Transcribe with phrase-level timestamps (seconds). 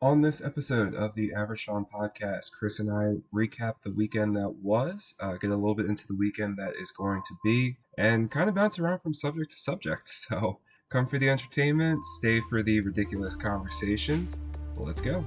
[0.00, 4.48] On this episode of the Average Sean podcast, Chris and I recap the weekend that
[4.48, 8.30] was, uh, get a little bit into the weekend that is going to be, and
[8.30, 10.04] kind of bounce around from subject to subject.
[10.08, 14.40] So come for the entertainment, stay for the ridiculous conversations.
[14.76, 15.24] Well, let's go.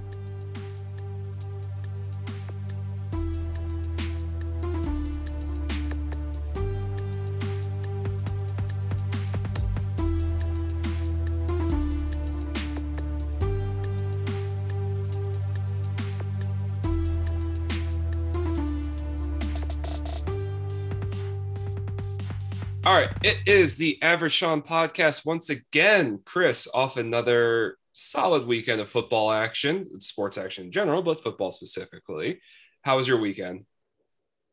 [23.23, 26.20] It is the Average Sean podcast once again.
[26.25, 32.39] Chris off another solid weekend of football action, sports action in general, but football specifically.
[32.81, 33.66] How was your weekend?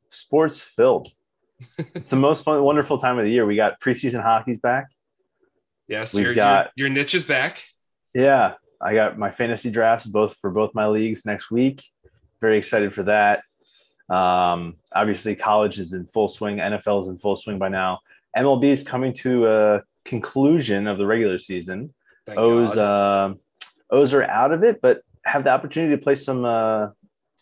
[0.08, 1.08] Sports filled.
[1.94, 3.46] it's the most fun, wonderful time of the year.
[3.46, 4.88] We got preseason hockey's back.
[5.86, 7.64] Yes, we've your, got your, your niche is back.
[8.12, 11.82] Yeah, I got my fantasy drafts both for both my leagues next week.
[12.40, 13.42] Very excited for that.
[14.14, 16.58] Um, obviously, college is in full swing.
[16.58, 18.00] NFL is in full swing by now.
[18.38, 21.92] MLB is coming to a conclusion of the regular season.
[22.26, 23.34] Thank O's uh,
[23.90, 26.88] O's are out of it, but have the opportunity to play some uh,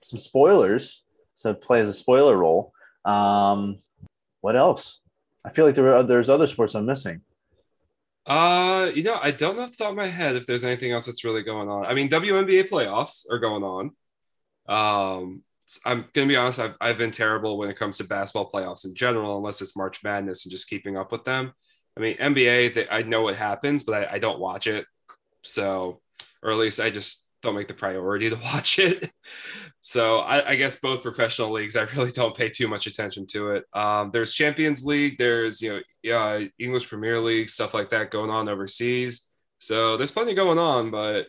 [0.02, 1.04] some spoilers.
[1.34, 2.72] So play as a spoiler role.
[3.04, 3.78] Um,
[4.40, 5.00] what else?
[5.44, 7.20] I feel like there are, there's other sports I'm missing.
[8.26, 10.90] Uh, you know, I don't know off the top of my head if there's anything
[10.90, 11.86] else that's really going on.
[11.86, 13.90] I mean, WNBA playoffs are going on.
[14.68, 15.42] Um,
[15.84, 16.60] I'm gonna be honest.
[16.60, 20.02] I've I've been terrible when it comes to basketball playoffs in general, unless it's March
[20.04, 21.52] Madness and just keeping up with them.
[21.96, 24.86] I mean, NBA, they, I know what happens, but I, I don't watch it.
[25.42, 26.00] So,
[26.42, 29.10] or at least I just don't make the priority to watch it.
[29.80, 33.52] So I, I, guess both professional leagues, I really don't pay too much attention to
[33.52, 33.64] it.
[33.72, 38.30] Um, there's Champions League, there's you know, yeah, English Premier League, stuff like that going
[38.30, 39.30] on overseas.
[39.58, 41.28] So there's plenty going on, but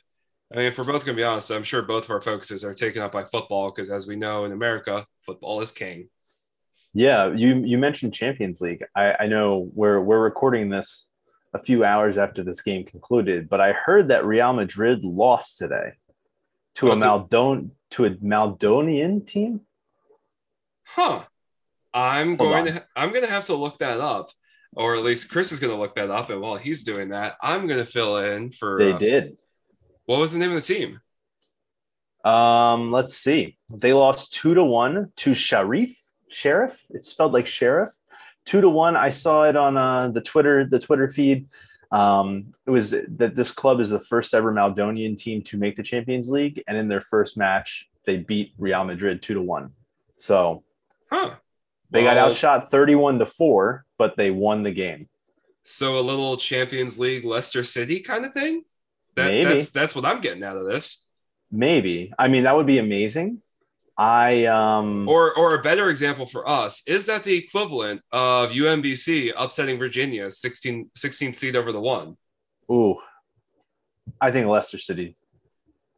[0.51, 2.63] I mean, if we're both going to be honest, I'm sure both of our focuses
[2.63, 6.09] are taken up by football because, as we know in America, football is king.
[6.93, 8.83] Yeah, you you mentioned Champions League.
[8.95, 11.07] I, I know we're we're recording this
[11.53, 15.91] a few hours after this game concluded, but I heard that Real Madrid lost today
[16.75, 19.61] to What's a Maldon to a Maldonian team.
[20.85, 21.23] Huh.
[21.93, 22.73] I'm Hold going on.
[22.73, 24.31] to I'm going to have to look that up,
[24.73, 27.35] or at least Chris is going to look that up, and while he's doing that,
[27.41, 28.79] I'm going to fill in for.
[28.79, 29.37] They uh, did
[30.07, 30.99] what was the name of the team?
[32.25, 33.57] Um, let's see.
[33.69, 35.95] They lost two to one to Sharif.
[36.29, 36.83] Sheriff.
[36.89, 37.91] It's spelled like sheriff.
[38.45, 38.97] Two to one.
[38.97, 41.47] I saw it on uh, the Twitter the Twitter feed.
[41.89, 45.83] Um, it was that this club is the first ever Maldonian team to make the
[45.83, 49.71] Champions League, and in their first match, they beat Real Madrid two to one.
[50.17, 50.63] So,
[51.09, 51.35] huh?
[51.91, 55.07] They well, got outshot thirty-one to four, but they won the game.
[55.63, 58.63] So a little Champions League Leicester City kind of thing.
[59.17, 59.43] That, Maybe.
[59.45, 61.05] That's that's what I'm getting out of this.
[61.51, 62.13] Maybe.
[62.17, 63.41] I mean, that would be amazing.
[63.97, 69.33] I um or or a better example for us is that the equivalent of UMBC
[69.35, 72.15] upsetting Virginia 16 16 seed over the one.
[72.71, 72.97] Ooh.
[74.21, 75.17] I think Leicester City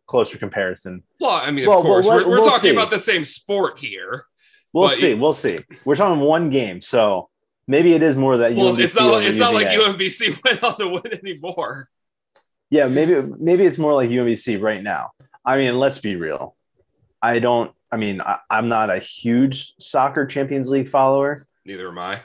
[0.09, 1.03] closer comparison.
[1.19, 2.69] Well, I mean, well, of course, we're, we're we'll talking see.
[2.71, 4.25] about the same sport here.
[4.73, 5.13] We'll see.
[5.13, 5.59] We'll see.
[5.85, 7.29] We're talking one game, so
[7.67, 8.55] maybe it is more that.
[8.55, 9.23] Well, UMBC it's not.
[9.23, 11.89] It's not like UMBC went on to win anymore.
[12.69, 15.11] Yeah, maybe maybe it's more like UMBC right now.
[15.43, 16.55] I mean, let's be real.
[17.21, 17.71] I don't.
[17.91, 21.47] I mean, I, I'm not a huge soccer Champions League follower.
[21.65, 22.21] Neither am I.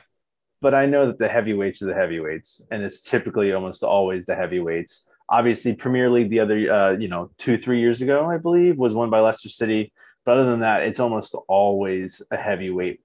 [0.60, 4.34] But I know that the heavyweights are the heavyweights, and it's typically almost always the
[4.34, 5.08] heavyweights.
[5.28, 8.94] Obviously, Premier League the other, uh, you know, two three years ago, I believe, was
[8.94, 9.92] won by Leicester City.
[10.24, 13.00] But other than that, it's almost always a heavyweight.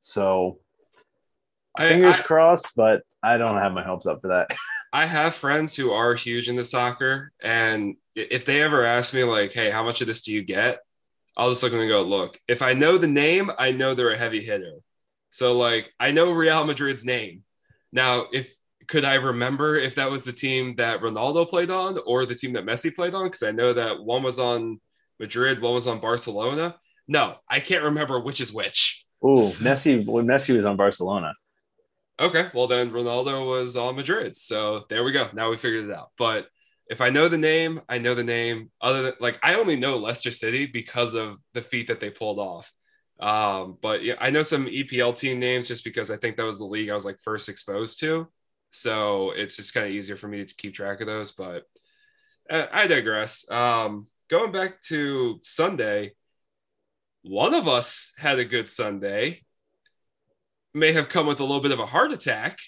[0.00, 0.58] So,
[1.76, 4.54] I, fingers I, crossed, but I don't have my hopes up for that.
[4.92, 9.52] I have friends who are huge into soccer, and if they ever ask me like,
[9.52, 10.80] "Hey, how much of this do you get?"
[11.36, 13.94] I'll just look at them and go, "Look, if I know the name, I know
[13.94, 14.78] they're a heavy hitter.
[15.30, 17.44] So like, I know Real Madrid's name.
[17.92, 18.52] Now, if
[18.88, 22.54] could I remember if that was the team that Ronaldo played on or the team
[22.54, 23.24] that Messi played on?
[23.24, 24.80] Because I know that one was on
[25.20, 26.76] Madrid, one was on Barcelona.
[27.06, 29.06] No, I can't remember which is which.
[29.24, 31.34] Ooh, Messi when Messi was on Barcelona.
[32.20, 35.30] Okay, well then Ronaldo was on Madrid, so there we go.
[35.32, 36.10] Now we figured it out.
[36.18, 36.48] But
[36.90, 38.70] if I know the name, I know the name.
[38.80, 42.38] Other than like, I only know Leicester City because of the feat that they pulled
[42.38, 42.70] off.
[43.20, 46.58] Um, but yeah, I know some EPL team names just because I think that was
[46.58, 48.28] the league I was like first exposed to.
[48.70, 51.32] So it's just kind of easier for me to keep track of those.
[51.32, 51.64] But
[52.50, 53.50] uh, I digress.
[53.50, 56.12] Um, going back to Sunday,
[57.22, 59.42] one of us had a good Sunday
[60.74, 62.58] may have come with a little bit of a heart attack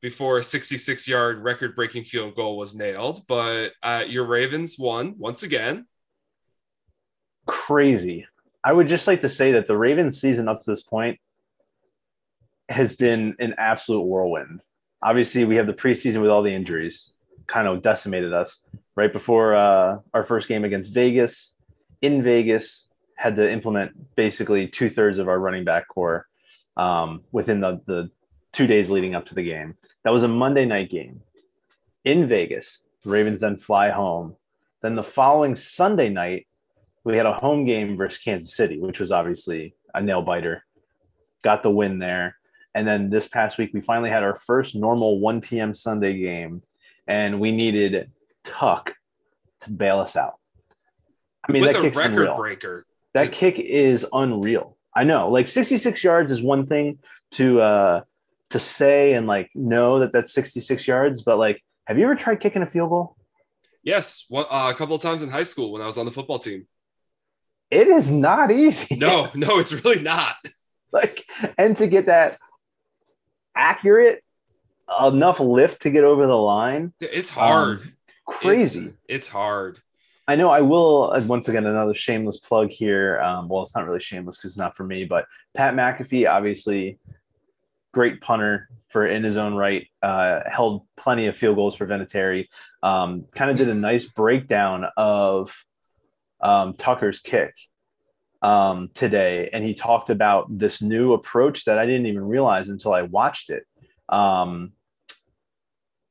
[0.00, 3.20] before a 66 yard record breaking field goal was nailed.
[3.26, 5.86] But uh, your Ravens won once again.
[7.46, 8.26] Crazy.
[8.62, 11.18] I would just like to say that the Ravens season up to this point
[12.68, 14.60] has been an absolute whirlwind.
[15.02, 17.12] Obviously, we have the preseason with all the injuries,
[17.46, 18.60] kind of decimated us
[18.96, 21.52] right before uh, our first game against Vegas.
[22.00, 26.26] In Vegas, had to implement basically two thirds of our running back corps
[26.76, 28.10] um, within the, the
[28.52, 29.76] two days leading up to the game.
[30.04, 31.22] That was a Monday night game
[32.04, 32.86] in Vegas.
[33.02, 34.36] The Ravens then fly home.
[34.82, 36.46] Then the following Sunday night,
[37.04, 40.64] we had a home game versus Kansas City, which was obviously a nail biter.
[41.42, 42.36] Got the win there.
[42.74, 45.74] And then this past week, we finally had our first normal 1 p.m.
[45.74, 46.62] Sunday game,
[47.06, 48.10] and we needed
[48.42, 48.94] Tuck
[49.60, 50.34] to bail us out.
[51.48, 52.36] I mean, With that kick's record unreal.
[52.36, 52.86] breaker.
[53.14, 54.76] That kick is unreal.
[54.94, 56.98] I know, like 66 yards is one thing
[57.32, 58.00] to uh
[58.50, 62.40] to say and like know that that's 66 yards, but like, have you ever tried
[62.40, 63.16] kicking a field goal?
[63.82, 66.12] Yes, one, uh, a couple of times in high school when I was on the
[66.12, 66.66] football team.
[67.70, 68.96] It is not easy.
[68.96, 70.36] No, no, it's really not.
[70.92, 71.24] like,
[71.58, 72.38] and to get that
[73.54, 74.22] accurate
[75.02, 77.80] enough lift to get over the line, it's hard.
[77.80, 77.92] Um,
[78.26, 78.86] crazy.
[78.86, 79.80] It's, it's, hard.
[80.26, 80.50] I know.
[80.50, 83.20] I will uh, once again another shameless plug here.
[83.20, 86.98] Um, well, it's not really shameless because it's not for me, but Pat McAfee, obviously,
[87.92, 89.86] great punter for in his own right.
[90.02, 92.46] Uh, held plenty of field goals for Vinatieri.
[92.82, 95.54] Um, kind of did a nice breakdown of
[96.40, 97.54] um, Tucker's kick
[98.40, 102.94] um, today, and he talked about this new approach that I didn't even realize until
[102.94, 103.64] I watched it.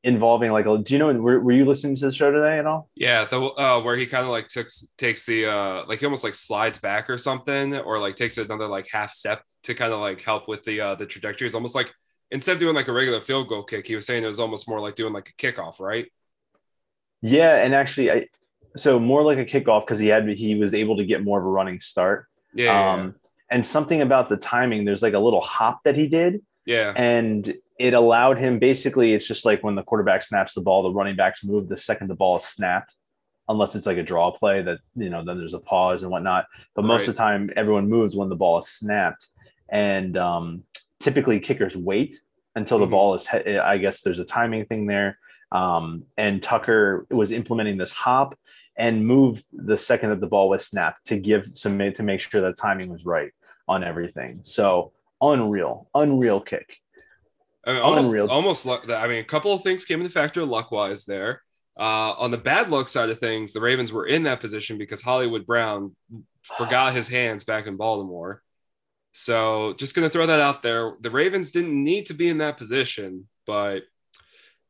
[0.05, 1.13] Involving like, do you know?
[1.13, 2.89] Were, were you listening to the show today at all?
[2.93, 6.25] Yeah, the uh, where he kind of like takes takes the uh, like he almost
[6.25, 9.99] like slides back or something, or like takes another like half step to kind of
[9.99, 11.45] like help with the uh, the trajectory.
[11.45, 11.93] It's almost like
[12.31, 14.67] instead of doing like a regular field goal kick, he was saying it was almost
[14.67, 16.11] more like doing like a kickoff, right?
[17.21, 18.27] Yeah, and actually, I
[18.75, 21.45] so more like a kickoff because he had he was able to get more of
[21.45, 22.27] a running start.
[22.53, 23.11] Yeah, um, yeah.
[23.49, 26.41] And something about the timing, there's like a little hop that he did.
[26.65, 26.93] Yeah.
[26.95, 30.91] And it allowed him basically, it's just like when the quarterback snaps the ball, the
[30.91, 32.95] running backs move the second the ball is snapped,
[33.49, 36.45] unless it's like a draw play that, you know, then there's a pause and whatnot.
[36.75, 37.09] But most right.
[37.09, 39.27] of the time, everyone moves when the ball is snapped.
[39.69, 40.63] And um,
[40.99, 42.19] typically, kickers wait
[42.55, 42.91] until the mm-hmm.
[42.91, 45.17] ball is, I guess there's a timing thing there.
[45.51, 48.37] Um, and Tucker was implementing this hop
[48.75, 52.41] and move the second that the ball was snapped to give some to make sure
[52.41, 53.31] that timing was right
[53.67, 54.39] on everything.
[54.43, 56.77] So unreal, unreal kick.
[57.65, 58.27] I mean, almost, unreal.
[58.27, 58.89] Almost luck.
[58.89, 61.41] I mean, a couple of things came into factor luck wise there.
[61.79, 65.01] Uh, on the bad luck side of things, the Ravens were in that position because
[65.01, 65.95] Hollywood Brown
[66.57, 68.43] forgot his hands back in Baltimore.
[69.13, 70.93] So just going to throw that out there.
[70.99, 73.83] The Ravens didn't need to be in that position, but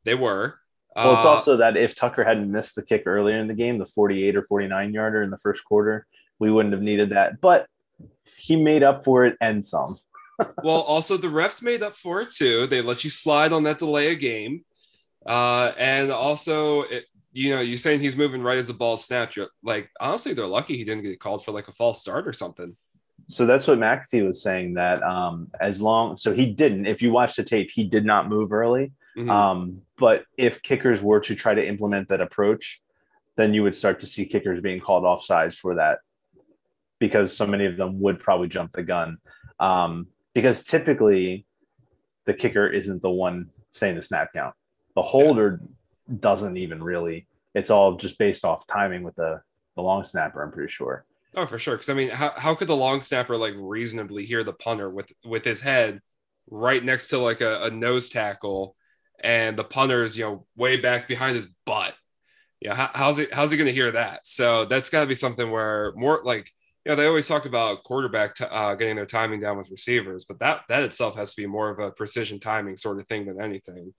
[0.05, 0.59] they were.
[0.95, 3.79] Well, it's uh, also that if Tucker hadn't missed the kick earlier in the game,
[3.79, 6.05] the 48 or 49 yarder in the first quarter,
[6.39, 7.41] we wouldn't have needed that.
[7.41, 7.67] But
[8.37, 9.97] he made up for it and some.
[10.63, 12.67] Well, also the refs made up for it too.
[12.67, 14.63] They let you slide on that delay a game.
[15.25, 19.35] Uh, and also, it, you know, you're saying he's moving right as the ball snapped.
[19.35, 22.33] You're like, honestly, they're lucky he didn't get called for like a false start or
[22.33, 22.75] something.
[23.27, 27.11] So that's what McAfee was saying that um, as long, so he didn't, if you
[27.11, 28.91] watch the tape, he did not move early.
[29.17, 29.29] Mm-hmm.
[29.29, 32.81] Um, but if kickers were to try to implement that approach,
[33.35, 35.99] then you would start to see kickers being called off sides for that
[36.99, 39.17] because so many of them would probably jump the gun.
[39.59, 41.45] Um, because typically
[42.25, 44.55] the kicker isn't the one saying the snap count.
[44.95, 46.15] The holder yeah.
[46.19, 47.27] doesn't even really.
[47.55, 49.41] It's all just based off timing with the,
[49.75, 51.05] the long snapper, I'm pretty sure.
[51.35, 51.75] Oh, for sure.
[51.75, 55.11] Because I mean, how, how could the long snapper like reasonably hear the punter with
[55.25, 55.99] with his head
[56.49, 58.75] right next to like a, a nose tackle
[59.23, 61.93] and the punter is you know way back behind his butt
[62.59, 65.15] yeah how, how's it how's he going to hear that so that's got to be
[65.15, 66.51] something where more like
[66.85, 70.25] you know they always talk about quarterback t- uh, getting their timing down with receivers
[70.25, 73.25] but that that itself has to be more of a precision timing sort of thing
[73.25, 73.93] than anything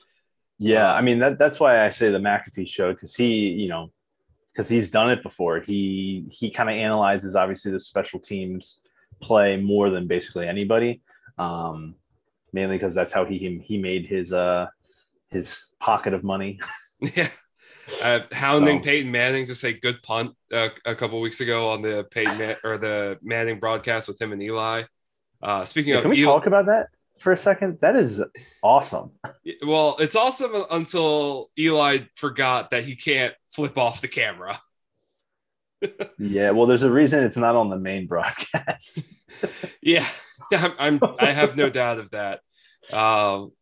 [0.59, 3.91] yeah i mean that, that's why i say the mcafee show because he you know
[4.53, 8.81] because he's done it before he he kind of analyzes obviously the special teams
[9.21, 11.03] play more than basically anybody
[11.39, 11.95] um
[12.53, 14.67] mainly because that's how he he made his uh
[15.35, 16.59] his pocket of money.
[17.01, 17.29] yeah.
[18.03, 18.85] Uh, hounding so.
[18.85, 22.57] Peyton Manning to say good punt uh, a couple weeks ago on the Peyton Man-
[22.65, 24.85] or the Manning broadcast with him and Eli.
[25.43, 26.89] Uh, speaking yeah, of, can we Eli- talk about that
[27.19, 27.81] for a second?
[27.81, 28.23] That is
[28.63, 29.13] awesome.
[29.67, 34.59] Well, it's awesome until Eli forgot that he can't flip off the camera.
[36.19, 39.07] yeah, well, there's a reason it's not on the main broadcast.
[39.83, 40.07] yeah,
[40.51, 42.41] I'm, I'm, i have no doubt of that.
[42.91, 43.53] Um,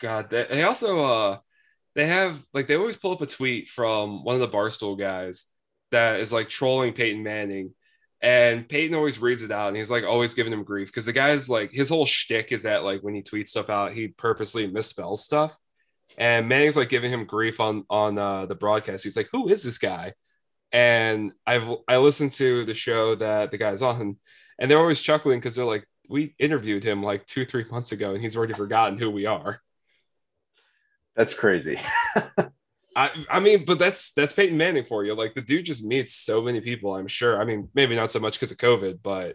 [0.00, 1.38] God, they, they also uh
[1.98, 5.46] they have like they always pull up a tweet from one of the Barstool guys
[5.90, 7.74] that is like trolling Peyton Manning.
[8.22, 11.12] And Peyton always reads it out and he's like always giving him grief because the
[11.12, 14.70] guy's like his whole shtick is that like when he tweets stuff out, he purposely
[14.70, 15.56] misspells stuff.
[16.16, 19.02] And Manning's like giving him grief on on uh, the broadcast.
[19.02, 20.14] He's like, "Who is this guy?"
[20.70, 24.18] And I've I listened to the show that the guy's on,
[24.60, 28.12] and they're always chuckling because they're like, "We interviewed him like two three months ago,
[28.12, 29.60] and he's already forgotten who we are."
[31.18, 31.80] That's crazy.
[32.96, 35.14] I, I mean, but that's that's Peyton Manning for you.
[35.14, 36.94] Like the dude just meets so many people.
[36.94, 37.40] I'm sure.
[37.40, 39.34] I mean, maybe not so much because of COVID, but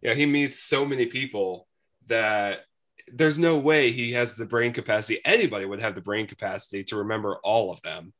[0.00, 1.66] yeah, he meets so many people
[2.06, 2.60] that
[3.12, 5.20] there's no way he has the brain capacity.
[5.24, 8.12] Anybody would have the brain capacity to remember all of them.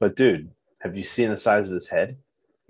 [0.00, 0.50] But dude,
[0.80, 2.16] have you seen the size of his head?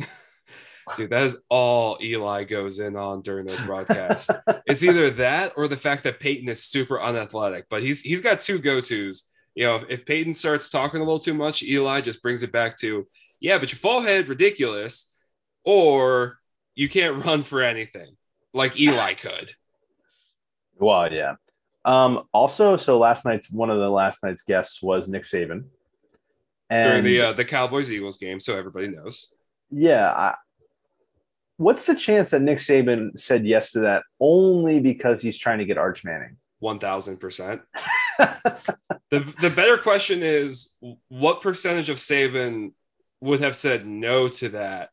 [0.97, 4.31] dude, that is all Eli goes in on during those broadcasts.
[4.67, 7.67] it's either that or the fact that Peyton is super unathletic.
[7.71, 11.05] But he's he's got two go tos you know, if, if Peyton starts talking a
[11.05, 13.07] little too much, Eli just brings it back to,
[13.41, 15.13] yeah, but your fall head ridiculous,
[15.65, 16.39] or
[16.75, 18.17] you can't run for anything
[18.53, 19.53] like Eli could.
[20.77, 21.37] Well, yeah.
[21.85, 25.65] Um, also, so last night's one of the last night's guests was Nick Saban.
[26.71, 29.35] And during the uh, the Cowboys Eagles game, so everybody knows.
[29.71, 30.35] Yeah, I,
[31.59, 35.67] what's the chance that Nick Saban said yes to that only because he's trying to
[35.67, 36.39] get Arch Manning?
[36.59, 37.61] One thousand percent.
[39.15, 40.77] the the better question is
[41.09, 42.73] what percentage of Saban
[43.21, 44.91] would have said no to that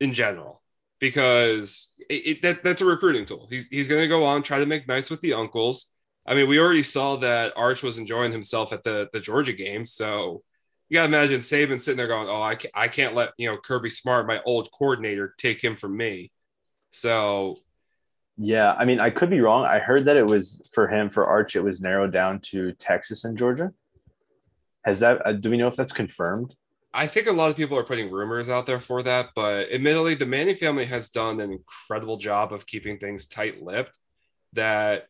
[0.00, 0.62] in general?
[1.00, 3.46] Because it, it, that, that's a recruiting tool.
[3.50, 5.96] He's, he's going to go on, try to make nice with the uncles.
[6.26, 9.84] I mean, we already saw that Arch was enjoying himself at the, the Georgia game.
[9.84, 10.42] So
[10.88, 13.48] you got to imagine Saban sitting there going, Oh, I can't, I can't let, you
[13.48, 16.30] know, Kirby Smart, my old coordinator, take him from me.
[16.90, 17.56] So
[18.36, 19.64] yeah, I mean, I could be wrong.
[19.64, 21.54] I heard that it was for him for Arch.
[21.54, 23.72] It was narrowed down to Texas and Georgia.
[24.84, 25.26] Has that?
[25.26, 26.54] Uh, do we know if that's confirmed?
[26.94, 30.14] I think a lot of people are putting rumors out there for that, but admittedly,
[30.14, 33.98] the Manning family has done an incredible job of keeping things tight-lipped.
[34.54, 35.06] That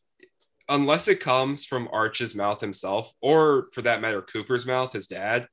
[0.68, 5.48] unless it comes from Arch's mouth himself, or for that matter, Cooper's mouth, his dad,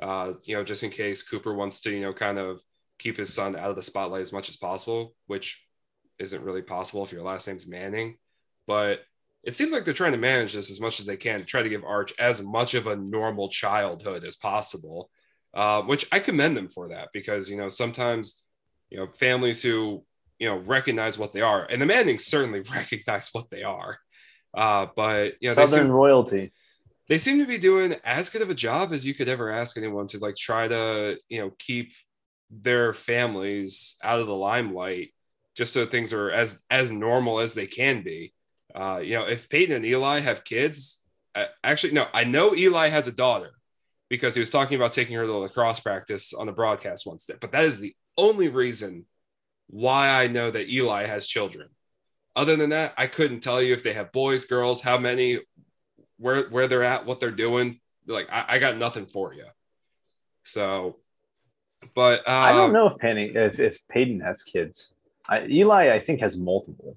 [0.00, 2.62] uh, you know, just in case Cooper wants to, you know, kind of
[2.98, 5.63] keep his son out of the spotlight as much as possible, which
[6.18, 8.16] isn't really possible if your last name's Manning.
[8.66, 9.00] But
[9.42, 11.68] it seems like they're trying to manage this as much as they can try to
[11.68, 15.10] give Arch as much of a normal childhood as possible,
[15.52, 18.42] uh, which I commend them for that because, you know, sometimes,
[18.90, 20.04] you know, families who,
[20.38, 23.98] you know, recognize what they are, and the Mannings certainly recognize what they are.
[24.56, 26.52] Uh, but, you know, Southern seem, royalty.
[27.08, 29.76] They seem to be doing as good of a job as you could ever ask
[29.76, 31.92] anyone to like try to, you know, keep
[32.50, 35.13] their families out of the limelight
[35.54, 38.32] just so things are as as normal as they can be.
[38.74, 42.88] Uh, you know, if Peyton and Eli have kids, uh, actually, no, I know Eli
[42.88, 43.52] has a daughter
[44.08, 47.28] because he was talking about taking her to lacrosse practice on the broadcast once.
[47.40, 49.06] But that is the only reason
[49.68, 51.68] why I know that Eli has children.
[52.36, 55.38] Other than that, I couldn't tell you if they have boys, girls, how many,
[56.18, 57.80] where where they're at, what they're doing.
[58.06, 59.46] Like I, I got nothing for you.
[60.42, 60.98] So,
[61.94, 64.93] but I don't um, know if Penny if if Peyton has kids.
[65.28, 66.96] I, Eli, I think, has multiple.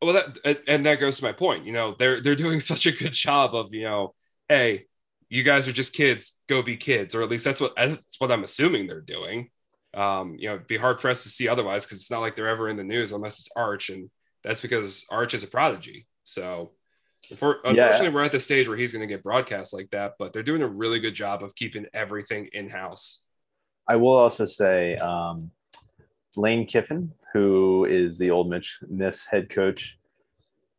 [0.00, 1.64] Well, that and that goes to my point.
[1.64, 4.14] You know, they're they're doing such a good job of you know,
[4.48, 4.86] hey,
[5.28, 8.32] you guys are just kids, go be kids, or at least that's what that's what
[8.32, 9.48] I'm assuming they're doing.
[9.94, 12.68] Um, you know, be hard pressed to see otherwise because it's not like they're ever
[12.68, 14.10] in the news unless it's Arch, and
[14.42, 16.06] that's because Arch is a prodigy.
[16.24, 16.72] So,
[17.30, 18.08] unfortunately, yeah.
[18.08, 20.62] we're at the stage where he's going to get broadcast like that, but they're doing
[20.62, 23.22] a really good job of keeping everything in house.
[23.88, 25.50] I will also say, um,
[26.36, 28.52] Lane Kiffin, who is the Ole
[28.88, 29.98] Miss head coach,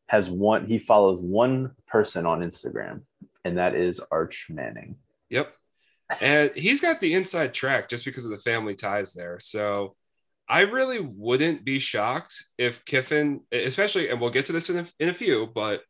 [0.07, 0.65] has one.
[0.65, 3.01] He follows one person on Instagram,
[3.43, 4.95] and that is Arch Manning.
[5.29, 5.53] Yep,
[6.21, 9.39] and he's got the inside track just because of the family ties there.
[9.39, 9.95] So
[10.47, 14.85] I really wouldn't be shocked if Kiffin, especially, and we'll get to this in a,
[14.99, 15.81] in a few, but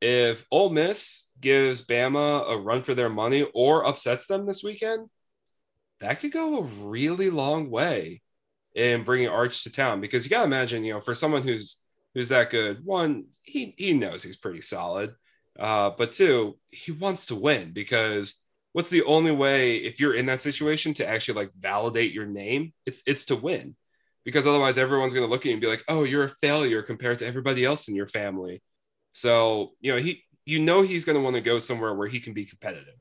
[0.00, 5.08] if Ole Miss gives Bama a run for their money or upsets them this weekend,
[6.00, 8.22] that could go a really long way
[8.74, 11.80] in bringing Arch to town because you got to imagine, you know, for someone who's
[12.14, 15.14] who's that good, one he he knows he's pretty solid,
[15.58, 20.26] uh, but two he wants to win because what's the only way if you're in
[20.26, 22.72] that situation to actually like validate your name?
[22.86, 23.76] It's it's to win
[24.24, 26.82] because otherwise everyone's going to look at you and be like, oh, you're a failure
[26.82, 28.62] compared to everybody else in your family.
[29.12, 32.20] So you know he you know he's going to want to go somewhere where he
[32.20, 32.94] can be competitive.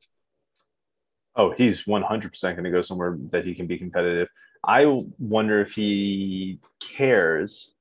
[1.35, 4.27] Oh, he's 100% going to go somewhere that he can be competitive.
[4.63, 4.85] I
[5.17, 7.73] wonder if he cares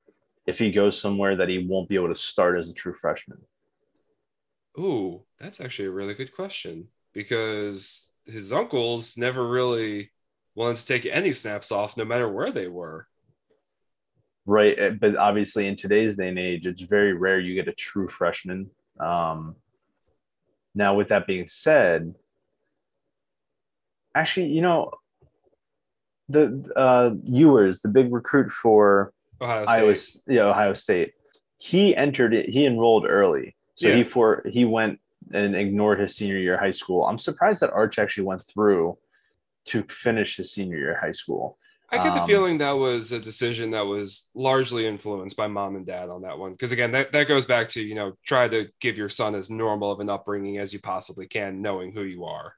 [0.47, 3.37] if he goes somewhere that he won't be able to start as a true freshman.
[4.79, 10.11] Ooh, that's actually a really good question because his uncles never really
[10.55, 13.07] wanted to take any snaps off, no matter where they were.
[14.45, 17.73] Right, eh, but obviously in today's day and age, it's very rare you get a
[17.73, 18.71] true freshman.
[18.99, 19.55] Um,
[20.73, 22.15] now, with that being said,
[24.15, 24.91] actually, you know,
[26.31, 29.73] the uh, Ewers, the big recruit for Ohio State.
[29.75, 29.95] Iowa,
[30.27, 31.13] yeah, Ohio State,
[31.57, 32.49] he entered it.
[32.49, 33.95] He enrolled early, so Yeah.
[33.97, 34.99] he for he went
[35.33, 37.05] and ignored his senior year of high school.
[37.05, 38.97] I'm surprised that Arch actually went through
[39.65, 41.57] to finish his senior year of high school.
[41.93, 45.75] I get the Um, feeling that was a decision that was largely influenced by mom
[45.75, 46.51] and dad on that one.
[46.53, 49.49] Because again, that, that goes back to, you know, try to give your son as
[49.49, 52.55] normal of an upbringing as you possibly can, knowing who you are.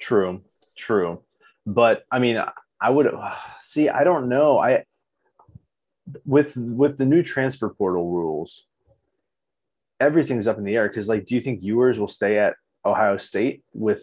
[0.00, 0.42] True,
[0.76, 1.22] true.
[1.66, 2.42] But I mean,
[2.80, 3.88] I would uh, see.
[3.88, 4.58] I don't know.
[4.58, 4.84] I
[6.24, 8.66] with with the new transfer portal rules,
[10.00, 10.88] everything's up in the air.
[10.88, 12.54] Because like, do you think Ewers will stay at
[12.84, 14.02] Ohio State with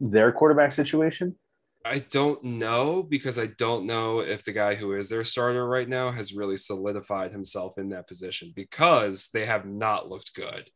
[0.00, 1.36] their quarterback situation?
[1.84, 5.88] I don't know because I don't know if the guy who is their starter right
[5.88, 10.70] now has really solidified himself in that position because they have not looked good.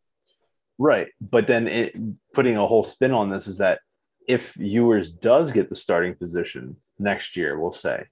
[0.79, 1.09] Right.
[1.21, 1.97] But then it,
[2.35, 3.81] putting a whole spin on this is that
[4.27, 8.07] if Ewers does get the starting position next year, we'll say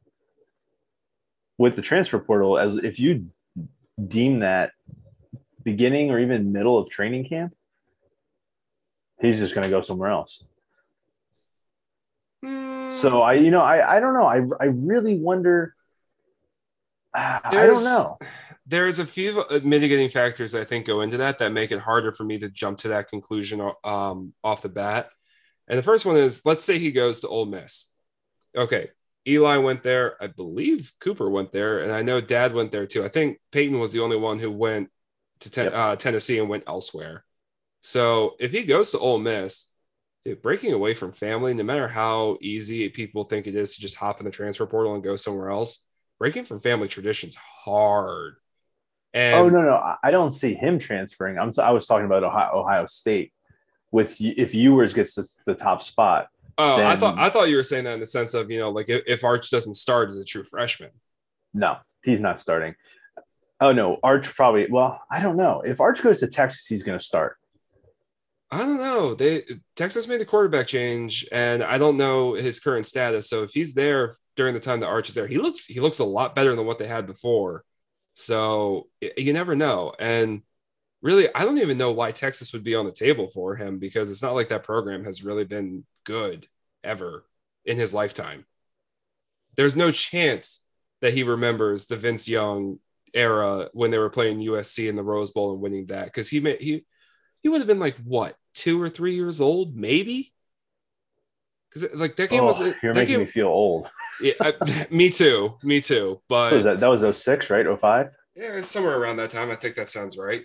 [1.59, 3.27] with the transfer portal, as if you
[4.09, 4.73] deem that
[5.63, 7.55] beginning or even middle of training camp,
[9.21, 10.45] he's just going to go somewhere else.
[12.43, 14.27] Hmm, So I, you know, I, I don't know.
[14.27, 15.75] I, I really wonder.
[17.15, 18.19] Ah, I don't know.
[18.67, 22.25] there's a few mitigating factors I think go into that that make it harder for
[22.25, 25.11] me to jump to that conclusion um, off the bat.
[25.69, 27.94] And the first one is let's say he goes to Ole Miss.
[28.57, 28.91] Okay,
[29.27, 30.17] Eli went there.
[30.23, 33.05] I believe Cooper went there, and I know Dad went there too.
[33.05, 34.91] I think Peyton was the only one who went
[35.41, 35.75] to ten, Yep.
[35.75, 37.25] uh, Tennessee and went elsewhere.
[37.81, 39.73] So if he goes to Ole Miss,
[40.25, 43.97] dude, breaking away from family, no matter how easy people think it is to just
[43.97, 45.87] hop in the transfer portal and go somewhere else,
[46.19, 48.35] breaking from family tradition's hard.
[49.13, 51.39] And oh no, no, I- don't see him transferring.
[51.39, 51.51] I'm.
[51.59, 53.33] I was talking about Ohio, Ohio State.
[53.93, 56.27] With if Ewers gets the, the top spot,
[56.59, 58.71] oh, I thought I thought you were saying that in the sense of you know
[58.71, 60.91] like if, if Arch doesn't start as a true freshman.
[61.53, 62.75] no, he's not starting.
[63.61, 64.67] Oh no, Arch probably.
[64.71, 65.61] Well, I don't know.
[65.61, 67.37] If Arch goes to Texas, he's going to start.
[68.51, 69.15] I don't know.
[69.15, 69.43] They
[69.75, 73.29] Texas made a quarterback change, and I don't know his current status.
[73.29, 75.99] So if he's there during the time that Arch is there, he looks he looks
[75.99, 77.65] a lot better than what they had before.
[78.13, 79.93] So you never know.
[79.99, 80.43] And
[81.05, 84.11] really, I don't even know why Texas would be on the table for him because
[84.11, 86.49] it's not like that program has really been good
[86.83, 87.27] ever
[87.65, 88.47] in his lifetime.
[89.57, 90.67] There's no chance
[91.03, 92.79] that he remembers the Vince Young
[93.13, 96.41] era when they were playing USC in the Rose Bowl and winning that because he
[96.41, 96.85] made he
[97.43, 100.33] he would have been like what two or three years old maybe
[101.69, 103.91] because like that game Oh, was you're that making game, me feel old.
[104.21, 106.81] yeah, I- me too me too but was that?
[106.81, 107.67] That was 06, right?
[107.79, 108.09] 05?
[108.35, 110.45] yeah somewhere around that time I think that sounds right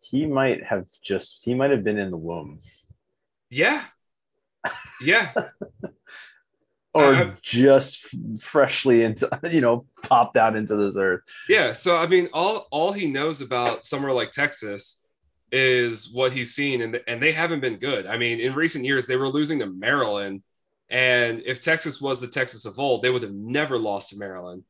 [0.00, 1.44] He might have just.
[1.44, 2.60] He might have been in the womb,
[3.50, 3.84] yeah
[5.00, 5.32] yeah
[6.94, 9.28] or I- just freshly into.
[9.50, 11.22] You know, popped out into this earth.
[11.48, 15.02] Yeah, so I mean, all all he knows about somewhere like Texas
[15.52, 18.06] is what he's seen, and and they haven't been good.
[18.06, 20.42] I mean, in recent years, they were losing to Maryland,
[20.88, 24.64] and if Texas was the Texas of old, they would have never lost to Maryland.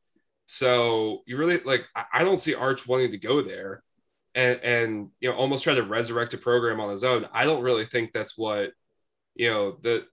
[0.45, 3.83] So you really like, I- I don't see Arch wanting to go there,
[4.35, 7.27] and and you know, almost try to resurrect a program on his own.
[7.33, 8.71] I don't really think that's what
[9.35, 10.05] you know the.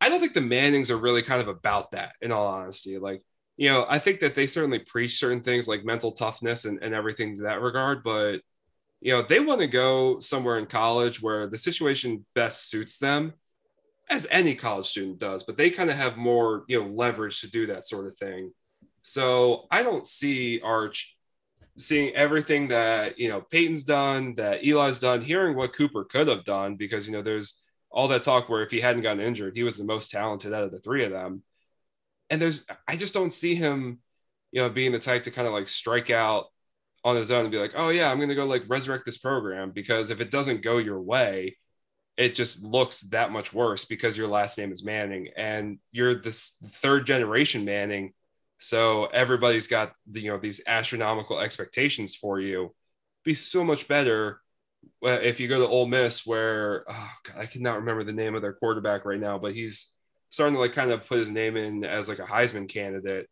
[0.00, 2.98] I don't think the Mannings are really kind of about that, in all honesty.
[2.98, 3.22] Like
[3.56, 6.94] you know, I think that they certainly preach certain things like mental toughness and, and
[6.94, 8.40] everything to that regard, but
[9.00, 13.34] you know, they want to go somewhere in college where the situation best suits them,
[14.08, 17.50] as any college student does, but they kind of have more, you know, leverage to
[17.50, 18.52] do that sort of thing.
[19.02, 21.16] So I don't see Arch
[21.76, 26.44] seeing everything that, you know, Peyton's done, that Eli's done, hearing what Cooper could have
[26.44, 29.62] done, because, you know, there's all that talk where if he hadn't gotten injured, he
[29.62, 31.42] was the most talented out of the three of them
[32.32, 33.98] and there's I just don't see him,
[34.52, 36.46] you know, being the type to kind of like strike out
[37.04, 39.70] on his own and be like, oh yeah, I'm gonna go like resurrect this program
[39.70, 41.58] because if it doesn't go your way,
[42.16, 46.56] it just looks that much worse because your last name is Manning and you're this
[46.76, 48.14] third generation Manning.
[48.62, 52.74] So everybody's got the, you know these astronomical expectations for you.
[53.24, 54.40] Be so much better
[55.02, 58.42] if you go to Ole Miss, where oh God, I cannot remember the name of
[58.42, 59.92] their quarterback right now, but he's
[60.30, 63.28] starting to like kind of put his name in as like a Heisman candidate.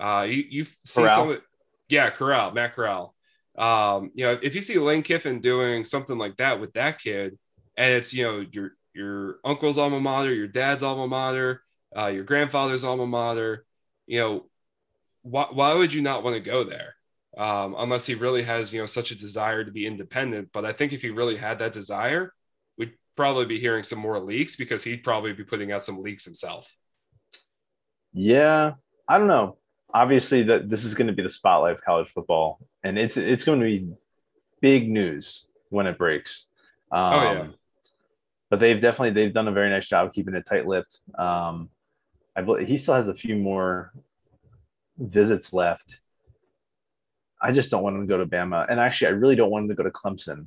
[0.00, 1.16] Uh, you you see Corral?
[1.16, 1.38] some,
[1.88, 3.14] yeah, Corral, Matt Corral.
[3.56, 7.36] Um, you know, if you see Lane Kiffin doing something like that with that kid,
[7.76, 11.62] and it's you know your your uncle's alma mater, your dad's alma mater,
[11.96, 13.64] uh, your grandfather's alma mater,
[14.06, 14.46] you know,
[15.22, 16.94] why why would you not want to go there?
[17.36, 20.48] Um, unless he really has you know such a desire to be independent.
[20.52, 22.32] But I think if he really had that desire,
[22.76, 26.24] we'd probably be hearing some more leaks because he'd probably be putting out some leaks
[26.24, 26.74] himself.
[28.12, 28.72] Yeah,
[29.06, 29.58] I don't know.
[29.92, 33.44] Obviously, that this is going to be the spotlight of college football, and it's it's
[33.44, 33.88] going to be
[34.60, 36.48] big news when it breaks.
[36.90, 37.46] Um, oh yeah.
[38.50, 41.00] But they've definitely they've done a very nice job keeping it tight-lipped.
[41.18, 41.68] Um,
[42.34, 43.92] I believe he still has a few more
[44.98, 46.00] visits left.
[47.40, 49.64] I just don't want him to go to Bama, and actually, I really don't want
[49.64, 50.46] him to go to Clemson.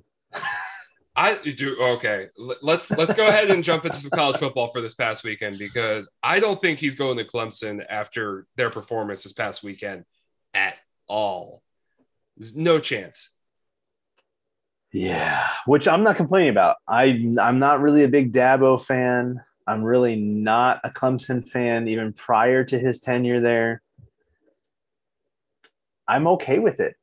[1.16, 2.30] I do okay.
[2.62, 6.10] Let's let's go ahead and jump into some college football for this past weekend because
[6.24, 10.06] I don't think he's going to Clemson after their performance this past weekend
[10.54, 11.64] at all.
[12.38, 13.36] There's no chance.
[14.94, 16.78] Yeah, which I'm not complaining about.
[16.88, 19.42] I I'm not really a big Dabo fan.
[19.68, 23.82] I'm really not a Clemson fan even prior to his tenure there.
[26.12, 26.96] I'm okay with it.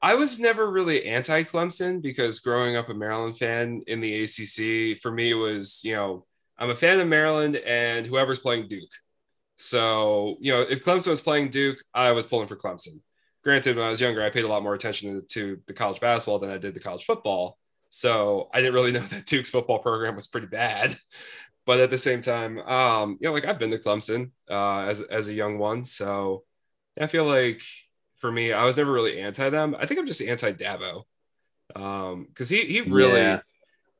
[0.00, 4.98] I was never really anti Clemson because growing up a Maryland fan in the ACC,
[4.98, 6.24] for me, was, you know,
[6.58, 8.88] I'm a fan of Maryland and whoever's playing Duke.
[9.58, 13.02] So, you know, if Clemson was playing Duke, I was pulling for Clemson.
[13.44, 16.38] Granted, when I was younger, I paid a lot more attention to the college basketball
[16.38, 17.58] than I did the college football.
[17.90, 20.96] So I didn't really know that Duke's football program was pretty bad.
[21.66, 25.02] But at the same time, um, you know, like I've been to Clemson uh, as,
[25.02, 25.84] as a young one.
[25.84, 26.44] So
[27.00, 27.60] I feel like
[28.18, 28.52] for me.
[28.52, 29.76] I was never really anti them.
[29.78, 31.04] I think I'm just anti Dabo
[31.74, 33.40] um, because he he really yeah.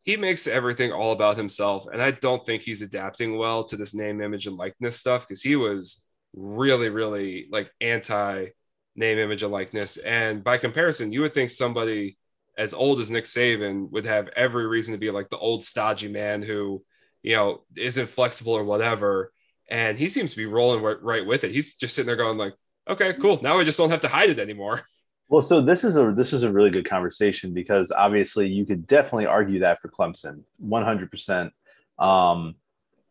[0.02, 3.94] he makes everything all about himself, and I don't think he's adapting well to this
[3.94, 8.46] name, image, and likeness stuff because he was really really like anti
[8.94, 9.96] name, image, and likeness.
[9.98, 12.16] And by comparison, you would think somebody
[12.58, 16.08] as old as Nick Saban would have every reason to be like the old stodgy
[16.08, 16.82] man who
[17.22, 19.32] you know isn't flexible or whatever.
[19.68, 21.50] And he seems to be rolling right, right with it.
[21.50, 22.54] He's just sitting there going like,
[22.88, 23.40] okay, cool.
[23.42, 24.82] Now I just don't have to hide it anymore.
[25.28, 28.86] Well, so this is a this is a really good conversation because obviously you could
[28.86, 31.52] definitely argue that for Clemson, one hundred percent,
[31.98, 32.54] um,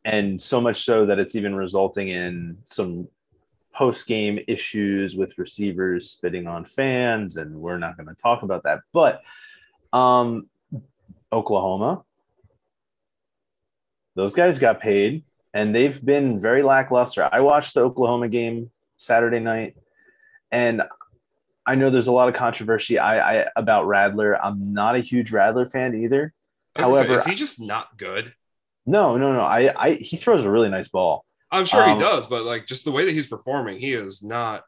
[0.05, 3.09] and so much so that it's even resulting in some
[3.73, 8.63] post game issues with receivers spitting on fans, and we're not going to talk about
[8.63, 8.79] that.
[8.93, 9.21] But
[9.91, 10.47] um,
[11.33, 12.03] Oklahoma,
[14.15, 17.27] those guys got paid, and they've been very lackluster.
[17.29, 19.75] I watched the Oklahoma game Saturday night,
[20.51, 20.83] and
[21.65, 24.35] I know there's a lot of controversy I, I about Rattler.
[24.43, 26.33] I'm not a huge Rattler fan either.
[26.75, 28.33] However, is he just not good?
[28.85, 29.41] No, no, no.
[29.41, 31.25] I, I he throws a really nice ball.
[31.51, 34.21] I'm sure um, he does, but like just the way that he's performing, he is
[34.21, 34.63] not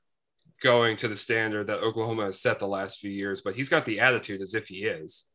[0.62, 3.42] going to the standard that Oklahoma has set the last few years.
[3.42, 5.30] But he's got the attitude as if he is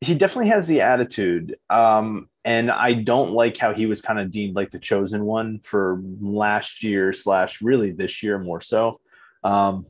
[0.00, 1.56] he definitely has the attitude.
[1.68, 5.60] Um, and I don't like how he was kind of deemed like the chosen one
[5.60, 8.98] for last year slash really this year more so.
[9.42, 9.86] Um,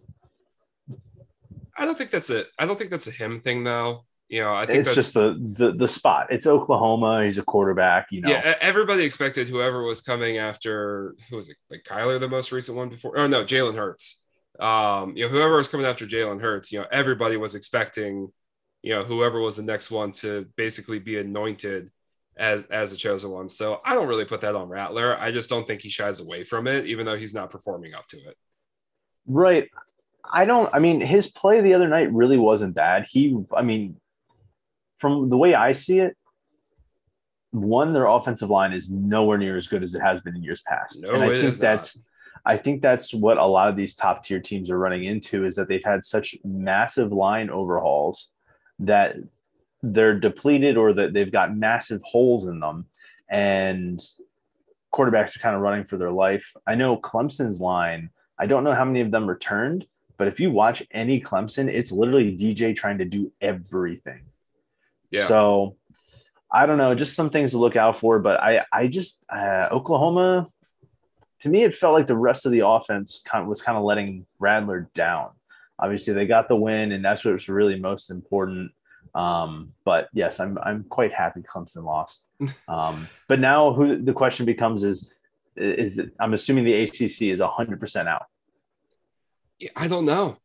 [1.77, 2.49] I don't think that's it.
[2.59, 4.05] I don't think that's a him thing though.
[4.29, 6.27] You know, I think it's just the, the the spot.
[6.31, 7.25] It's Oklahoma.
[7.25, 8.09] He's a quarterback.
[8.11, 8.57] You know, yeah.
[8.61, 11.57] Everybody expected whoever was coming after who was it?
[11.71, 13.19] Like Kyler, the most recent one before.
[13.19, 14.25] Oh no, Jalen Hurts.
[14.61, 16.73] Um, you know, whoever was coming after Jalen Hurts.
[16.73, 18.31] You know, everybody was expecting
[18.83, 21.91] you know whoever was the next one to basically be anointed
[22.37, 23.49] as as a chosen one.
[23.49, 25.19] So I don't really put that on Rattler.
[25.19, 28.07] I just don't think he shies away from it, even though he's not performing up
[28.09, 28.37] to it.
[29.27, 29.69] Right.
[30.31, 30.73] I don't.
[30.73, 33.07] I mean, his play the other night really wasn't bad.
[33.11, 33.97] He, I mean,
[34.99, 36.17] from the way I see it,
[37.51, 40.61] one, their offensive line is nowhere near as good as it has been in years
[40.67, 41.03] past.
[41.03, 41.97] No, and I think that's.
[41.97, 42.05] Not.
[42.45, 45.57] I think that's what a lot of these top tier teams are running into is
[45.57, 48.31] that they've had such massive line overhauls
[48.81, 49.17] that
[49.83, 52.87] they're depleted or that they've got massive holes in them
[53.29, 54.05] and
[54.93, 56.55] quarterbacks are kind of running for their life.
[56.67, 59.87] I know Clemson's line, I don't know how many of them returned,
[60.17, 64.23] but if you watch any Clemson, it's literally DJ trying to do everything.
[65.11, 65.27] Yeah.
[65.27, 65.77] So
[66.51, 68.19] I don't know, just some things to look out for.
[68.19, 70.49] But I, I just uh, Oklahoma,
[71.41, 73.85] to me, it felt like the rest of the offense kind of was kind of
[73.85, 75.31] letting Rattler down.
[75.79, 78.73] Obviously, they got the win, and that's what was really most important.
[79.15, 82.29] Um, but yes, I'm I'm quite happy Clemson lost.
[82.69, 85.13] Um, but now, who the question becomes is
[85.57, 88.27] is that I'm assuming the ACC is 100 percent out.
[89.75, 90.37] I don't know.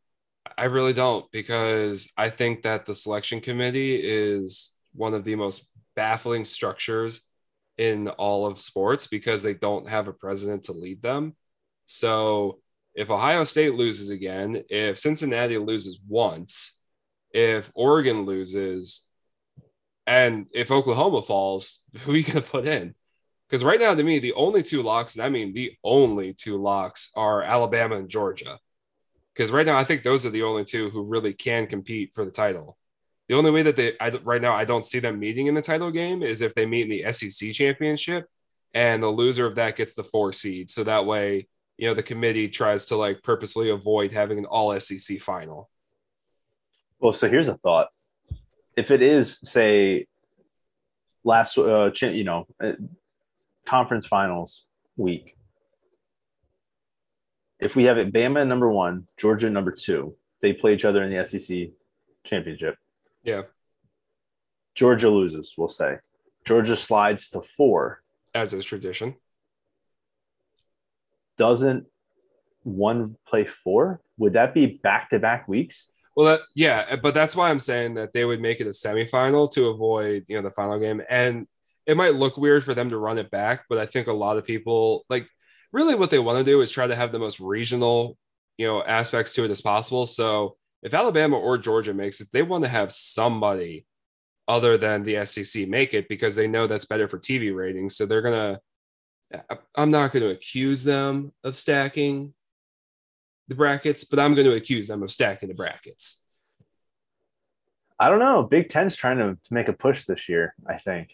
[0.57, 5.69] I really don't because I think that the selection committee is one of the most
[5.95, 7.21] baffling structures
[7.77, 11.35] in all of sports because they don't have a president to lead them.
[11.85, 12.59] So
[12.95, 16.79] if Ohio State loses again, if Cincinnati loses once,
[17.31, 19.07] if Oregon loses,
[20.05, 22.93] and if Oklahoma falls, who are you going to put in?
[23.49, 26.57] Because right now, to me, the only two locks, and I mean the only two
[26.57, 28.59] locks, are Alabama and Georgia.
[29.33, 32.25] Because right now, I think those are the only two who really can compete for
[32.25, 32.77] the title.
[33.29, 35.61] The only way that they, I, right now, I don't see them meeting in the
[35.61, 38.27] title game is if they meet in the SEC championship,
[38.73, 40.69] and the loser of that gets the four seed.
[40.69, 44.77] So that way, you know, the committee tries to like purposely avoid having an all
[44.79, 45.69] SEC final.
[46.99, 47.87] Well, so here's a thought.
[48.77, 50.07] If it is, say,
[51.23, 52.73] last, uh, you know, uh,
[53.65, 55.35] conference finals week,
[57.59, 61.13] if we have it Bama number one, Georgia number two, they play each other in
[61.13, 61.69] the SEC
[62.23, 62.75] championship.
[63.23, 63.43] Yeah.
[64.75, 65.97] Georgia loses, we'll say.
[66.45, 68.01] Georgia slides to four.
[68.35, 69.15] As is tradition.
[71.37, 71.85] Doesn't
[72.63, 74.01] one play four?
[74.17, 75.91] Would that be back to back weeks?
[76.15, 78.71] Well, that, yeah, uh, but that's why I'm saying that they would make it a
[78.71, 81.01] semifinal to avoid, you know, the final game.
[81.09, 81.47] And
[81.85, 84.37] it might look weird for them to run it back, but I think a lot
[84.37, 85.27] of people like
[85.71, 88.17] really what they want to do is try to have the most regional,
[88.57, 90.05] you know, aspects to it as possible.
[90.05, 93.85] So if Alabama or Georgia makes it, they want to have somebody
[94.47, 97.95] other than the SEC make it because they know that's better for TV ratings.
[97.95, 98.59] So they're gonna.
[99.75, 102.33] I'm not going to accuse them of stacking
[103.47, 106.23] the brackets, but I'm going to accuse them of stacking the brackets.
[107.99, 108.43] I don't know.
[108.43, 110.55] Big Ten's trying to, to make a push this year.
[110.67, 111.13] I think.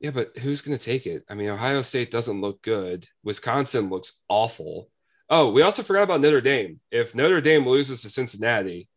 [0.00, 1.24] Yeah, but who's going to take it?
[1.28, 3.06] I mean, Ohio State doesn't look good.
[3.24, 4.90] Wisconsin looks awful.
[5.28, 6.80] Oh, we also forgot about Notre Dame.
[6.90, 8.88] If Notre Dame loses to Cincinnati,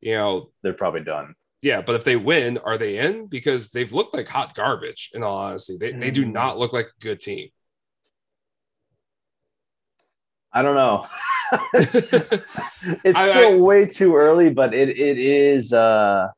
[0.00, 1.34] you know, they're probably done.
[1.62, 3.28] Yeah, but if they win, are they in?
[3.28, 5.76] Because they've looked like hot garbage, in all honesty.
[5.78, 6.00] They, mm.
[6.00, 6.32] they do hmm.
[6.32, 7.48] not look like a good team.
[10.52, 11.06] I don't know.
[11.74, 16.28] it's I, still I, way too early, but it it is uh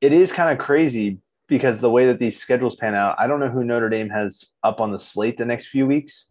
[0.00, 3.38] it is kind of crazy because the way that these schedules pan out, I don't
[3.38, 6.30] know who Notre Dame has up on the slate the next few weeks.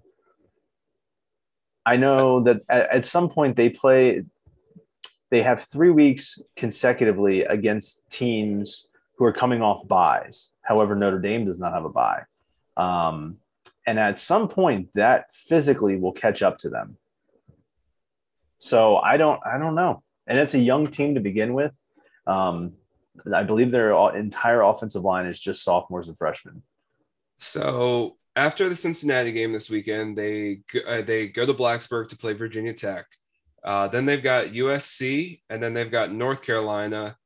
[1.86, 4.24] I know that at, at some point they play,
[5.30, 10.52] they have three weeks consecutively against teams who are coming off byes.
[10.62, 12.24] However, Notre Dame does not have a bye.
[12.76, 13.38] Um,
[13.85, 16.97] and at some point, that physically will catch up to them.
[18.59, 20.03] So I don't, I don't know.
[20.27, 21.71] And it's a young team to begin with.
[22.27, 22.73] Um,
[23.33, 26.63] I believe their entire offensive line is just sophomores and freshmen.
[27.37, 32.33] So after the Cincinnati game this weekend, they uh, they go to Blacksburg to play
[32.33, 33.05] Virginia Tech.
[33.63, 37.17] Uh, then they've got USC, and then they've got North Carolina,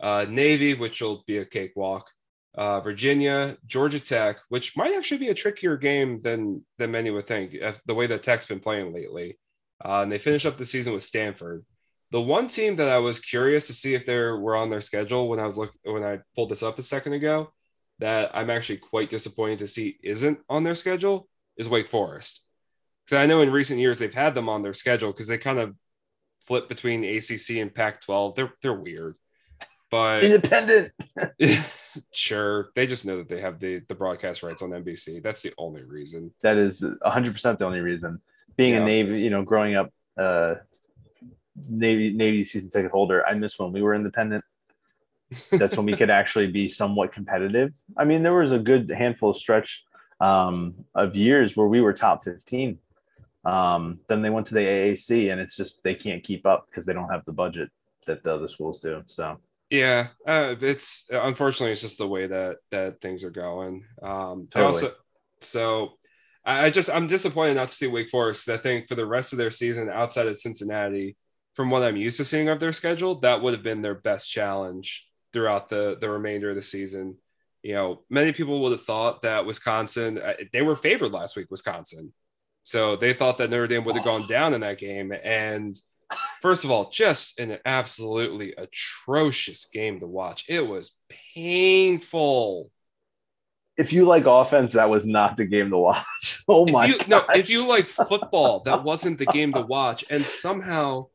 [0.00, 2.08] uh, Navy, which will be a cakewalk,
[2.56, 7.26] uh, Virginia, Georgia Tech, which might actually be a trickier game than than many would
[7.26, 7.54] think.
[7.86, 9.38] The way that Tech's been playing lately,
[9.84, 11.64] uh, and they finish up the season with Stanford.
[12.10, 15.28] The one team that I was curious to see if they were on their schedule
[15.28, 17.52] when I was looking when I pulled this up a second ago,
[17.98, 22.44] that I'm actually quite disappointed to see isn't on their schedule is Wake Forest.
[23.04, 25.58] Because I know in recent years they've had them on their schedule because they kind
[25.58, 25.74] of
[26.46, 28.36] flip between ACC and Pac-12.
[28.36, 29.16] They're they're weird,
[29.94, 30.92] but independent.
[32.12, 35.22] sure, they just know that they have the the broadcast rights on NBC.
[35.22, 36.32] That's the only reason.
[36.42, 38.20] That is 100 percent the only reason.
[38.56, 38.82] Being yeah.
[38.82, 40.56] a Navy, you know, growing up uh,
[41.68, 43.24] Navy Navy season ticket holder.
[43.24, 44.44] I miss when we were independent.
[45.52, 47.72] That's when we could actually be somewhat competitive.
[47.96, 49.84] I mean, there was a good handful of stretch
[50.20, 52.78] um, of years where we were top 15.
[53.44, 56.84] Um, then they went to the AAC, and it's just they can't keep up because
[56.84, 57.70] they don't have the budget
[58.08, 59.00] that the other schools do.
[59.06, 59.38] So
[59.70, 63.84] yeah, uh, it's unfortunately it's just the way that that things are going.
[64.02, 64.66] Um, totally.
[64.66, 64.92] Also,
[65.40, 65.92] so
[66.44, 68.48] I, I just I'm disappointed not to see Wake Forest.
[68.48, 71.16] I think for the rest of their season outside of Cincinnati,
[71.54, 74.30] from what I'm used to seeing of their schedule, that would have been their best
[74.30, 77.16] challenge throughout the the remainder of the season.
[77.62, 81.50] You know, many people would have thought that Wisconsin uh, they were favored last week,
[81.50, 82.12] Wisconsin.
[82.64, 85.12] So they thought that Notre Dame would have gone down in that game.
[85.12, 85.76] And
[86.40, 90.44] first of all, just an absolutely atrocious game to watch.
[90.48, 91.00] It was
[91.34, 92.70] painful.
[93.76, 96.04] If you like offense, that was not the game to watch.
[96.46, 97.08] Oh my god!
[97.08, 100.04] No, if you like football, that wasn't the game to watch.
[100.10, 101.06] And somehow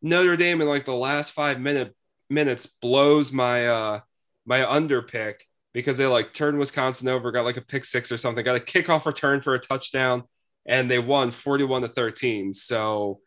[0.00, 1.94] Notre Dame in like the last five minute
[2.30, 4.00] minutes blows my uh
[4.46, 8.16] my under pick because they like turned Wisconsin over, got like a pick six or
[8.16, 10.24] something, got a kickoff return for a touchdown,
[10.66, 12.52] and they won 41 to 13.
[12.52, 13.20] So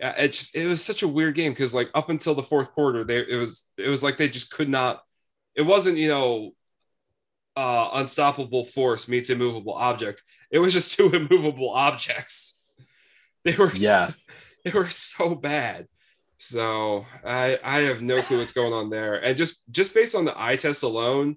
[0.00, 3.04] it just it was such a weird game because like up until the fourth quarter,
[3.04, 5.02] they it was it was like they just could not.
[5.54, 6.52] It wasn't you know
[7.56, 10.22] uh unstoppable force meets immovable object.
[10.50, 12.60] It was just two immovable objects.
[13.44, 14.08] They were Yeah.
[14.08, 14.12] so,
[14.64, 15.88] they were so bad.
[16.38, 19.14] So I I have no clue what's going on there.
[19.24, 21.36] And just just based on the eye test alone,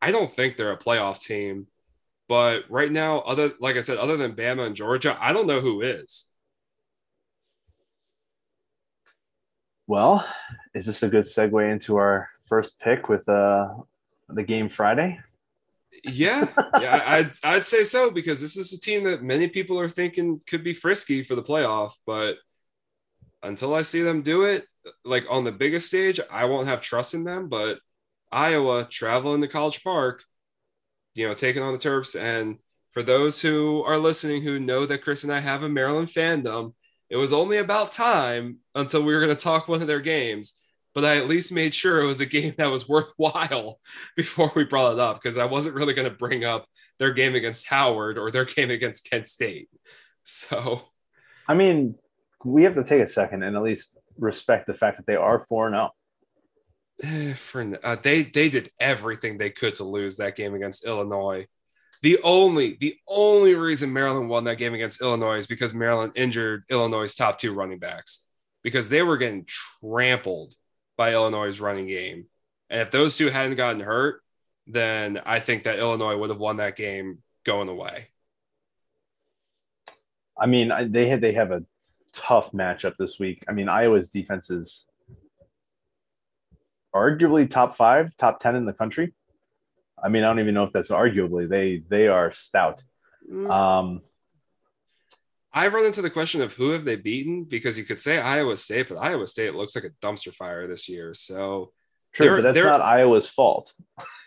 [0.00, 1.66] I don't think they're a playoff team.
[2.28, 5.60] But right now, other like I said, other than Bama and Georgia, I don't know
[5.60, 6.31] who is.
[9.92, 10.26] Well,
[10.72, 13.74] is this a good segue into our first pick with uh,
[14.26, 15.20] the game Friday?
[16.02, 16.48] Yeah,
[16.80, 20.40] yeah, I'd I'd say so because this is a team that many people are thinking
[20.46, 22.38] could be frisky for the playoff, but
[23.42, 24.64] until I see them do it,
[25.04, 27.50] like on the biggest stage, I won't have trust in them.
[27.50, 27.78] But
[28.32, 30.24] Iowa traveling to College Park,
[31.14, 32.56] you know, taking on the Terps, and
[32.92, 36.72] for those who are listening who know that Chris and I have a Maryland fandom,
[37.10, 40.54] it was only about time until we were going to talk one of their games.
[40.94, 43.80] But I at least made sure it was a game that was worthwhile
[44.16, 46.66] before we brought it up because I wasn't really going to bring up
[46.98, 49.68] their game against Howard or their game against Kent State.
[50.24, 50.82] So,
[51.48, 51.96] I mean,
[52.44, 55.38] we have to take a second and at least respect the fact that they are
[55.38, 55.90] 4 0.
[57.02, 61.46] eh, for uh, they they did everything they could to lose that game against Illinois.
[62.02, 66.64] The only the only reason Maryland won that game against Illinois is because Maryland injured
[66.68, 68.28] Illinois' top two running backs
[68.62, 70.54] because they were getting trampled
[70.96, 72.26] by Illinois' running game.
[72.70, 74.22] And if those two hadn't gotten hurt,
[74.66, 78.08] then I think that Illinois would have won that game going away.
[80.38, 81.64] I mean, they had they have a
[82.12, 83.44] tough matchup this week.
[83.48, 84.88] I mean, Iowa's defense is
[86.94, 89.12] arguably top five, top ten in the country.
[90.02, 91.48] I mean, I don't even know if that's arguably.
[91.48, 92.82] They they are stout.
[93.50, 94.02] Um,
[95.54, 98.56] I run into the question of who have they beaten because you could say Iowa
[98.56, 101.12] State, but Iowa State looks like a dumpster fire this year.
[101.14, 101.72] So
[102.14, 103.72] true, They're- but that's not Iowa's fault.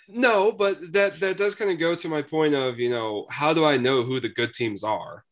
[0.08, 3.54] no, but that that does kind of go to my point of you know how
[3.54, 5.24] do I know who the good teams are?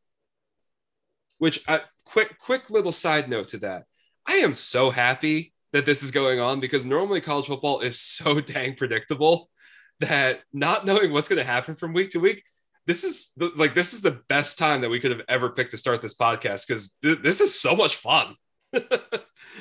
[1.38, 3.84] Which I, quick quick little side note to that,
[4.26, 8.40] I am so happy that this is going on because normally college football is so
[8.54, 9.50] dang predictable
[10.00, 12.44] that not knowing what's going to happen from week to week
[12.86, 15.72] this is the, like this is the best time that we could have ever picked
[15.72, 18.36] to start this podcast because th- this is so much fun.
[18.74, 18.82] I,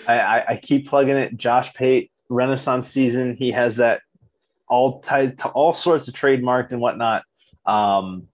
[0.09, 1.37] I, I keep plugging it.
[1.37, 3.37] Josh Pate Renaissance season.
[3.37, 4.01] He has that
[4.69, 7.23] all ties to all sorts of trademarked and whatnot.
[7.67, 8.29] Um,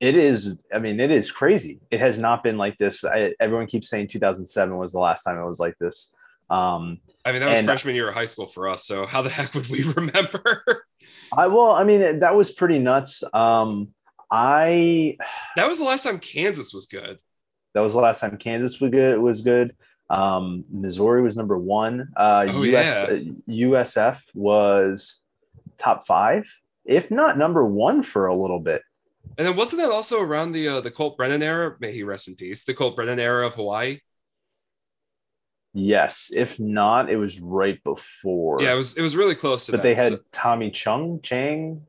[0.00, 0.54] it is.
[0.74, 1.80] I mean, it is crazy.
[1.90, 3.04] It has not been like this.
[3.04, 6.12] I, everyone keeps saying 2007 was the last time it was like this.
[6.48, 8.84] Um, I mean, that was And- freshman year of high school for us.
[8.84, 10.84] So how the heck would we remember?
[11.36, 13.22] I well, I mean, that was pretty nuts.
[13.32, 13.88] Um,
[14.30, 15.16] I
[15.56, 17.18] that was the last time Kansas was good.
[17.74, 19.18] that was the last time Kansas was good.
[19.18, 19.74] Was good.
[20.08, 22.08] Um, Missouri was number one.
[22.16, 25.22] Uh, Oh, US, uh, USF was
[25.78, 26.46] top five,
[26.84, 28.82] if not number one for a little bit.
[29.38, 31.76] And then wasn't that also around the uh, the Colt Brennan era?
[31.80, 32.64] May he rest in peace.
[32.64, 34.00] The Colt Brennan era of Hawaii.
[35.72, 38.60] Yes, if not, it was right before.
[38.60, 39.82] Yeah, it was it was really close to but that.
[39.84, 41.86] they had So- Tommy Chung, Chang,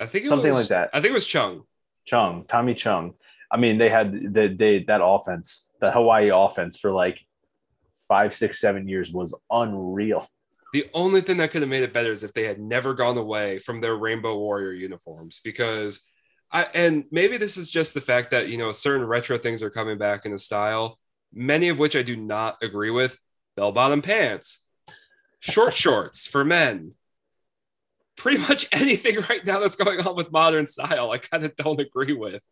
[0.00, 0.90] I think it something was- like that.
[0.92, 1.64] I think it was Chung.
[2.04, 3.14] Chung, Tommy Chung.
[3.50, 7.18] I mean, they had the they that offense, the Hawaii offense for like
[8.08, 10.26] five, six, seven years was unreal.
[10.72, 13.16] The only thing that could have made it better is if they had never gone
[13.16, 16.00] away from their Rainbow Warrior uniforms because
[16.52, 19.70] I and maybe this is just the fact that you know certain retro things are
[19.70, 20.98] coming back in a style,
[21.32, 23.18] many of which I do not agree with.
[23.56, 24.66] Bell bottom pants,
[25.40, 26.92] short shorts for men.
[28.18, 31.80] Pretty much anything right now that's going on with modern style, I kind of don't
[31.80, 32.42] agree with.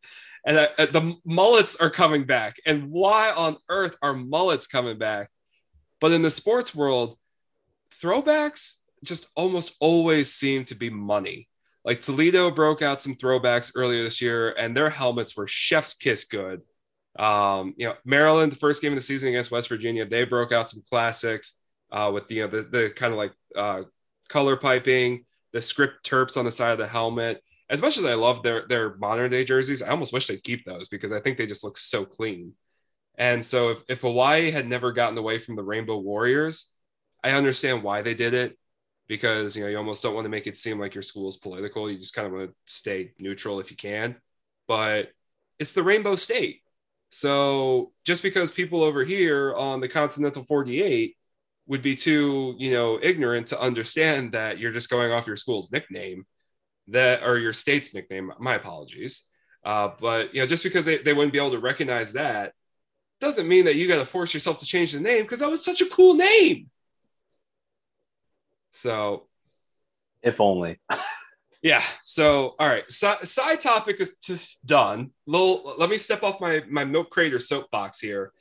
[0.46, 2.56] And I, uh, the mullets are coming back.
[2.64, 5.30] And why on earth are mullets coming back?
[6.00, 7.16] But in the sports world,
[8.00, 11.48] throwbacks just almost always seem to be money.
[11.84, 16.24] Like Toledo broke out some throwbacks earlier this year, and their helmets were chef's kiss
[16.24, 16.62] good.
[17.18, 20.52] Um, you know, Maryland, the first game of the season against West Virginia, they broke
[20.52, 21.60] out some classics
[21.92, 23.82] uh, with you know the, the kind of like uh,
[24.28, 25.24] color piping,
[25.56, 27.42] the script terps on the side of the helmet.
[27.70, 30.66] As much as I love their their modern day jerseys, I almost wish they'd keep
[30.66, 32.52] those because I think they just look so clean.
[33.16, 36.70] And so if, if Hawaii had never gotten away from the Rainbow Warriors,
[37.24, 38.58] I understand why they did it
[39.08, 41.38] because you know you almost don't want to make it seem like your school is
[41.38, 41.90] political.
[41.90, 44.16] You just kind of want to stay neutral if you can.
[44.68, 45.08] But
[45.58, 46.60] it's the Rainbow State.
[47.08, 51.16] So just because people over here on the Continental 48
[51.66, 55.72] would be too, you know, ignorant to understand that you're just going off your school's
[55.72, 56.26] nickname,
[56.88, 58.32] that or your state's nickname.
[58.38, 59.26] My apologies.
[59.64, 62.52] Uh, but you know, just because they, they wouldn't be able to recognize that
[63.20, 65.64] doesn't mean that you got to force yourself to change the name because that was
[65.64, 66.70] such a cool name.
[68.70, 69.26] So
[70.22, 70.78] If only.
[71.62, 71.82] Yeah.
[72.04, 72.84] So, all right.
[72.92, 75.10] Si- side topic is t- done.
[75.26, 78.32] Little, let me step off my my milk crater soapbox here.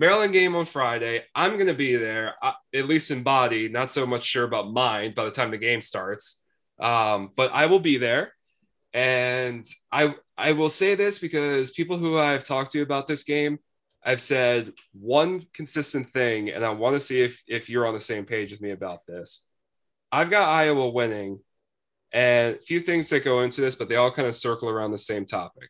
[0.00, 1.22] Maryland game on Friday.
[1.34, 3.68] I'm going to be there, uh, at least in body.
[3.68, 6.42] Not so much sure about mind by the time the game starts,
[6.80, 8.32] um, but I will be there.
[8.94, 13.58] And I I will say this because people who I've talked to about this game,
[14.02, 18.00] I've said one consistent thing, and I want to see if if you're on the
[18.00, 19.46] same page with me about this.
[20.10, 21.40] I've got Iowa winning,
[22.10, 24.92] and a few things that go into this, but they all kind of circle around
[24.92, 25.68] the same topic.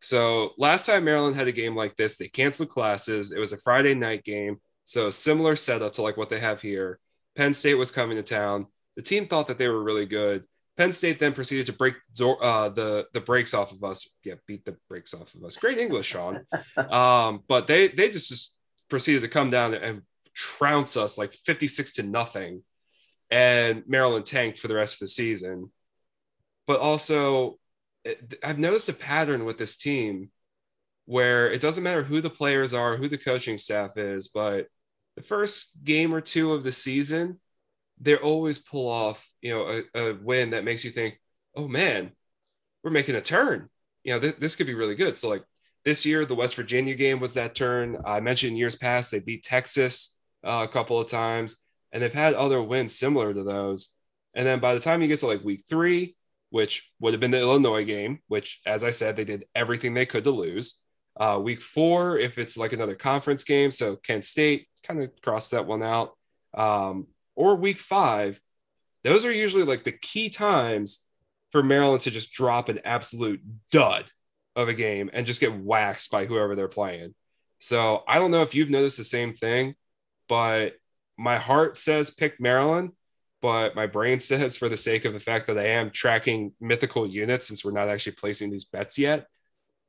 [0.00, 3.32] So last time Maryland had a game like this, they canceled classes.
[3.32, 6.98] It was a Friday night game, so similar setup to like what they have here.
[7.36, 8.66] Penn State was coming to town.
[8.96, 10.44] The team thought that they were really good.
[10.76, 14.16] Penn State then proceeded to break uh, the the brakes off of us.
[14.24, 15.56] Yeah, beat the brakes off of us.
[15.56, 16.46] Great English, Sean.
[16.76, 18.56] um, but they they just, just
[18.88, 20.02] proceeded to come down and
[20.34, 22.62] trounce us like 56 to nothing.
[23.30, 25.70] And Maryland tanked for the rest of the season.
[26.66, 27.58] But also,
[28.42, 30.30] I've noticed a pattern with this team
[31.06, 34.66] where it doesn't matter who the players are, who the coaching staff is, but
[35.16, 37.40] the first game or two of the season,
[38.00, 41.20] they always pull off, you know, a, a, win that makes you think,
[41.54, 42.12] oh man,
[42.82, 43.68] we're making a turn.
[44.04, 45.16] You know, th- this could be really good.
[45.16, 45.44] So like
[45.84, 47.98] this year, the West Virginia game was that turn.
[48.06, 51.56] I mentioned years past, they beat Texas uh, a couple of times,
[51.92, 53.94] and they've had other wins similar to those.
[54.34, 56.16] And then by the time you get to like week three,
[56.50, 60.06] which would have been the Illinois game, which, as I said, they did everything they
[60.06, 60.80] could to lose.
[61.18, 65.52] Uh, week four, if it's like another conference game, so Kent State kind of crossed
[65.52, 66.12] that one out.
[66.54, 68.40] Um, or week five,
[69.04, 71.06] those are usually like the key times
[71.52, 73.40] for Maryland to just drop an absolute
[73.70, 74.10] dud
[74.56, 77.14] of a game and just get waxed by whoever they're playing.
[77.58, 79.74] So I don't know if you've noticed the same thing,
[80.28, 80.74] but
[81.18, 82.92] my heart says pick Maryland,
[83.42, 87.06] but my brain says for the sake of the fact that I am tracking mythical
[87.06, 89.26] units since we're not actually placing these bets yet,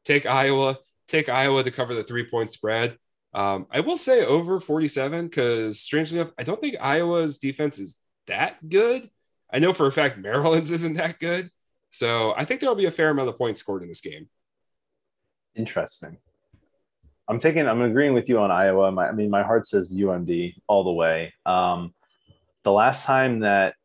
[0.05, 0.77] take Iowa,
[1.07, 2.97] take Iowa to cover the three point spread.
[3.33, 7.99] Um, I will say over 47 because strangely enough, I don't think Iowa's defense is
[8.27, 9.09] that good.
[9.53, 11.49] I know for a fact Maryland's isn't that good.
[11.89, 14.29] So I think there'll be a fair amount of points scored in this game.
[15.55, 16.17] Interesting.
[17.27, 18.91] I'm taking, I'm agreeing with you on Iowa.
[18.91, 21.33] My, I mean, my heart says UMD all the way.
[21.45, 21.93] Um,
[22.63, 23.75] the last time that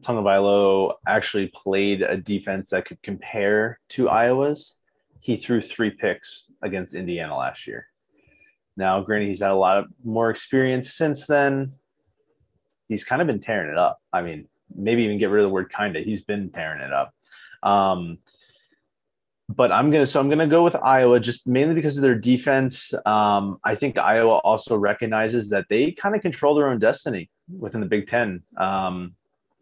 [0.00, 4.74] Tagovailoa actually played a defense that could compare to Iowa's,
[5.20, 7.86] he threw three picks against Indiana last year.
[8.76, 11.72] Now, granted, he's had a lot of more experience since then.
[12.88, 14.00] He's kind of been tearing it up.
[14.12, 16.04] I mean, maybe even get rid of the word kind of.
[16.04, 17.12] He's been tearing it up.
[17.62, 18.18] Um,
[19.48, 22.94] but I'm gonna so I'm gonna go with Iowa just mainly because of their defense.
[23.04, 27.28] Um, I think Iowa also recognizes that they kind of control their own destiny
[27.58, 28.42] within the Big Ten.
[28.56, 29.14] Um,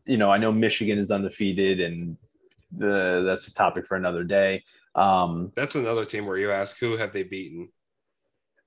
[0.07, 2.17] you know, I know Michigan is undefeated, and
[2.73, 4.65] the, that's a topic for another day.
[4.95, 7.69] Um, that's another team where you ask who have they beaten.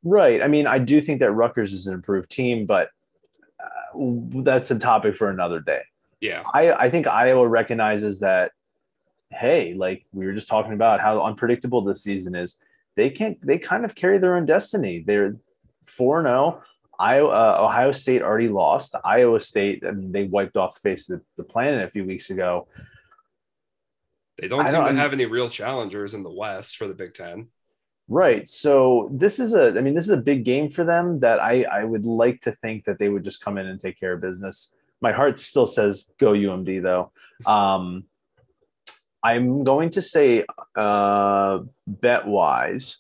[0.04, 0.42] Right.
[0.42, 2.90] I mean, I do think that Rutgers is an improved team, but
[3.60, 5.82] uh, that's a topic for another day.
[6.22, 6.44] Yeah.
[6.54, 8.52] I, I think Iowa recognizes that,
[9.32, 12.58] hey, like we were just talking about how unpredictable this season is.
[12.96, 15.04] They can't, they kind of carry their own destiny.
[15.06, 15.38] They're
[15.86, 16.64] 4 0.
[17.00, 18.96] Iowa, uh, Ohio State already lost.
[19.04, 22.06] Iowa State, I mean, they wiped off the face of the, the planet a few
[22.06, 22.68] weeks ago.
[24.38, 27.14] They don't seem don't, to have any real challengers in the West for the Big
[27.14, 27.48] Ten.
[28.08, 28.48] Right.
[28.48, 31.64] So this is a, I mean, this is a big game for them that I,
[31.64, 34.22] I would like to think that they would just come in and take care of
[34.22, 34.76] business.
[35.00, 37.12] My heart still says go UMD though.
[37.46, 38.04] Um,
[39.24, 42.98] I'm going to say uh, bet wise,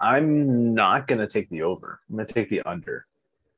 [0.00, 2.00] I'm not going to take the over.
[2.08, 3.06] I'm going to take the under.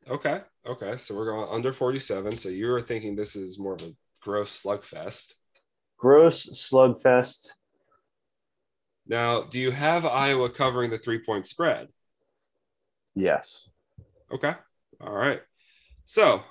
[0.09, 0.41] Okay.
[0.67, 0.97] Okay.
[0.97, 2.37] So we're going under 47.
[2.37, 5.35] So you were thinking this is more of a gross slugfest.
[5.99, 7.49] Gross slugfest.
[9.07, 11.89] Now, do you have Iowa covering the three point spread?
[13.15, 13.69] Yes.
[14.33, 14.53] Okay.
[15.01, 15.41] All right.
[16.05, 16.43] So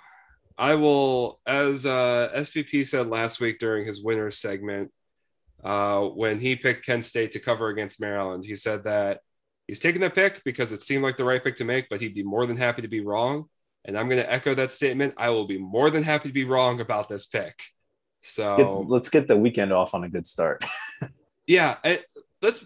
[0.58, 4.92] I will, as uh, SVP said last week during his winners segment,
[5.64, 9.20] uh, when he picked Kent State to cover against Maryland, he said that
[9.68, 12.16] he's taking the pick because it seemed like the right pick to make, but he'd
[12.16, 13.46] be more than happy to be wrong.
[13.84, 15.14] And I'm going to echo that statement.
[15.18, 17.62] I will be more than happy to be wrong about this pick.
[18.22, 20.66] So get, let's get the weekend off on a good start.
[21.48, 21.78] yeah.
[21.84, 22.06] It,
[22.42, 22.66] let's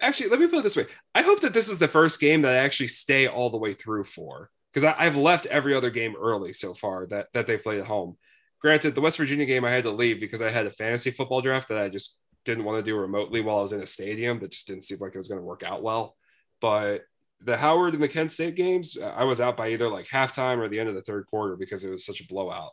[0.00, 0.86] actually let me put it this way.
[1.14, 3.74] I hope that this is the first game that I actually stay all the way
[3.74, 7.80] through for because I've left every other game early so far that that they played
[7.80, 8.16] at home.
[8.60, 11.42] Granted, the West Virginia game I had to leave because I had a fantasy football
[11.42, 14.40] draft that I just didn't want to do remotely while I was in a stadium.
[14.40, 16.16] That just didn't seem like it was going to work out well.
[16.64, 17.02] But
[17.42, 20.66] the Howard and the Kent State games, I was out by either like halftime or
[20.70, 22.70] the end of the third quarter because it was such a blowout.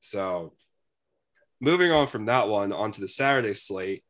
[0.00, 0.52] So
[1.58, 4.04] moving on from that one onto the Saturday slate,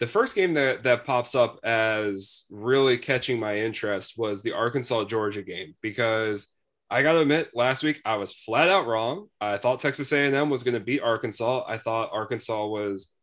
[0.00, 5.04] the first game that that pops up as really catching my interest was the Arkansas
[5.04, 6.48] Georgia game because
[6.90, 9.28] I got to admit last week I was flat out wrong.
[9.40, 11.64] I thought Texas A&M was going to beat Arkansas.
[11.66, 13.14] I thought Arkansas was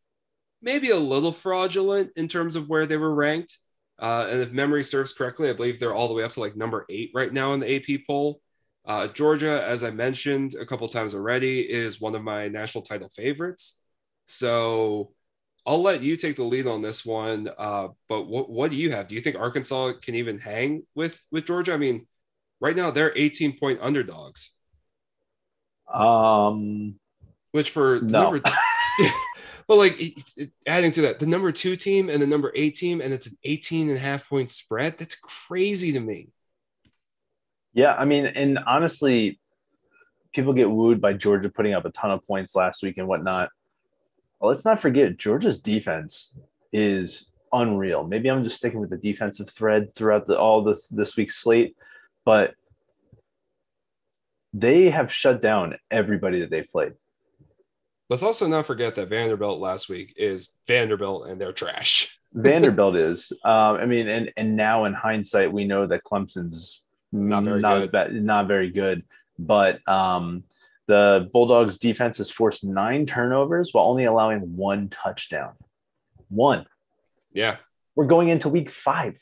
[0.59, 3.59] maybe a little fraudulent in terms of where they were ranked.
[3.99, 6.55] Uh, and if memory serves correctly, I believe they're all the way up to like
[6.55, 8.41] number eight right now in the AP poll.
[8.85, 13.09] Uh, Georgia, as I mentioned a couple times already, is one of my national title
[13.09, 13.81] favorites.
[14.25, 15.13] So
[15.65, 17.49] I'll let you take the lead on this one.
[17.57, 19.07] Uh, but what what do you have?
[19.07, 21.73] Do you think Arkansas can even hang with with Georgia?
[21.73, 22.07] I mean,
[22.59, 24.57] right now they're 18 point underdogs.
[25.93, 26.95] Um,
[27.51, 28.23] which for no.
[28.23, 28.41] number,
[29.67, 30.17] but like
[30.67, 33.37] adding to that, the number two team and the number eight team, and it's an
[33.43, 34.97] 18 and a half point spread.
[34.97, 36.29] That's crazy to me.
[37.73, 39.39] Yeah, I mean, and honestly,
[40.33, 43.49] people get wooed by Georgia putting up a ton of points last week and whatnot.
[44.39, 46.37] Well, let's not forget Georgia's defense
[46.71, 48.03] is unreal.
[48.03, 51.75] Maybe I'm just sticking with the defensive thread throughout the, all this this week's slate,
[52.25, 52.55] but
[54.53, 56.93] they have shut down everybody that they've played.
[58.09, 62.19] Let's also not forget that Vanderbilt last week is Vanderbilt and they're trash.
[62.33, 63.31] Vanderbilt is.
[63.45, 66.81] Um, I mean, and and now in hindsight, we know that Clemson's
[67.11, 67.83] not very not good.
[67.83, 69.03] as bad, not very good.
[69.37, 70.43] But um,
[70.87, 75.53] the Bulldogs defense has forced nine turnovers while only allowing one touchdown.
[76.29, 76.65] One.
[77.33, 77.57] Yeah.
[77.95, 79.19] We're going into week five.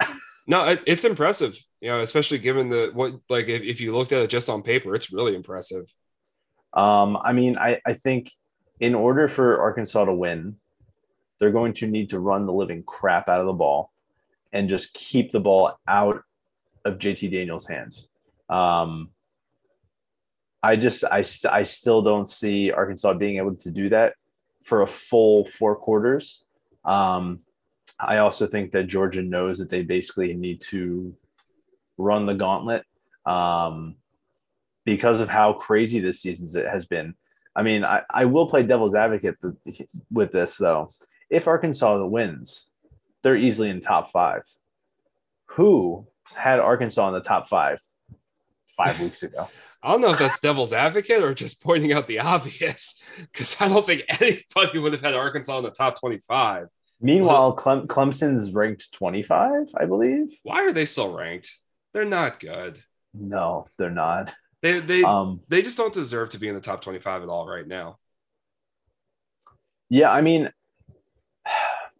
[0.46, 1.58] no, it, it's impressive.
[1.80, 4.62] You know, especially given the what like if, if you looked at it just on
[4.62, 5.92] paper, it's really impressive.
[6.74, 8.32] Um, I mean, I, I think
[8.80, 10.56] in order for Arkansas to win,
[11.38, 13.92] they're going to need to run the living crap out of the ball
[14.52, 16.22] and just keep the ball out
[16.84, 18.08] of JT Daniels' hands.
[18.48, 19.10] Um,
[20.62, 24.14] I just I, I still don't see Arkansas being able to do that
[24.62, 26.44] for a full four quarters.
[26.84, 27.40] Um,
[28.00, 31.14] I also think that Georgia knows that they basically need to
[31.98, 32.84] run the gauntlet
[33.26, 33.96] um,
[34.84, 37.14] because of how crazy this season has been.
[37.56, 39.36] I mean, I, I will play devil's advocate
[40.10, 40.90] with this though.
[41.30, 42.68] If Arkansas wins,
[43.22, 44.42] they're easily in top five.
[45.46, 47.78] Who had Arkansas in the top five
[48.66, 49.48] five weeks ago?
[49.82, 53.68] I don't know if that's devil's advocate or just pointing out the obvious, because I
[53.68, 56.68] don't think anybody would have had Arkansas in the top 25.
[57.00, 60.28] Meanwhile, Clem- Clemson's ranked 25, I believe.
[60.42, 61.54] Why are they still ranked?
[61.92, 62.82] They're not good.
[63.12, 64.32] No, they're not.
[64.64, 67.46] They they Um, they just don't deserve to be in the top 25 at all
[67.46, 67.98] right now.
[69.90, 70.50] yeah, I mean,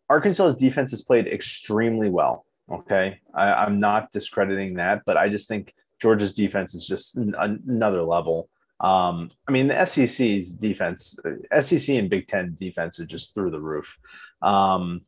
[0.09, 2.47] Arkansas's defense has played extremely well.
[2.73, 3.21] Okay.
[3.35, 8.03] I, I'm not discrediting that, but I just think Georgia's defense is just n- another
[8.03, 8.49] level.
[8.81, 11.19] Um, I mean, the SEC's defense,
[11.61, 13.99] SEC and Big Ten defense are just through the roof.
[14.41, 15.03] Um,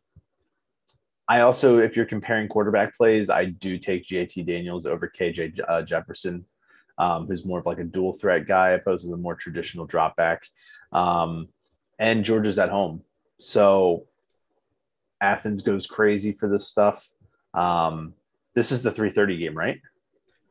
[1.27, 5.83] I also, if you're comparing quarterback plays, I do take JT Daniels over KJ uh,
[5.83, 6.45] Jefferson,
[6.99, 10.17] um, who's more of like a dual threat guy opposed to the more traditional drop
[10.17, 10.43] back.
[10.93, 11.49] Um,
[11.99, 13.03] and Georgia's at home.
[13.39, 14.07] So
[15.21, 17.11] Athens goes crazy for this stuff.
[17.55, 18.15] Um,
[18.55, 19.81] this is the 3:30 game, right?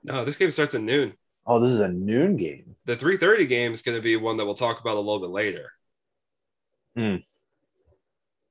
[0.04, 1.14] No, this game starts at noon.
[1.48, 2.76] Oh, this is a noon game.
[2.86, 5.30] The 3:30 game is going to be one that we'll talk about a little bit
[5.30, 5.72] later.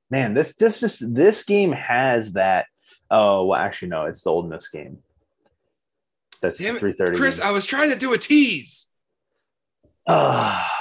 [0.09, 2.67] Man, this this just this game has that.
[3.09, 4.99] Oh, well, actually, no, it's the Ole Miss game.
[6.45, 7.17] That's Damn 3:30.
[7.17, 7.41] Chris.
[7.41, 8.91] I was trying to do a tease.
[10.07, 10.71] Ah,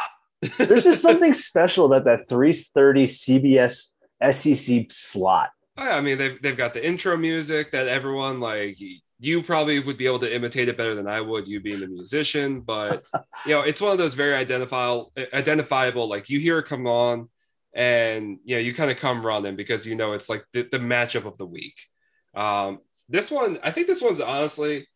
[0.59, 3.95] there's just something special about that 3:30 CBS
[4.33, 5.51] SEC slot.
[5.77, 8.79] Oh, I mean, they've they've got the intro music that everyone like.
[9.21, 11.87] You probably would be able to imitate it better than I would, you being a
[11.87, 12.61] musician.
[12.61, 13.07] But
[13.47, 16.09] you know, it's one of those very identifiable, identifiable.
[16.09, 17.31] Like you hear it come on,
[17.73, 20.79] and you know, you kind of come running because you know it's like the, the
[20.79, 21.77] matchup of the week.
[22.35, 24.87] Um, this one, I think this one's honestly,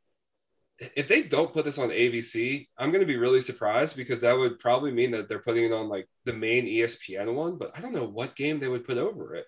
[0.79, 4.37] if they don't put this on ABC, I'm going to be really surprised because that
[4.37, 7.59] would probably mean that they're putting it on like the main ESPN one.
[7.59, 9.47] But I don't know what game they would put over it.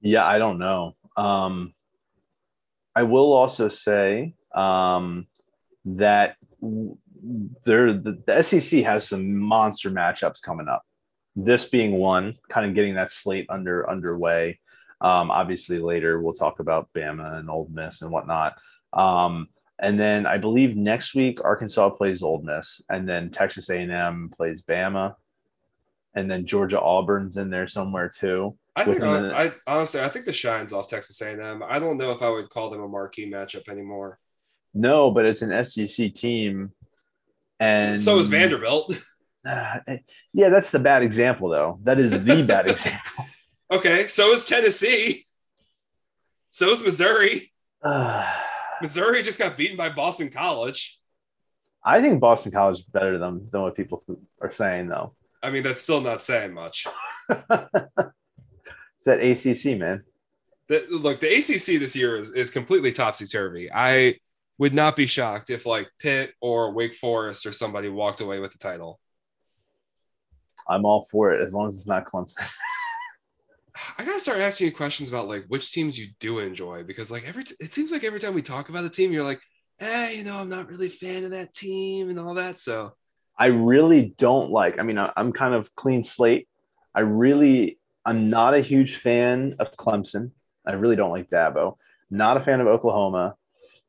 [0.00, 0.96] Yeah, I don't know.
[1.16, 1.74] Um,
[2.94, 5.26] I will also say um,
[5.84, 6.36] that
[7.64, 10.82] there the, the SEC has some monster matchups coming up.
[11.36, 14.60] This being one, kind of getting that slate under underway.
[15.00, 18.56] Um, obviously, later we'll talk about Bama and Ole Miss and whatnot.
[18.92, 24.30] Um, and then I believe next week Arkansas plays Ole Miss, and then Texas A&M
[24.34, 25.14] plays Bama,
[26.14, 28.56] and then Georgia Auburn's in there somewhere too.
[28.76, 31.62] I think the- I honestly I think the shine's off Texas A&M.
[31.66, 34.18] I don't know if I would call them a marquee matchup anymore.
[34.72, 36.72] No, but it's an SEC team,
[37.60, 38.96] and so is Vanderbilt.
[39.44, 39.78] Uh,
[40.32, 41.78] yeah, that's the bad example, though.
[41.82, 43.26] That is the bad example.
[43.70, 45.24] Okay, so is Tennessee.
[46.50, 47.52] So is Missouri.
[47.82, 48.30] Uh,
[48.82, 50.98] Missouri just got beaten by Boston College.
[51.84, 54.02] I think Boston College is better than, than what people
[54.40, 55.14] are saying, though.
[55.42, 56.86] I mean, that's still not saying much.
[57.28, 60.04] it's that ACC, man.
[60.68, 63.70] The, look, the ACC this year is, is completely topsy turvy.
[63.72, 64.16] I
[64.58, 68.52] would not be shocked if like Pitt or Wake Forest or somebody walked away with
[68.52, 69.00] the title.
[70.68, 72.48] I'm all for it as long as it's not Clemson.
[73.98, 77.24] I gotta start asking you questions about like which teams you do enjoy because like
[77.24, 79.40] every t- it seems like every time we talk about a team, you're like,
[79.78, 82.58] hey, you know, I'm not really a fan of that team and all that.
[82.58, 82.92] So
[83.36, 84.78] I really don't like.
[84.78, 86.48] I mean, I'm kind of clean slate.
[86.94, 90.32] I really, I'm not a huge fan of Clemson.
[90.66, 91.76] I really don't like Dabo.
[92.10, 93.36] Not a fan of Oklahoma.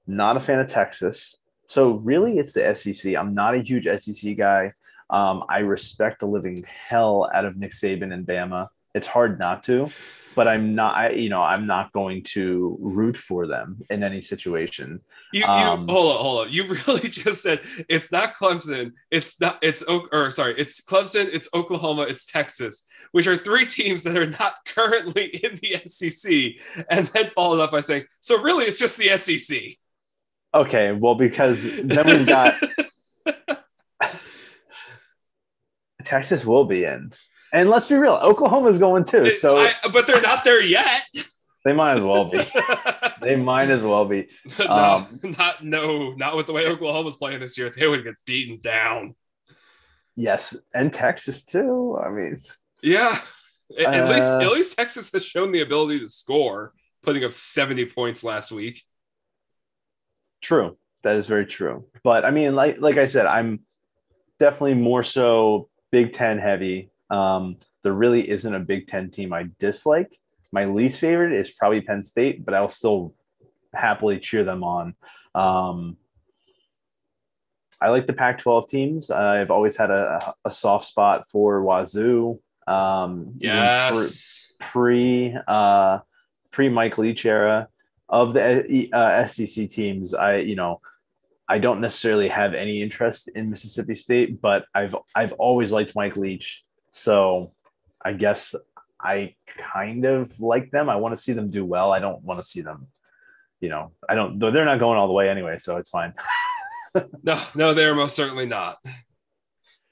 [0.07, 1.37] Not a fan of Texas.
[1.67, 3.15] So really, it's the SEC.
[3.15, 4.71] I'm not a huge SEC guy.
[5.09, 8.69] Um, I respect the living hell out of Nick Saban and Bama.
[8.93, 9.89] It's hard not to,
[10.35, 10.95] but I'm not.
[10.95, 15.01] I, you know, I'm not going to root for them in any situation.
[15.31, 16.53] You, you um, hold on, hold on.
[16.53, 18.93] You really just said it's not Clemson.
[19.09, 19.59] It's not.
[19.61, 21.29] It's or sorry, it's Clemson.
[21.33, 22.03] It's Oklahoma.
[22.03, 27.31] It's Texas, which are three teams that are not currently in the SEC, and then
[27.31, 29.77] followed up by saying, so really, it's just the SEC.
[30.55, 32.53] Okay, well, because then we've got
[36.03, 37.11] Texas will be in.
[37.53, 39.31] And let's be real, Oklahoma's going too.
[39.31, 41.03] So, I, but they're not there yet.
[41.63, 42.41] They might as well be.
[43.21, 44.27] they might as well be.
[44.67, 47.69] Um, no, not no, not with the way Oklahoma's playing this year.
[47.69, 49.15] They would get beaten down.
[50.15, 51.97] Yes, and Texas too.
[52.03, 52.41] I mean,
[52.81, 53.21] yeah.
[53.79, 57.85] At, uh, least at least Texas has shown the ability to score, putting up seventy
[57.85, 58.83] points last week.
[60.41, 61.85] True, that is very true.
[62.03, 63.61] But I mean, like like I said, I'm
[64.37, 66.89] definitely more so Big Ten heavy.
[67.13, 70.19] Um, there really isn't a Big Ten team I dislike.
[70.51, 73.13] My least favorite is probably Penn State, but I'll still
[73.73, 74.95] happily cheer them on.
[75.35, 75.97] Um,
[77.81, 79.11] I like the Pac 12 teams.
[79.11, 82.39] I've always had a, a soft spot for Wazoo.
[82.65, 84.53] Um, yes.
[84.59, 85.99] Pre uh,
[86.51, 87.67] pre Mike Leach era
[88.07, 90.79] of the uh, SEC teams, I you know
[91.47, 96.15] I don't necessarily have any interest in Mississippi State, but I've I've always liked Mike
[96.15, 96.63] Leach,
[96.93, 97.51] so
[98.01, 98.55] I guess
[98.99, 100.89] I kind of like them.
[100.89, 101.91] I want to see them do well.
[101.91, 102.87] I don't want to see them,
[103.59, 104.39] you know, I don't.
[104.39, 106.13] Though they're not going all the way anyway, so it's fine.
[107.23, 108.77] no, no, they're most certainly not.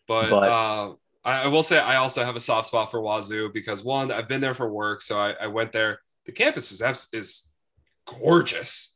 [0.07, 0.93] But, but uh,
[1.23, 4.27] I, I, will say I also have a soft spot for Wazoo because one, I've
[4.27, 5.99] been there for work, so I, I went there.
[6.25, 6.81] The campus is
[7.13, 7.51] is
[8.05, 8.91] gorgeous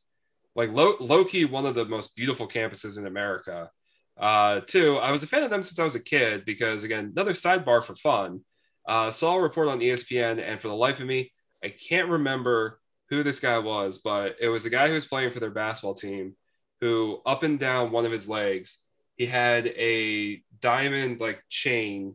[0.56, 3.70] like low, low key one of the most beautiful campuses in America.
[4.18, 7.12] Uh, two, I was a fan of them since I was a kid because again,
[7.14, 8.40] another sidebar for fun.
[8.86, 12.80] Uh, saw a report on ESPN, and for the life of me, I can't remember
[13.10, 15.94] who this guy was, but it was a guy who was playing for their basketball
[15.94, 16.36] team
[16.80, 18.84] who up and down one of his legs,
[19.16, 22.14] he had a diamond like chain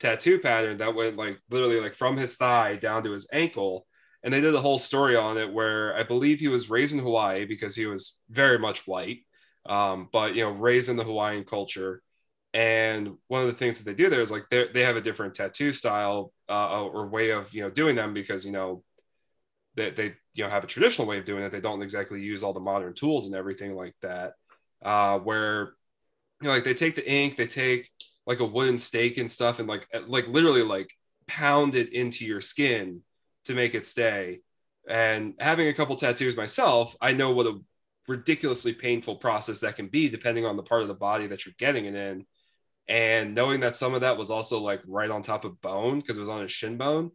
[0.00, 3.86] tattoo pattern that went like literally like from his thigh down to his ankle
[4.22, 7.00] and they did a whole story on it where I believe he was raised in
[7.00, 9.18] Hawaii because he was very much white,
[9.66, 12.02] um, but you know, raised in the Hawaiian culture.
[12.54, 15.00] And one of the things that they do there is like they they have a
[15.00, 18.84] different tattoo style uh, or way of you know doing them because you know
[19.74, 21.52] they, they you know have a traditional way of doing it.
[21.52, 24.34] They don't exactly use all the modern tools and everything like that.
[24.84, 25.74] Uh, where
[26.40, 27.88] you know, like they take the ink, they take
[28.26, 30.90] like a wooden stake and stuff, and like like literally like
[31.26, 33.00] pound it into your skin
[33.44, 34.40] to make it stay.
[34.88, 37.60] And having a couple tattoos myself, I know what a
[38.08, 41.54] ridiculously painful process that can be depending on the part of the body that you're
[41.58, 42.26] getting it in.
[42.88, 46.16] And knowing that some of that was also like right on top of bone because
[46.16, 47.12] it was on his shin bone,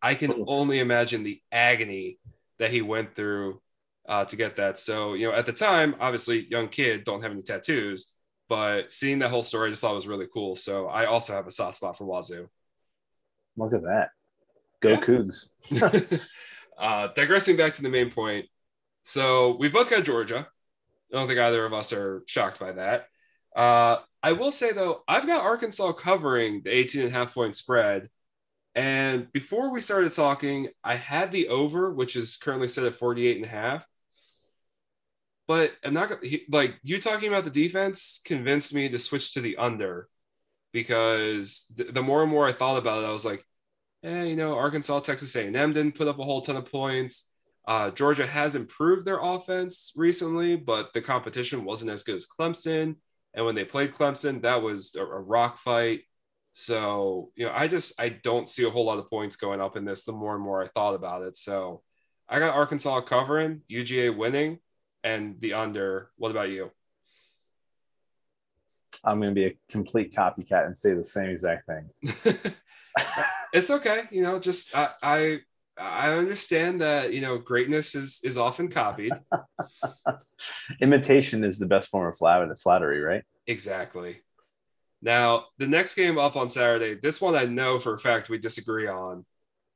[0.00, 0.44] I can Oof.
[0.46, 2.18] only imagine the agony
[2.58, 3.60] that he went through
[4.08, 4.78] uh, to get that.
[4.78, 8.12] So, you know, at the time, obviously, young kid, don't have any tattoos,
[8.48, 10.56] but seeing that whole story, I just thought was really cool.
[10.56, 12.48] So, I also have a soft spot for Wazoo.
[13.56, 14.10] Look at that.
[14.80, 15.00] Go yeah.
[15.00, 15.50] Cougs.
[16.78, 18.46] uh, digressing back to the main point.
[19.04, 20.48] So we've both got Georgia.
[21.12, 23.06] I don't think either of us are shocked by that.
[23.54, 27.54] Uh, I will say though, I've got Arkansas covering the 18 and a half point
[27.54, 28.08] spread.
[28.74, 33.36] And before we started talking, I had the over, which is currently set at 48
[33.36, 33.86] and a half.
[35.46, 36.10] But I'm not
[36.48, 40.08] like you talking about the defense convinced me to switch to the under
[40.72, 43.44] because the more and more I thought about it, I was like,
[44.02, 47.30] eh, you know, Arkansas, Texas A&M didn't put up a whole ton of points.
[47.66, 52.96] Uh, Georgia has improved their offense recently, but the competition wasn't as good as Clemson.
[53.32, 56.02] And when they played Clemson, that was a, a rock fight.
[56.52, 59.76] So, you know, I just I don't see a whole lot of points going up
[59.76, 61.36] in this the more and more I thought about it.
[61.36, 61.82] So
[62.28, 64.58] I got Arkansas covering, UGA winning,
[65.02, 66.10] and the under.
[66.16, 66.70] What about you?
[69.02, 71.90] I'm going to be a complete copycat and say the same exact thing.
[73.52, 74.04] it's okay.
[74.10, 75.38] You know, just I, I
[75.76, 79.12] I understand that you know greatness is is often copied.
[80.80, 82.18] Imitation is the best form of
[82.60, 83.24] flattery, right?
[83.46, 84.20] Exactly.
[85.02, 88.38] Now, the next game up on Saturday, this one I know for a fact we
[88.38, 89.26] disagree on.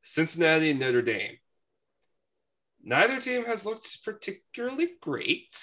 [0.03, 1.37] Cincinnati and Notre Dame.
[2.83, 5.55] Neither team has looked particularly great.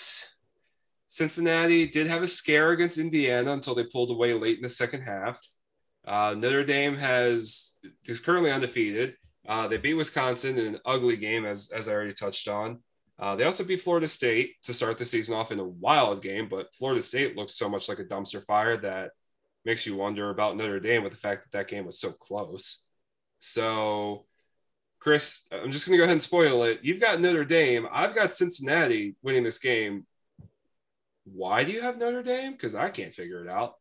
[1.08, 5.02] Cincinnati did have a scare against Indiana until they pulled away late in the second
[5.02, 5.42] half.
[6.06, 7.74] Uh, Notre Dame has
[8.06, 9.16] is currently undefeated.
[9.48, 12.80] Uh, they beat Wisconsin in an ugly game, as as I already touched on.
[13.18, 16.50] Uh, they also beat Florida State to start the season off in a wild game,
[16.50, 19.12] but Florida State looks so much like a dumpster fire that
[19.64, 22.84] makes you wonder about Notre Dame with the fact that that game was so close.
[23.40, 24.26] So,
[25.00, 26.80] Chris, I'm just going to go ahead and spoil it.
[26.84, 27.88] You've got Notre Dame.
[27.92, 30.06] I've got Cincinnati winning this game.
[31.24, 32.52] Why do you have Notre Dame?
[32.52, 33.76] Because I can't figure it out.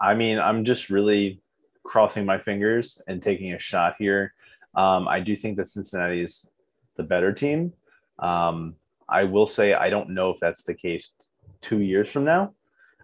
[0.00, 1.40] I mean, I'm just really
[1.84, 4.34] crossing my fingers and taking a shot here.
[4.76, 6.50] Um, I do think that Cincinnati is
[6.96, 7.72] the better team.
[8.18, 8.76] Um,
[9.08, 11.12] I will say I don't know if that's the case
[11.60, 12.54] two years from now.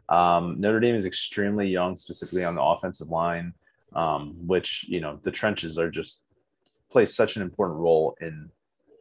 [0.09, 3.55] Um, Notre Dame is extremely young, specifically on the offensive line,
[3.95, 6.25] um, which you know the trenches are just
[6.91, 8.51] play such an important role in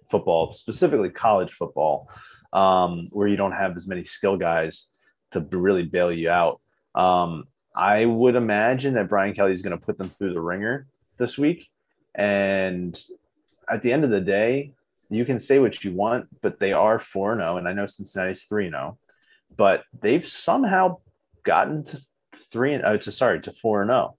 [0.10, 2.10] football, specifically college football,
[2.54, 4.90] um, where you don't have as many skill guys
[5.32, 6.62] to really bail you out.
[6.96, 7.46] Um,
[7.76, 11.38] I would imagine that Brian Kelly is going to put them through the wringer this
[11.38, 11.70] week.
[12.16, 13.00] And
[13.70, 14.74] at the end of the day,
[15.10, 17.58] you can say what you want, but they are 4 0.
[17.58, 18.98] And I know Cincinnati's 3 0,
[19.56, 20.98] but they've somehow
[21.44, 22.02] gotten to
[22.52, 24.18] 3 and oh, to sorry, to 4 0.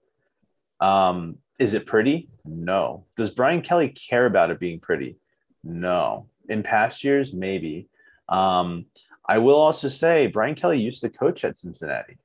[0.79, 2.29] Um, is it pretty?
[2.43, 3.05] No.
[3.15, 5.17] Does Brian Kelly care about it being pretty?
[5.63, 6.27] No.
[6.49, 7.87] In past years, maybe.
[8.27, 8.85] Um,
[9.27, 12.17] I will also say Brian Kelly used to coach at Cincinnati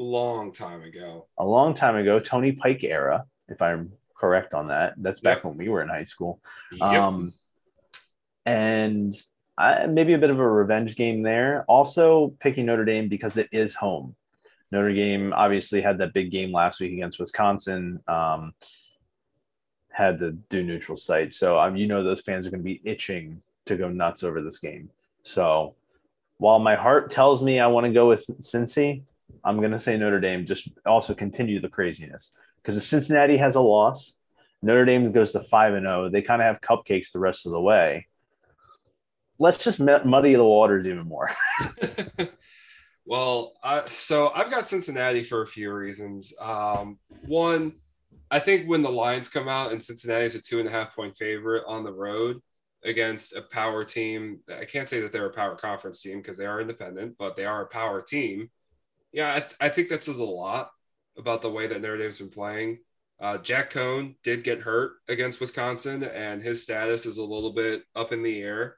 [0.00, 1.26] long time ago.
[1.38, 4.94] A long time ago, Tony Pike era, if I'm correct on that.
[4.98, 5.44] That's back yep.
[5.44, 6.40] when we were in high school.
[6.72, 6.82] Yep.
[6.82, 7.32] Um,
[8.44, 9.14] and
[9.56, 11.64] I, maybe a bit of a revenge game there.
[11.66, 14.14] Also picking Notre Dame because it is home.
[14.70, 18.00] Notre Dame obviously had that big game last week against Wisconsin.
[18.06, 18.52] Um,
[19.88, 22.80] had to do neutral site, so um, you know those fans are going to be
[22.84, 24.88] itching to go nuts over this game.
[25.24, 25.74] So
[26.38, 29.02] while my heart tells me I want to go with Cincy,
[29.42, 32.32] I'm going to say Notre Dame just also continue the craziness
[32.62, 34.18] because Cincinnati has a loss,
[34.62, 36.10] Notre Dame goes to 5 and 0.
[36.10, 38.06] They kind of have cupcakes the rest of the way.
[39.38, 41.30] Let's just muddy the waters even more.
[43.06, 43.54] well,
[43.86, 46.34] so I've got Cincinnati for a few reasons.
[46.38, 47.72] Um, one,
[48.30, 50.94] I think when the lines come out and Cincinnati is a two and a half
[50.94, 52.42] point favorite on the road
[52.84, 56.46] against a power team, I can't say that they're a power conference team because they
[56.46, 58.50] are independent, but they are a power team
[59.12, 60.70] yeah, I, th- I think that says a lot
[61.18, 62.78] about the way that Notre Dame's been playing.
[63.20, 67.82] Uh, Jack Coan did get hurt against Wisconsin, and his status is a little bit
[67.94, 68.76] up in the air,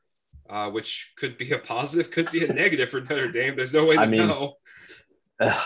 [0.50, 3.54] uh, which could be a positive, could be a negative for Notre Dame.
[3.54, 4.54] There's no way to I mean, know.
[5.38, 5.60] Uh,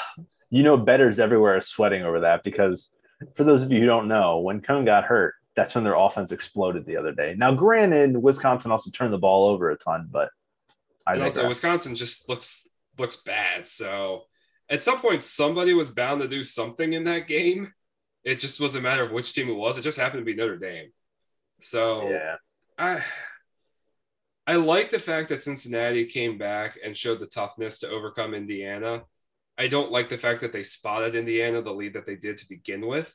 [0.50, 2.94] you know, bettors everywhere are sweating over that because
[3.34, 6.32] for those of you who don't know, when Coan got hurt, that's when their offense
[6.32, 7.34] exploded the other day.
[7.36, 10.30] Now, granted, Wisconsin also turned the ball over a ton, but
[11.06, 13.66] I also Wisconsin just looks looks bad.
[13.68, 14.24] So
[14.68, 17.72] at some point somebody was bound to do something in that game.
[18.24, 19.78] It just was a matter of which team it was.
[19.78, 20.90] It just happened to be Notre Dame.
[21.60, 22.36] So yeah,
[22.76, 23.02] I
[24.46, 29.02] I like the fact that Cincinnati came back and showed the toughness to overcome Indiana.
[29.58, 32.48] I don't like the fact that they spotted Indiana the lead that they did to
[32.48, 33.12] begin with.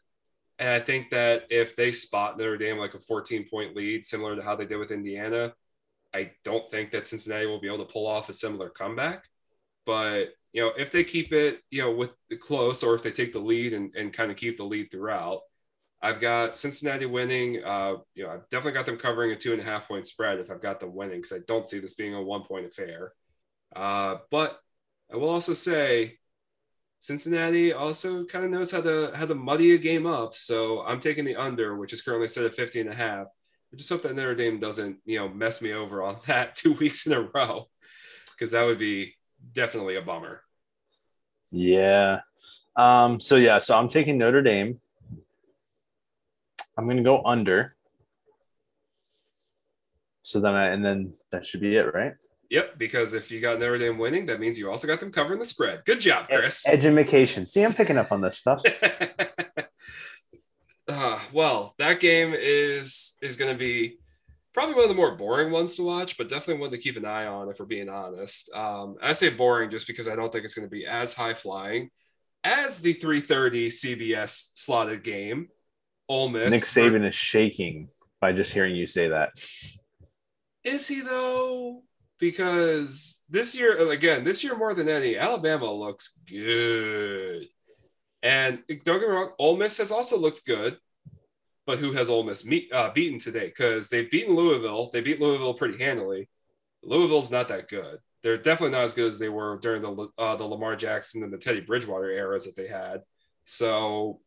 [0.59, 4.35] And I think that if they spot Notre Dame like a 14 point lead, similar
[4.35, 5.53] to how they did with Indiana,
[6.13, 9.25] I don't think that Cincinnati will be able to pull off a similar comeback.
[9.85, 13.11] But you know, if they keep it, you know, with the close, or if they
[13.11, 15.41] take the lead and, and kind of keep the lead throughout,
[16.01, 17.63] I've got Cincinnati winning.
[17.63, 20.39] Uh, you know, I've definitely got them covering a two and a half point spread
[20.39, 23.13] if I've got them winning because I don't see this being a one point affair.
[23.75, 24.59] Uh, but
[25.11, 26.17] I will also say
[26.99, 30.33] Cincinnati also kind of knows how to how to muddy a game up.
[30.33, 33.27] So I'm taking the under, which is currently set at 50 and a half.
[33.73, 36.73] I just hope that Notre Dame doesn't, you know, mess me over on that two
[36.73, 37.67] weeks in a row
[38.31, 39.15] because that would be
[39.53, 40.41] definitely a bummer.
[41.51, 42.21] Yeah.
[42.75, 44.79] Um, so yeah, so I'm taking Notre Dame.
[46.77, 47.75] I'm gonna go under.
[50.23, 52.13] So then I and then that should be it, right?
[52.49, 55.39] Yep, because if you got Notre Dame winning, that means you also got them covering
[55.39, 55.85] the spread.
[55.85, 56.67] Good job, Chris.
[56.67, 57.45] Education.
[57.45, 58.61] See, I'm picking up on this stuff.
[60.87, 63.99] uh, well, that game is is going to be
[64.53, 67.05] probably one of the more boring ones to watch, but definitely one to keep an
[67.05, 68.53] eye on if we're being honest.
[68.53, 71.33] Um, I say boring just because I don't think it's going to be as high
[71.33, 71.89] flying
[72.43, 75.47] as the 3:30 CBS slotted game.
[76.09, 76.51] Ole Miss.
[76.51, 77.89] Nick Saban is shaking
[78.19, 79.29] by just hearing you say that.
[80.63, 81.83] Is he though?
[82.19, 87.47] Because this year, again, this year more than any, Alabama looks good.
[88.21, 90.77] And don't get me wrong, Ole Miss has also looked good.
[91.71, 93.45] But who has Ole Miss meet, uh, beaten today?
[93.45, 94.89] Because they've beaten Louisville.
[94.91, 96.27] They beat Louisville pretty handily.
[96.83, 97.99] Louisville's not that good.
[98.21, 101.31] They're definitely not as good as they were during the uh, the Lamar Jackson and
[101.31, 103.03] the Teddy Bridgewater eras that they had.
[103.45, 104.19] So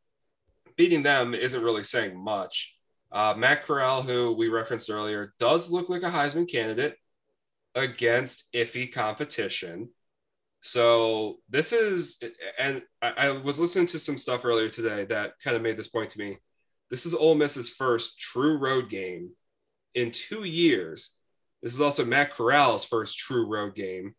[0.79, 2.79] beating them isn't really saying much.
[3.13, 6.97] Uh, Matt Corral, who we referenced earlier, does look like a Heisman candidate
[7.75, 9.91] against iffy competition.
[10.63, 12.19] So this is,
[12.59, 15.89] and I, I was listening to some stuff earlier today that kind of made this
[15.89, 16.39] point to me.
[16.95, 19.33] This is Ole Miss's first true road game
[19.97, 21.17] in two years.
[21.61, 24.15] This is also Matt Corral's first true road game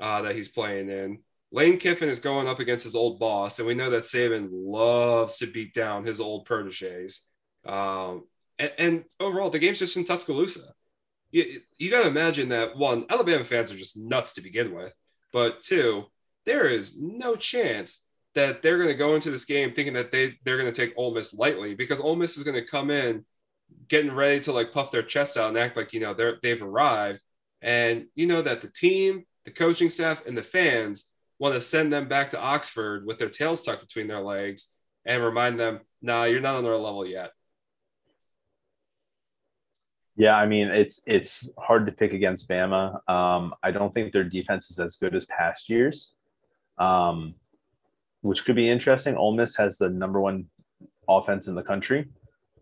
[0.00, 1.18] uh, that he's playing in.
[1.50, 5.38] Lane Kiffin is going up against his old boss, and we know that Saban loves
[5.38, 7.28] to beat down his old proteges.
[7.66, 8.28] Um,
[8.60, 10.72] and, and, overall, the game's just in Tuscaloosa.
[11.32, 14.94] You, you got to imagine that one, Alabama fans are just nuts to begin with,
[15.32, 16.04] but two,
[16.46, 20.34] there is no chance that they're going to go into this game thinking that they
[20.44, 23.24] they're going to take Ole Miss lightly because Ole Miss is going to come in
[23.88, 26.62] getting ready to like puff their chest out and act like you know they're they've
[26.62, 27.22] arrived,
[27.60, 31.92] and you know that the team, the coaching staff, and the fans want to send
[31.92, 34.74] them back to Oxford with their tails tucked between their legs
[35.04, 37.32] and remind them, "Nah, you're not on their level yet."
[40.16, 43.08] Yeah, I mean it's it's hard to pick against Bama.
[43.08, 46.12] Um, I don't think their defense is as good as past years.
[46.78, 47.34] Um,
[48.22, 49.16] which could be interesting.
[49.16, 50.46] Ole Miss has the number one
[51.08, 52.08] offense in the country.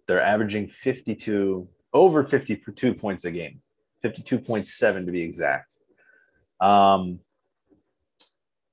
[0.07, 3.61] They're averaging 52, over 52 points a game,
[4.05, 5.77] 52.7 to be exact.
[6.61, 7.21] Um,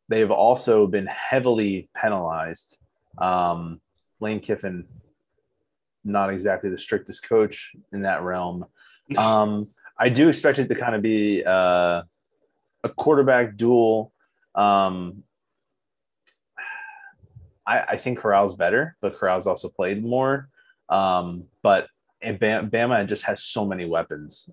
[0.07, 2.77] they've also been heavily penalized.
[3.17, 3.81] Um,
[4.19, 4.85] Lane Kiffin,
[6.03, 8.65] not exactly the strictest coach in that realm.
[9.19, 9.67] Um,
[9.99, 12.01] I do expect it to kind of be uh,
[12.83, 14.11] a quarterback duel.
[14.55, 15.23] Um,
[17.65, 20.49] I, I think Corral's better, but Corral's also played more.
[20.89, 21.87] Um, but
[22.23, 24.49] Bama just has so many weapons.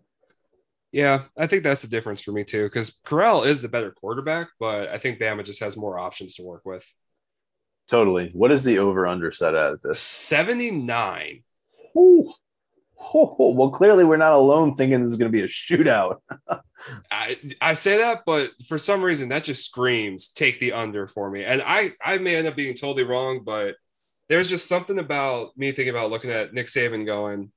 [0.93, 4.49] Yeah, I think that's the difference for me too, because Corral is the better quarterback,
[4.61, 6.87] but I think Bama just has more options to work with.
[7.89, 8.31] Totally.
[8.33, 10.01] What is the over under set at this?
[10.01, 11.43] 79.
[11.97, 12.33] Ooh.
[13.15, 16.19] Oh, well, clearly we're not alone thinking this is going to be a shootout.
[17.11, 21.31] I, I say that, but for some reason that just screams take the under for
[21.31, 21.45] me.
[21.45, 23.77] And I, I may end up being totally wrong, but
[24.29, 27.53] there's just something about me thinking about looking at Nick Saban going,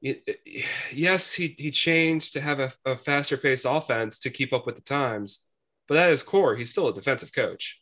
[0.00, 4.76] yes, he, he changed to have a, a faster paced offense to keep up with
[4.76, 5.48] the times,
[5.88, 7.80] but at his core, he's still a defensive coach.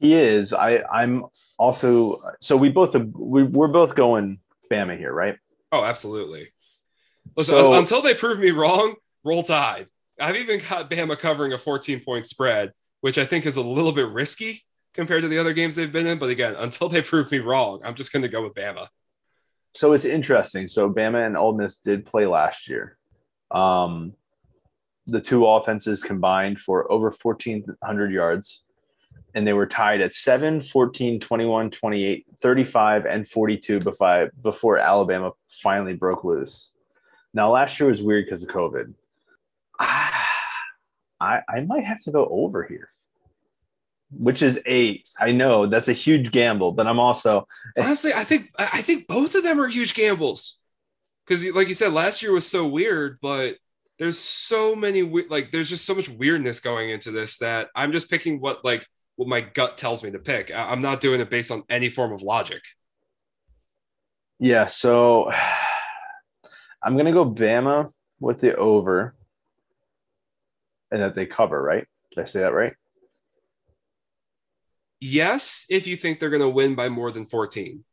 [0.00, 0.52] He is.
[0.52, 1.26] I, I'm
[1.58, 4.38] also, so we both, we, we're both going
[4.70, 5.36] Bama here, right?
[5.72, 6.52] Oh, absolutely.
[7.36, 8.94] Listen, so, until they prove me wrong,
[9.24, 9.86] roll tide.
[10.20, 13.92] I've even got Bama covering a 14 point spread, which I think is a little
[13.92, 14.62] bit risky
[14.94, 16.18] compared to the other games they've been in.
[16.18, 18.88] But again, until they prove me wrong, I'm just going to go with Bama.
[19.74, 20.68] So it's interesting.
[20.68, 22.98] So Bama and Ole Miss did play last year.
[23.50, 24.12] Um,
[25.06, 28.61] the two offenses combined for over 1,400 yards,
[29.34, 35.32] and they were tied at 7, 14, 21, 28, 35, and 42 before, before Alabama
[35.50, 36.72] finally broke loose.
[37.34, 38.92] Now, last year was weird because of COVID.
[39.80, 40.28] Ah,
[41.20, 42.88] I, I might have to go over here,
[44.10, 45.08] which is eight.
[45.18, 47.46] I know that's a huge gamble, but I'm also
[47.78, 50.58] honestly, I think I think both of them are huge gambles
[51.26, 53.56] because, like you said, last year was so weird, but
[53.98, 58.10] there's so many like there's just so much weirdness going into this that I'm just
[58.10, 58.86] picking what like
[59.16, 60.50] what my gut tells me to pick.
[60.54, 62.62] I'm not doing it based on any form of logic.
[64.38, 65.30] Yeah, so
[66.82, 69.14] I'm gonna go Bama with the over,
[70.90, 71.62] and that they cover.
[71.62, 71.86] Right?
[72.14, 72.74] Did I say that right?
[75.00, 77.84] Yes, if you think they're gonna win by more than 14.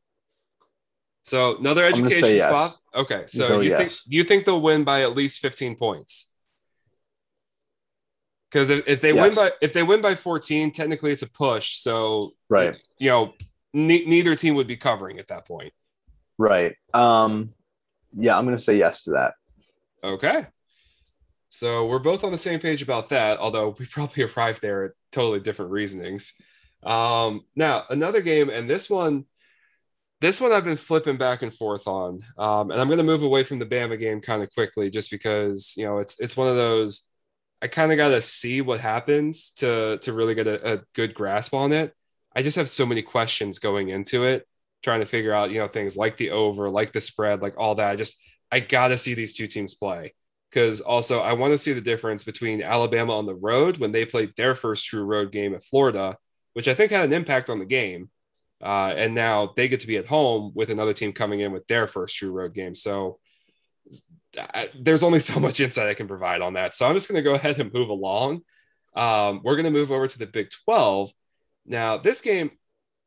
[1.24, 2.44] So another education yes.
[2.44, 2.78] spot.
[2.96, 3.78] Okay, so you yes.
[3.80, 6.29] think you think they'll win by at least 15 points?
[8.52, 9.36] Because if, if they yes.
[9.36, 11.78] win by if they win by 14, technically it's a push.
[11.78, 13.34] So right, you know,
[13.74, 15.74] ne- neither team would be covering at that point.
[16.38, 16.76] Right.
[16.94, 17.54] Um,
[18.14, 19.34] yeah, I'm going to say yes to that.
[20.04, 20.48] Okay.
[21.50, 24.92] So we're both on the same page about that, although we probably arrived there at
[25.12, 26.34] totally different reasonings.
[26.84, 29.26] Um, now, another game, and this one,
[30.22, 32.24] this one I've been flipping back and forth on.
[32.38, 35.12] Um, and I'm going to move away from the Bama game kind of quickly just
[35.12, 37.09] because, you know, it's it's one of those
[37.62, 41.14] I kind of got to see what happens to to really get a, a good
[41.14, 41.94] grasp on it.
[42.36, 44.48] I just have so many questions going into it,
[44.84, 47.76] trying to figure out, you know, things like the over, like the spread, like all
[47.76, 47.92] that.
[47.92, 48.18] I just
[48.52, 50.14] I got to see these two teams play
[50.50, 54.06] because also I want to see the difference between Alabama on the road when they
[54.06, 56.18] played their first true road game at Florida,
[56.54, 58.10] which I think had an impact on the game.
[58.62, 61.66] Uh, and now they get to be at home with another team coming in with
[61.68, 62.76] their first true road game.
[62.76, 63.20] So
[64.38, 66.76] I, there's only so much insight I can provide on that.
[66.76, 68.42] So I'm just going to go ahead and move along.
[68.96, 71.12] Um, we're going to move over to the Big 12.
[71.66, 72.52] Now, this game,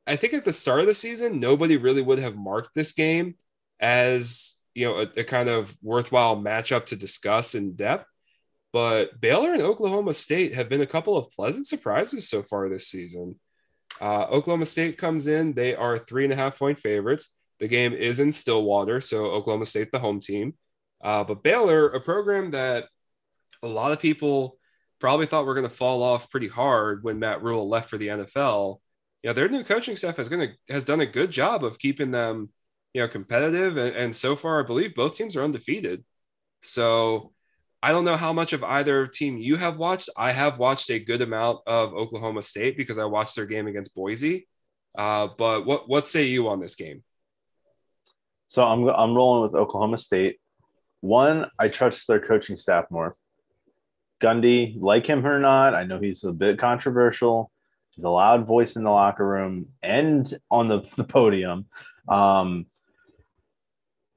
[0.07, 3.37] I think at the start of the season, nobody really would have marked this game
[3.81, 8.07] as you know a, a kind of worthwhile matchup to discuss in depth.
[8.73, 12.89] But Baylor and Oklahoma State have been a couple of pleasant surprises so far this
[12.89, 13.39] season.
[14.01, 17.37] Uh, Oklahoma State comes in; they are three and a half point favorites.
[17.61, 20.55] The game is in Stillwater, so Oklahoma State, the home team.
[21.03, 22.87] Uh, but Baylor, a program that
[23.63, 24.59] a lot of people
[25.01, 28.09] probably thought were going to fall off pretty hard when Matt Rhule left for the
[28.09, 28.79] NFL.
[29.23, 31.79] You know, their new coaching staff has going to has done a good job of
[31.79, 32.51] keeping them,
[32.95, 33.77] you know, competitive.
[33.77, 36.05] And, and so far, I believe both teams are undefeated.
[36.63, 37.33] So
[37.83, 40.09] I don't know how much of either team you have watched.
[40.17, 43.95] I have watched a good amount of Oklahoma State because I watched their game against
[43.95, 44.47] Boise.
[44.97, 47.03] Uh, but what what say you on this game?
[48.47, 50.37] So I'm I'm rolling with Oklahoma State.
[51.03, 53.17] One, I trust their coaching staff more.
[54.21, 57.51] Gundy, like him or not, I know he's a bit controversial.
[57.91, 61.67] He's a loud voice in the locker room and on the, the podium.
[62.09, 62.67] Um,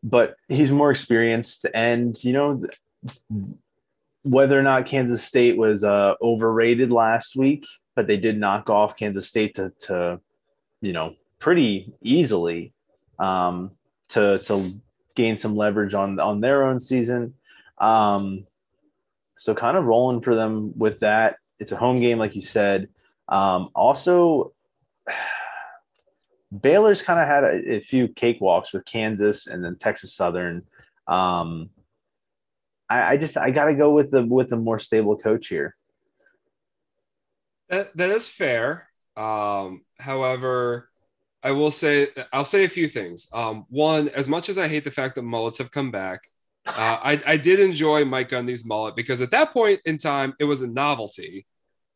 [0.04, 1.66] but he's more experienced.
[1.74, 2.64] And, you know,
[4.22, 7.66] whether or not Kansas State was uh, overrated last week,
[7.96, 10.22] but they did knock off Kansas State to, to
[10.82, 12.74] you know, pretty easily
[13.18, 13.72] um,
[14.10, 14.80] to, to
[15.16, 17.34] gain some leverage on on their own season.
[17.78, 18.46] Um,
[19.38, 21.38] so kind of rolling for them with that.
[21.60, 22.90] It's a home game, like you said.
[23.28, 24.54] Um, also,
[26.62, 30.64] Baylor's kind of had a, a, few cakewalks with Kansas and then Texas Southern.
[31.08, 31.70] Um,
[32.90, 35.76] I, I just I got to go with the with the more stable coach here.
[37.70, 38.88] That that is fair.
[39.18, 40.90] Um, however,
[41.46, 43.28] I will say I'll say a few things.
[43.32, 46.22] Um, one, as much as I hate the fact that mullets have come back,
[46.66, 50.46] uh, I, I did enjoy Mike Gundy's mullet because at that point in time it
[50.46, 51.46] was a novelty.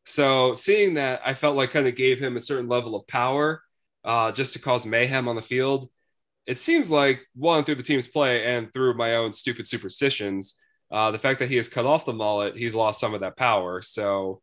[0.06, 3.60] So seeing that, I felt like kind of gave him a certain level of power
[4.04, 5.88] uh, just to cause mayhem on the field.
[6.46, 10.54] It seems like one through the team's play and through my own stupid superstitions,
[10.92, 13.36] uh, the fact that he has cut off the mullet, he's lost some of that
[13.36, 13.82] power.
[13.82, 14.42] So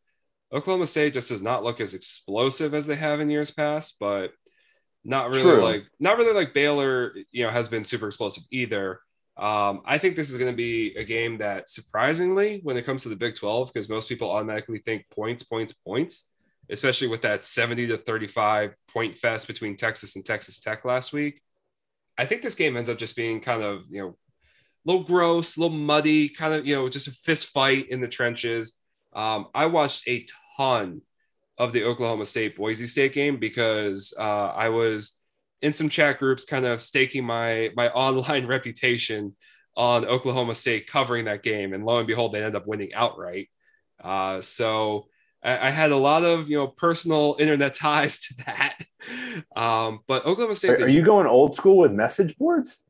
[0.52, 4.32] Oklahoma State just does not look as explosive as they have in years past, but
[5.08, 5.64] not really True.
[5.64, 9.00] like not really like Baylor, you know, has been super explosive either.
[9.38, 13.04] Um, I think this is going to be a game that surprisingly, when it comes
[13.04, 16.30] to the Big 12, because most people automatically think points, points, points,
[16.70, 21.42] especially with that 70 to 35 point fest between Texas and Texas Tech last week.
[22.18, 25.56] I think this game ends up just being kind of, you know, a little gross,
[25.56, 28.82] a little muddy, kind of, you know, just a fist fight in the trenches.
[29.14, 30.26] Um, I watched a
[30.58, 31.02] ton
[31.58, 35.20] of the Oklahoma State Boise State game because uh, I was
[35.62, 39.36] in some chat groups, kind of staking my my online reputation
[39.76, 43.50] on Oklahoma State covering that game, and lo and behold, they end up winning outright.
[44.04, 45.08] Uh, so
[45.44, 48.78] I, I, had a lot of you know personal internet ties to that.
[49.56, 52.82] Um, but Oklahoma State, are, are you going old school with message boards?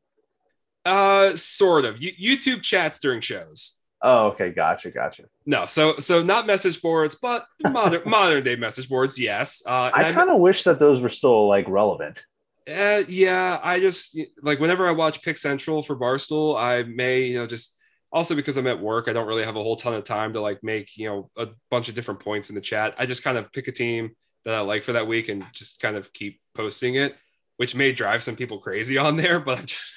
[0.84, 1.96] Uh, sort of.
[1.96, 3.77] YouTube chats during shows.
[4.00, 5.24] Oh, okay, gotcha, gotcha.
[5.44, 9.62] No, so so not message boards, but modern modern day message boards, yes.
[9.66, 12.24] Uh, I kind of wish that those were still like relevant.
[12.68, 17.38] Uh, yeah, I just like whenever I watch Pick Central for Barstool, I may you
[17.38, 17.76] know just
[18.12, 20.40] also because I'm at work, I don't really have a whole ton of time to
[20.40, 22.94] like make you know a bunch of different points in the chat.
[22.98, 24.10] I just kind of pick a team
[24.44, 27.16] that I like for that week and just kind of keep posting it,
[27.56, 29.90] which may drive some people crazy on there, but I'm just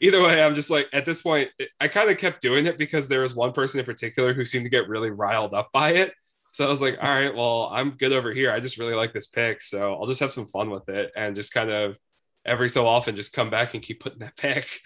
[0.00, 1.50] either way, I'm just like at this point,
[1.80, 4.64] I kind of kept doing it because there was one person in particular who seemed
[4.64, 6.12] to get really riled up by it.
[6.52, 8.50] So I was like, all right, well, I'm good over here.
[8.50, 9.62] I just really like this pick.
[9.62, 11.98] So I'll just have some fun with it and just kind of
[12.44, 14.68] every so often just come back and keep putting that pick.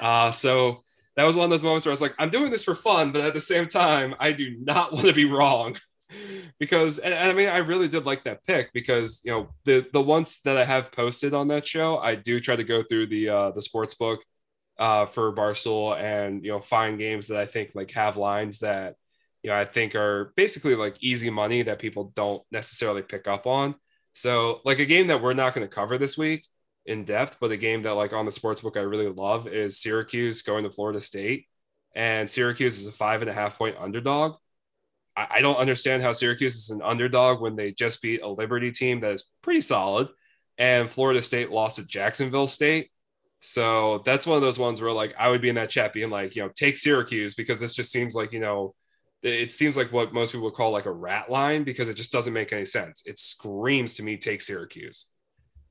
[0.00, 0.84] Uh, so
[1.16, 3.10] that was one of those moments where I was like, I'm doing this for fun,
[3.10, 5.74] but at the same time, I do not want to be wrong.
[6.58, 9.86] Because and, and, I mean I really did like that pick because you know the
[9.92, 13.08] the ones that I have posted on that show I do try to go through
[13.08, 14.20] the uh the sports book
[14.78, 18.96] uh, for Barstool and you know find games that I think like have lines that
[19.42, 23.46] you know I think are basically like easy money that people don't necessarily pick up
[23.46, 23.74] on.
[24.12, 26.46] So like a game that we're not going to cover this week
[26.86, 29.80] in depth, but a game that like on the sports book I really love is
[29.80, 31.46] Syracuse going to Florida State,
[31.94, 34.36] and Syracuse is a five and a half point underdog.
[35.30, 39.00] I, don't understand how Syracuse is an underdog when they just beat a Liberty team
[39.00, 40.08] that is pretty solid,
[40.58, 42.90] and Florida State lost at Jacksonville State
[43.40, 46.10] so that's one of those ones where like I would be in that chat being
[46.10, 48.74] like, you know, take Syracuse because this just seems like, you know,
[49.22, 52.12] it seems like what most people would call like a rat line because it just
[52.12, 53.02] doesn't make any sense.
[53.04, 55.12] It screams to me, take Syracuse.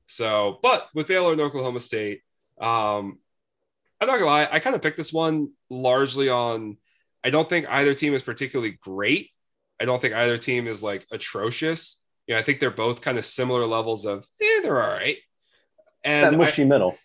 [0.06, 2.22] So, but with Baylor and Oklahoma State,
[2.60, 3.18] um,
[4.00, 6.78] I'm not gonna lie, I kind of picked this one largely on
[7.24, 9.30] I don't think either team is particularly great.
[9.80, 12.02] I don't think either team is like atrocious.
[12.26, 15.16] You know, I think they're both kind of similar levels of eh, they're all right.
[16.04, 16.98] And that mushy I, middle.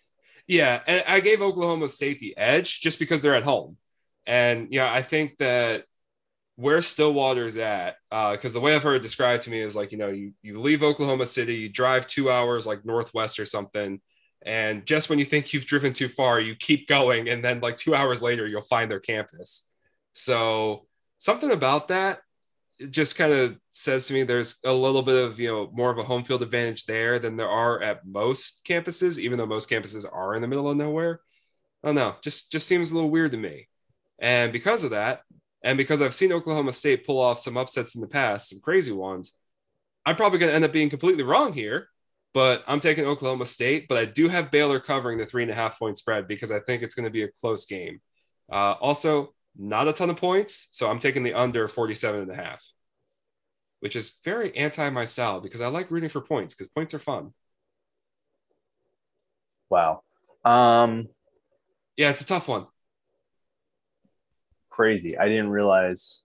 [0.46, 3.78] Yeah, and I gave Oklahoma State the edge just because they're at home,
[4.26, 5.84] and yeah, I think that
[6.56, 9.90] where Stillwater's at, because uh, the way I've heard it described to me is like
[9.90, 14.00] you know you you leave Oklahoma City, you drive two hours like northwest or something,
[14.44, 17.78] and just when you think you've driven too far, you keep going, and then like
[17.78, 19.70] two hours later, you'll find their campus.
[20.12, 22.20] So something about that
[22.78, 25.90] it just kind of says to me there's a little bit of you know more
[25.90, 29.70] of a home field advantage there than there are at most campuses even though most
[29.70, 31.20] campuses are in the middle of nowhere.
[31.82, 33.68] I don't know just just seems a little weird to me.
[34.18, 35.22] And because of that
[35.64, 38.92] and because i've seen oklahoma state pull off some upsets in the past some crazy
[38.92, 39.32] ones
[40.06, 41.88] i'm probably going to end up being completely wrong here
[42.32, 45.54] but i'm taking oklahoma state but i do have baylor covering the three and a
[45.54, 48.00] half point spread because i think it's going to be a close game.
[48.52, 50.68] Uh, also not a ton of points.
[50.72, 52.64] So I'm taking the under 47 and a half,
[53.80, 56.98] which is very anti my style because I like rooting for points because points are
[56.98, 57.32] fun.
[59.70, 60.02] Wow.
[60.44, 61.08] Um,
[61.96, 62.66] yeah, it's a tough one.
[64.70, 65.16] Crazy.
[65.16, 66.24] I didn't realize.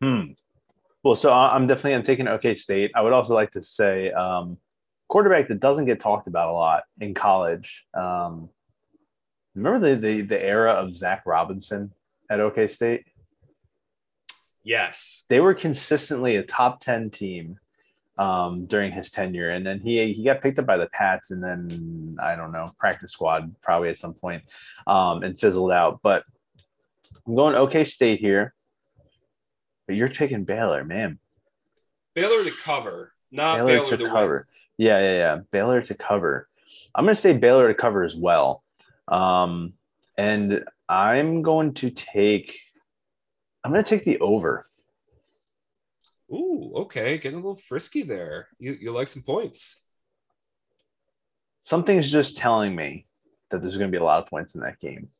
[0.00, 0.32] Hmm.
[1.02, 2.92] Well, so I'm definitely I'm taking OK State.
[2.94, 4.56] I would also like to say um,
[5.08, 7.84] quarterback that doesn't get talked about a lot in college.
[7.92, 8.48] Um,
[9.54, 11.92] Remember the, the the era of Zac Robinson
[12.30, 13.04] at OK State?
[14.64, 17.58] Yes, they were consistently a top ten team
[18.18, 21.42] um, during his tenure, and then he he got picked up by the Pats, and
[21.42, 24.44] then I don't know practice squad probably at some point,
[24.86, 26.00] um, and fizzled out.
[26.02, 26.24] But
[27.26, 28.54] I'm going OK State here,
[29.86, 31.18] but you're taking Baylor, man.
[32.14, 34.46] Baylor to cover, not Baylor, Baylor to, to cover.
[34.78, 34.86] Win.
[34.86, 35.38] Yeah, yeah, yeah.
[35.50, 36.48] Baylor to cover.
[36.94, 38.61] I'm going to say Baylor to cover as well.
[39.12, 39.74] Um,
[40.16, 42.58] and I'm going to take,
[43.62, 44.66] I'm going to take the over.
[46.32, 48.48] Ooh, okay, getting a little frisky there.
[48.58, 49.82] You you like some points?
[51.60, 53.06] Something's just telling me
[53.50, 55.10] that there's going to be a lot of points in that game.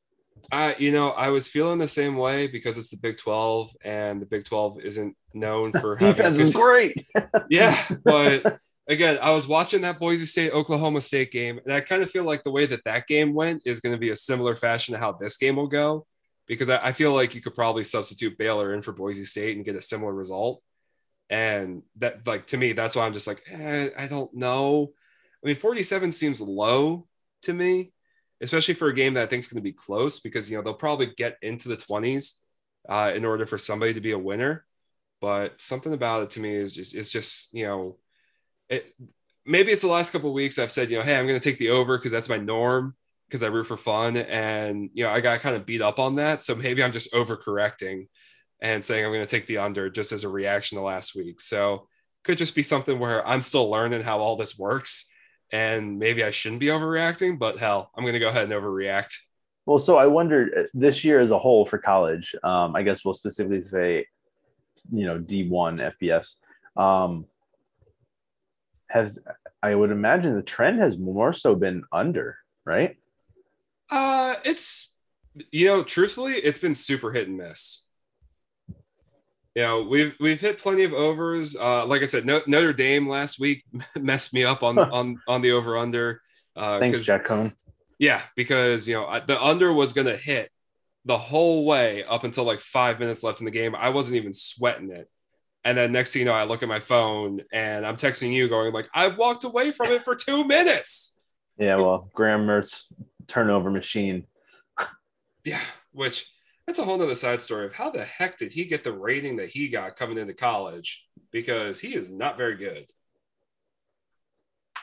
[0.50, 4.20] Uh, you know, I was feeling the same way because it's the Big 12 and
[4.20, 7.06] the Big 12 isn't known for defense is great.
[7.50, 8.58] yeah, but
[8.88, 12.24] again, I was watching that Boise State Oklahoma State game, and I kind of feel
[12.24, 14.98] like the way that that game went is going to be a similar fashion to
[14.98, 16.06] how this game will go,
[16.46, 19.64] because I, I, feel like you could probably substitute Baylor in for Boise State and
[19.64, 20.62] get a similar result.
[21.30, 24.92] And that, like, to me, that's why I'm just like, eh, I don't know.
[25.42, 27.06] I mean, 47 seems low
[27.42, 27.92] to me,
[28.40, 30.62] especially for a game that I think is going to be close because, you know,
[30.62, 32.34] they'll probably get into the 20s
[32.88, 34.66] uh, in order for somebody to be a winner.
[35.20, 37.96] But something about it to me is just, it's just, you know,
[38.72, 38.94] it,
[39.44, 41.58] maybe it's the last couple weeks I've said, you know, hey, I'm going to take
[41.58, 42.94] the over because that's my norm
[43.28, 46.16] because I root for fun, and you know, I got kind of beat up on
[46.16, 46.42] that.
[46.42, 48.08] So maybe I'm just overcorrecting
[48.60, 51.40] and saying I'm going to take the under just as a reaction to last week.
[51.40, 51.88] So
[52.24, 55.12] could just be something where I'm still learning how all this works,
[55.50, 57.38] and maybe I shouldn't be overreacting.
[57.38, 59.14] But hell, I'm going to go ahead and overreact.
[59.64, 62.34] Well, so I wondered uh, this year as a whole for college.
[62.42, 64.06] Um, I guess we'll specifically say,
[64.92, 66.34] you know, D1 FBS.
[66.80, 67.26] Um,
[68.92, 69.18] has
[69.62, 72.96] I would imagine the trend has more so been under, right?
[73.90, 74.92] Uh it's
[75.50, 77.86] you know, truthfully, it's been super hit and miss.
[79.54, 81.56] You know, we've we've hit plenty of overs.
[81.56, 83.64] Uh, like I said, no, Notre Dame last week
[83.98, 86.22] messed me up on on on the over under.
[86.56, 87.54] Uh, Thanks, Jack Coan.
[87.98, 90.50] Yeah, because you know the under was going to hit
[91.04, 93.74] the whole way up until like five minutes left in the game.
[93.74, 95.10] I wasn't even sweating it,
[95.64, 98.48] and then next thing you know, I look at my phone and I'm texting you
[98.48, 101.18] going like, I walked away from it for two minutes.
[101.58, 102.92] Yeah, well, Graham Mertz
[103.28, 104.26] turnover machine.
[105.44, 105.60] yeah,
[105.92, 106.26] which
[106.66, 109.36] that's a whole nother side story of how the heck did he get the rating
[109.36, 111.06] that he got coming into college?
[111.30, 112.86] Because he is not very good.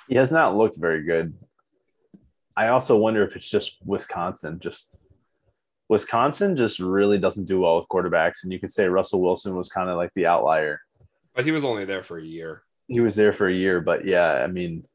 [0.08, 1.34] He has not looked very good.
[2.56, 4.60] I also wonder if it's just Wisconsin.
[4.60, 4.96] Just
[5.90, 9.70] Wisconsin just really doesn't do well with quarterbacks, and you could say Russell Wilson was
[9.70, 10.82] kind of like the outlier.
[11.36, 12.64] But he was only there for a year.
[12.88, 14.86] He was there for a year, but yeah, I mean,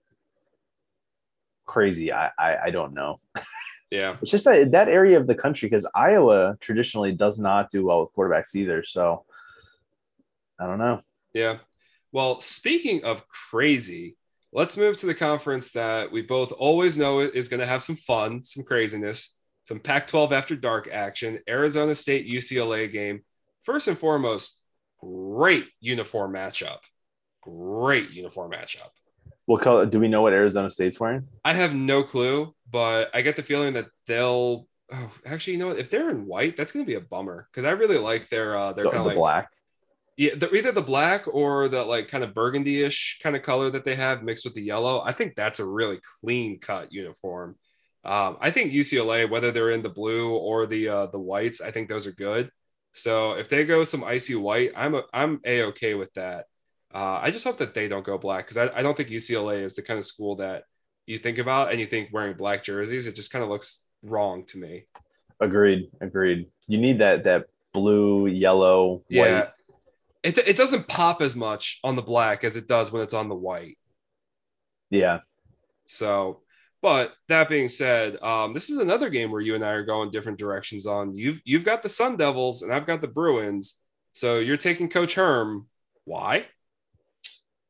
[1.67, 2.13] crazy.
[2.13, 3.21] I I, I don't know.
[3.91, 4.17] Yeah.
[4.21, 8.01] It's just that that area of the country because Iowa traditionally does not do well
[8.01, 8.83] with quarterbacks either.
[8.83, 9.25] So
[10.59, 11.01] I don't know.
[11.33, 11.59] Yeah.
[12.11, 14.17] Well, speaking of crazy,
[14.53, 17.95] let's move to the conference that we both always know is going to have some
[17.95, 23.23] fun, some craziness, some Pac 12 after dark action, Arizona State UCLA game.
[23.63, 24.61] First and foremost,
[25.01, 26.79] great uniform matchup.
[27.43, 28.91] Great uniform matchup.
[29.47, 31.29] What color do we know what Arizona State's wearing?
[31.45, 34.67] I have no clue, but I get the feeling that they'll.
[34.93, 35.79] Oh, actually, you know what?
[35.79, 38.57] If they're in white, that's going to be a bummer because I really like their
[38.57, 39.51] uh, their kind of the like black.
[40.17, 43.85] yeah, the, either the black or the like kind of burgundy-ish kind of color that
[43.85, 45.03] they have mixed with the yellow.
[45.03, 47.57] I think that's a really clean cut uniform.
[48.05, 51.71] Um, I think UCLA, whether they're in the blue or the uh, the whites, I
[51.71, 52.51] think those are good.
[52.93, 56.47] So if they go some icy white, I'm a, I'm a okay with that.
[56.95, 59.63] Uh, I just hope that they don't go black because I, I don't think UCLA
[59.65, 60.63] is the kind of school that
[61.07, 63.07] you think about and you think wearing black jerseys.
[63.07, 64.87] It just kind of looks wrong to me.
[65.41, 65.91] Agreed.
[66.01, 66.47] Agreed.
[66.69, 69.49] You need that that blue, yellow, Yeah, white.
[70.23, 73.29] it it doesn't pop as much on the black as it does when it's on
[73.29, 73.77] the white.
[74.91, 75.21] Yeah.
[75.87, 76.43] So,
[76.85, 80.11] but that being said, um, this is another game where you and I are going
[80.11, 81.15] different directions on.
[81.15, 83.81] You've you've got the Sun Devils and I've got the Bruins.
[84.13, 85.67] So you're taking Coach Herm.
[86.05, 86.45] Why?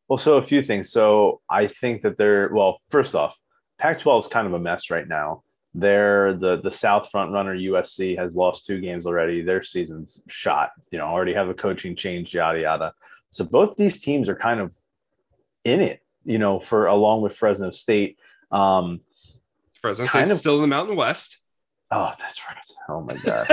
[0.09, 0.91] Well, so a few things.
[0.91, 2.81] So I think that they're well.
[2.89, 3.39] First off,
[3.79, 5.45] Pac-12 is kind of a mess right now.
[5.75, 9.43] They're the the South front runner USC has lost two games already.
[9.43, 10.73] Their season's shot.
[10.91, 12.35] You know, already have a coaching change.
[12.35, 12.93] Yada yada.
[13.31, 14.75] So both these teams are kind of
[15.63, 16.01] in it.
[16.25, 18.19] You know, for along with Fresno State.
[18.51, 19.01] Um,
[19.81, 21.39] Fresno State's of- still in the Mountain West.
[21.91, 22.57] oh, that's right.
[22.89, 23.51] Oh my gosh,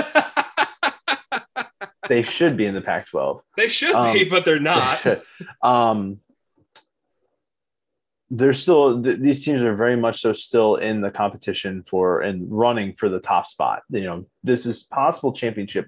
[2.09, 3.41] they should be in the Pac-12.
[3.57, 5.05] they should Um, be, but they're not.
[5.61, 6.19] um,
[8.29, 12.49] they're still th- these teams are very much so still in the competition for and
[12.49, 13.83] running for the top spot.
[13.89, 15.87] You know, this is possible championship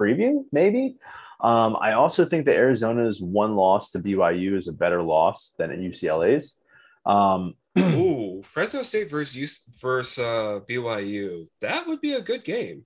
[0.00, 0.96] preview, maybe.
[1.40, 5.70] Um, I also think that Arizona's one loss to BYU is a better loss than
[5.72, 6.56] at UCLA's.
[7.04, 11.48] Um, Ooh, Fresno State versus US versus uh, BYU.
[11.60, 12.84] That would be a good game.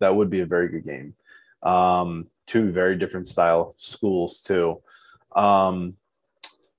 [0.00, 1.14] that would be a very good game.
[1.62, 4.82] Um, two very different style schools too.
[5.34, 5.94] Um,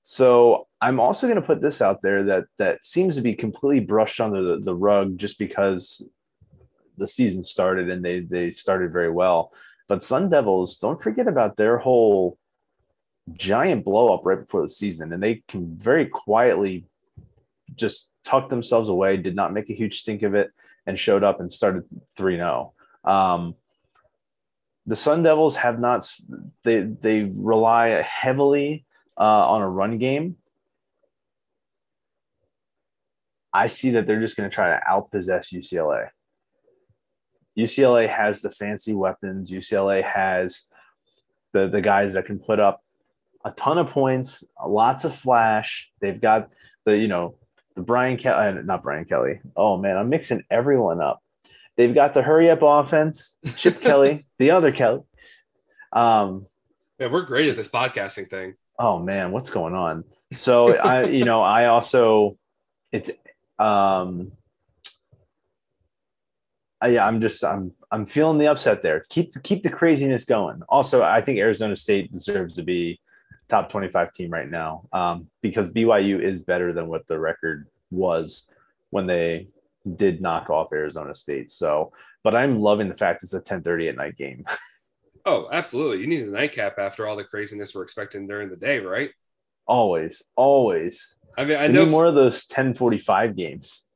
[0.02, 3.80] so I'm also going to put this out there that that seems to be completely
[3.84, 6.06] brushed under the, the rug just because
[6.98, 9.52] the season started and they they started very well.
[9.88, 12.38] But Sun Devils, don't forget about their whole
[13.34, 16.86] giant blow up right before the season, and they can very quietly
[17.74, 20.52] just tuck themselves away, did not make a huge stink of it,
[20.86, 21.84] and showed up and started
[22.16, 22.72] 3 0.
[23.04, 23.54] Um,
[24.86, 26.08] the Sun Devils have not,
[26.62, 28.84] they, they rely heavily
[29.18, 30.36] uh, on a run game.
[33.52, 36.10] I see that they're just going to try to outpossess UCLA.
[37.58, 39.50] UCLA has the fancy weapons.
[39.50, 40.68] UCLA has
[41.52, 42.82] the the guys that can put up
[43.46, 45.92] a ton of points, lots of flash.
[46.00, 46.50] They've got
[46.84, 47.36] the you know
[47.76, 49.38] the Brian Kelly, uh, not Brian Kelly.
[49.56, 51.22] Oh man, I'm mixing everyone up.
[51.76, 55.02] They've got the hurry up offense, Chip Kelly, the other Kelly.
[55.92, 56.46] Um,
[56.98, 58.54] Yeah, we're great at this podcasting thing.
[58.80, 60.02] oh man, what's going on?
[60.32, 62.36] So I, you know, I also,
[62.90, 63.10] it's,
[63.60, 64.32] um,
[66.80, 69.04] I, yeah, I'm just, I'm, I'm feeling the upset there.
[69.08, 70.62] Keep, keep the craziness going.
[70.68, 73.00] Also, I think Arizona State deserves to be
[73.48, 78.48] top 25 team right now, um, because BYU is better than what the record was
[78.90, 79.48] when they
[79.94, 81.50] did knock off Arizona State.
[81.50, 81.92] So,
[82.24, 84.44] but I'm loving the fact it's a 10:30 at night game.
[85.28, 85.98] Oh, absolutely.
[85.98, 89.10] You need a nightcap after all the craziness we're expecting during the day, right?
[89.66, 91.16] always, always.
[91.36, 93.88] I mean, I know need more of those 10:45 games.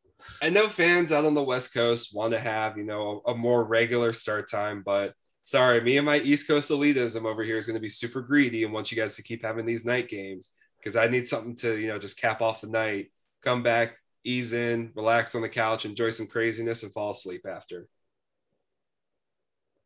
[0.43, 3.65] I know fans out on the West Coast want to have, you know, a more
[3.65, 5.15] regular start time, but
[5.51, 8.63] sorry, me and my East Coast elitism over here is going to be super greedy
[8.63, 11.77] and want you guys to keep having these night games because I need something to,
[11.77, 13.11] you know, just cap off the night,
[13.43, 17.89] come back, ease in, relax on the couch, enjoy some craziness, and fall asleep after.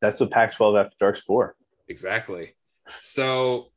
[0.03, 1.57] That's what Pac-12 After Dark's for.
[1.89, 2.55] Exactly.
[3.01, 3.71] So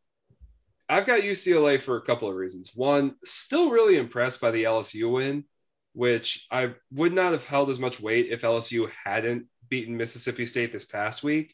[0.89, 2.71] I've got UCLA for a couple of reasons.
[2.75, 5.45] One, still really impressed by the LSU win,
[5.93, 10.73] which I would not have held as much weight if LSU hadn't beaten Mississippi State
[10.73, 11.53] this past week.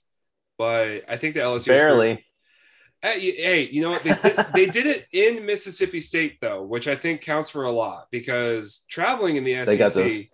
[0.57, 2.25] But I think the LSU Barely.
[3.01, 4.03] Hey, hey, you know what?
[4.03, 7.71] They did, they did it in Mississippi State though, which I think counts for a
[7.71, 10.29] lot because traveling in the SEC, They got those the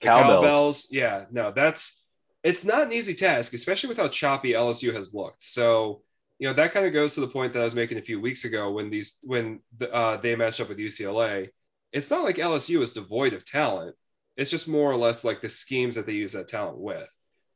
[0.00, 0.46] cowbells.
[0.46, 2.04] cowbells, yeah, no, that's
[2.42, 5.42] it's not an easy task, especially with how choppy LSU has looked.
[5.42, 6.02] So,
[6.38, 8.20] you know, that kind of goes to the point that I was making a few
[8.20, 11.48] weeks ago when these when the, uh, they matched up with UCLA.
[11.92, 13.96] It's not like LSU is devoid of talent.
[14.36, 17.08] It's just more or less like the schemes that they use that talent with.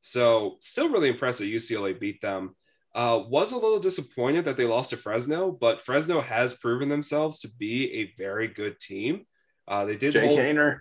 [0.09, 2.57] So, still really impressed that UCLA beat them.
[2.95, 7.41] Uh, was a little disappointed that they lost to Fresno, but Fresno has proven themselves
[7.41, 9.27] to be a very good team.
[9.69, 10.79] Uh, they did Jay hold, Kaner.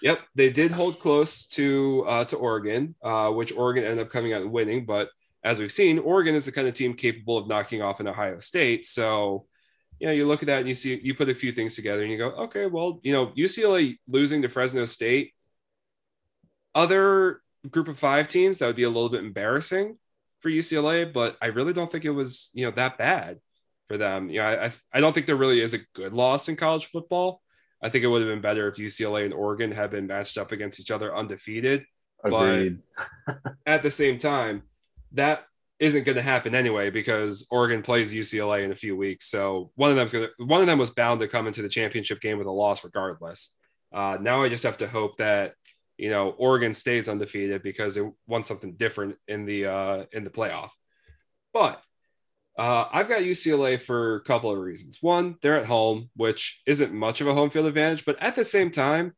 [0.00, 4.32] Yep, they did hold close to uh, to Oregon, uh, which Oregon ended up coming
[4.32, 4.86] out and winning.
[4.86, 5.08] But
[5.42, 8.38] as we've seen, Oregon is the kind of team capable of knocking off an Ohio
[8.38, 8.86] State.
[8.86, 9.46] So,
[9.98, 12.02] you know, you look at that and you see you put a few things together
[12.02, 15.32] and you go, okay, well, you know, UCLA losing to Fresno State,
[16.76, 19.98] other group of five teams that would be a little bit embarrassing
[20.40, 23.38] for UCLA, but I really don't think it was you know that bad
[23.88, 24.30] for them.
[24.30, 27.42] You know, I I don't think there really is a good loss in college football.
[27.82, 30.52] I think it would have been better if UCLA and Oregon had been matched up
[30.52, 31.84] against each other undefeated.
[32.24, 32.78] Agreed.
[33.66, 34.62] At the same time,
[35.12, 35.44] that
[35.78, 39.26] isn't going to happen anyway because Oregon plays UCLA in a few weeks.
[39.26, 41.68] So one of them's going to one of them was bound to come into the
[41.68, 43.56] championship game with a loss regardless.
[43.92, 45.54] Uh, now I just have to hope that
[45.98, 50.30] you know Oregon stays undefeated because it wants something different in the uh, in the
[50.30, 50.70] playoff.
[51.52, 51.82] But
[52.58, 54.98] uh, I've got UCLA for a couple of reasons.
[55.00, 58.44] One, they're at home, which isn't much of a home field advantage, but at the
[58.44, 59.14] same time,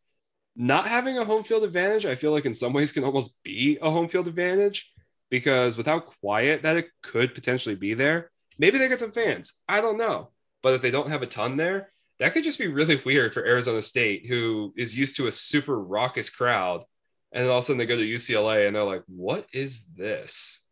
[0.57, 3.79] not having a home field advantage, I feel like in some ways can almost be
[3.81, 4.93] a home field advantage
[5.31, 9.55] because without quiet that it could potentially be there, maybe they get some fans.
[9.69, 10.31] I don't know.
[10.63, 13.45] But if they don't have a ton there, that could just be really weird for
[13.45, 16.85] Arizona State, who is used to a super raucous crowd.
[17.33, 19.87] And then all of a sudden they go to UCLA and they're like, what is
[19.97, 20.67] this?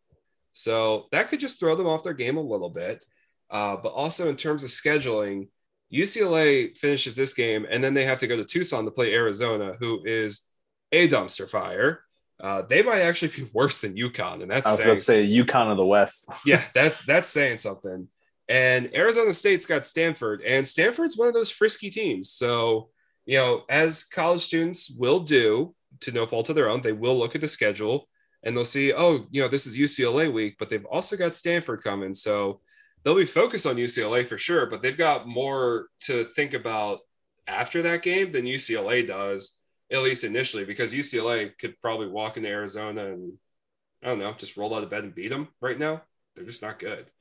[0.51, 3.03] So that could just throw them off their game a little bit.
[3.49, 5.47] Uh, but also in terms of scheduling,
[5.91, 9.75] UCLA finishes this game and then they have to go to Tucson to play Arizona,
[9.79, 10.51] who is
[10.91, 12.01] a dumpster fire.
[12.39, 15.71] Uh, they might actually be worse than UConn, and that's I was saying say UConn
[15.71, 16.29] of the West.
[16.45, 18.07] yeah, that's that's saying something.
[18.49, 22.31] And Arizona State's got Stanford, and Stanford's one of those frisky teams.
[22.31, 22.89] So,
[23.25, 27.17] you know, as college students will do to no fault of their own, they will
[27.17, 28.09] look at the schedule
[28.41, 31.83] and they'll see, oh, you know, this is UCLA week, but they've also got Stanford
[31.83, 32.13] coming.
[32.13, 32.61] So
[33.03, 36.99] they'll be focused on UCLA for sure, but they've got more to think about
[37.47, 39.59] after that game than UCLA does,
[39.91, 43.33] at least initially, because UCLA could probably walk into Arizona and
[44.01, 46.01] I don't know, just roll out of bed and beat them right now.
[46.35, 47.11] They're just not good.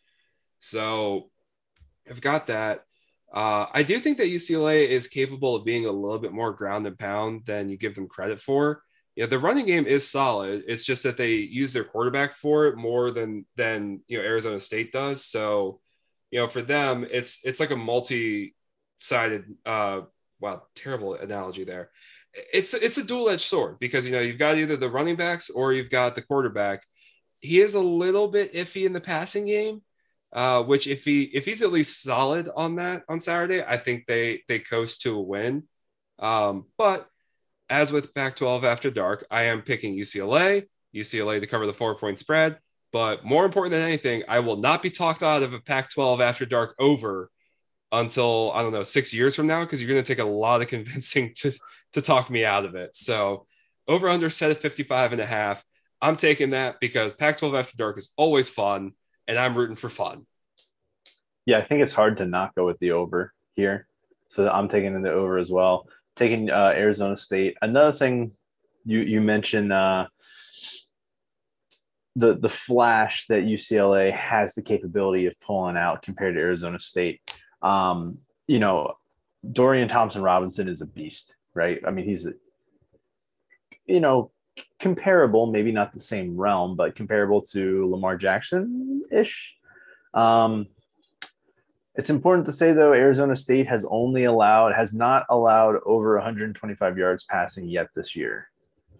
[0.58, 1.30] So
[2.08, 2.84] I've got that.
[3.32, 6.86] Uh, I do think that UCLA is capable of being a little bit more ground
[6.86, 8.82] and pound than you give them credit for.
[9.18, 10.62] Know, the running game is solid.
[10.68, 14.60] It's just that they use their quarterback for it more than than you know Arizona
[14.60, 15.24] State does.
[15.24, 15.80] So,
[16.30, 19.44] you know, for them, it's it's like a multi-sided.
[19.66, 20.02] Uh,
[20.40, 21.90] wow, terrible analogy there.
[22.52, 25.72] It's it's a dual-edged sword because you know you've got either the running backs or
[25.72, 26.84] you've got the quarterback.
[27.40, 29.82] He is a little bit iffy in the passing game,
[30.32, 34.06] uh, which if he if he's at least solid on that on Saturday, I think
[34.06, 35.64] they they coast to a win.
[36.18, 37.08] Um, but
[37.70, 42.18] as with Pac-12 after dark, I am picking UCLA, UCLA to cover the four point
[42.18, 42.58] spread.
[42.92, 46.46] But more important than anything, I will not be talked out of a Pac-12 after
[46.46, 47.30] dark over
[47.92, 50.62] until I don't know six years from now because you're going to take a lot
[50.62, 51.52] of convincing to
[51.92, 52.94] to talk me out of it.
[52.96, 53.46] So
[53.86, 55.64] over under set at 55 and a half.
[56.00, 58.92] I'm taking that because Pac-12 after dark is always fun
[59.28, 60.26] and I'm rooting for fun.
[61.46, 63.86] Yeah, I think it's hard to not go with the over here.
[64.28, 65.86] So I'm taking the over as well.
[66.16, 67.56] Taking uh, Arizona State.
[67.62, 68.32] Another thing
[68.84, 70.06] you you mentioned uh,
[72.16, 77.20] the the flash that UCLA has the capability of pulling out compared to Arizona State.
[77.62, 78.94] Um, you know,
[79.50, 81.80] Dorian Thompson Robinson is a beast, right?
[81.86, 82.32] I mean, he's a,
[83.86, 84.32] you know
[84.78, 89.56] comparable, maybe not the same realm, but comparable to Lamar Jackson ish.
[90.14, 90.66] Um,
[91.94, 96.96] it's important to say though, Arizona State has only allowed, has not allowed over 125
[96.96, 98.48] yards passing yet this year,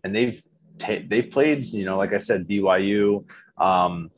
[0.03, 0.43] and they've
[0.79, 3.25] ta- they've played, you know, like I said, BYU.
[3.57, 4.11] Um,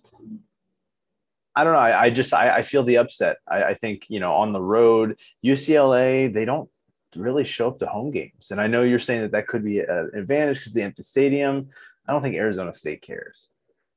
[1.54, 1.78] I don't know.
[1.78, 3.36] I, I just I, I, feel the upset.
[3.46, 6.70] I, I think you know on the road, UCLA they don't
[7.16, 8.50] really show up to home games.
[8.50, 11.68] And I know you're saying that that could be an advantage because the empty stadium.
[12.06, 13.48] I don't think Arizona State cares.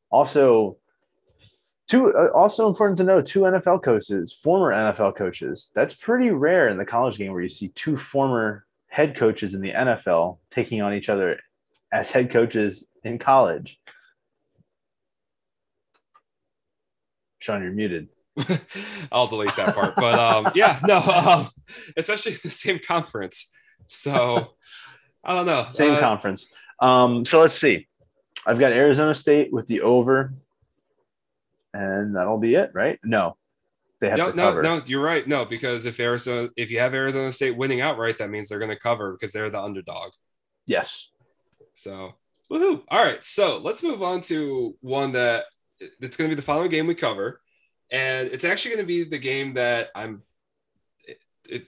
[0.10, 0.78] Also,
[1.88, 5.72] two uh, also important to know two NFL coaches, former NFL coaches.
[5.74, 9.62] That's pretty rare in the college game where you see two former head coaches in
[9.62, 11.40] the NFL taking on each other
[11.92, 13.80] as head coaches in college.
[17.40, 18.08] Sean, you're muted.
[19.12, 19.96] I'll delete that part.
[19.96, 21.50] But um, yeah, no, um,
[21.98, 23.54] especially the same conference.
[23.88, 24.54] So
[25.24, 25.68] I don't know.
[25.70, 26.52] Same uh, conference.
[26.80, 27.88] Um, so let's see.
[28.46, 30.34] I've got Arizona State with the over,
[31.74, 33.00] and that'll be it, right?
[33.04, 33.38] No,
[34.02, 34.62] they have no, to cover.
[34.62, 35.26] No, no, you're right.
[35.26, 38.70] No, because if Arizona, if you have Arizona State winning outright, that means they're going
[38.70, 40.12] to cover because they're the underdog.
[40.66, 41.10] Yes.
[41.74, 42.16] So,
[42.52, 42.84] woohoo!
[42.90, 45.46] All right, so let's move on to one that
[45.80, 47.40] it's going to be the following game we cover,
[47.94, 50.24] and it's actually going to be the game that I'm.
[51.08, 51.68] It, it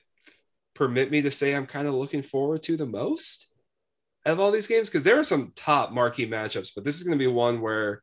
[0.73, 3.53] permit me to say I'm kind of looking forward to the most
[4.25, 7.17] of all these games because there are some top marquee matchups, but this is going
[7.17, 8.01] to be one where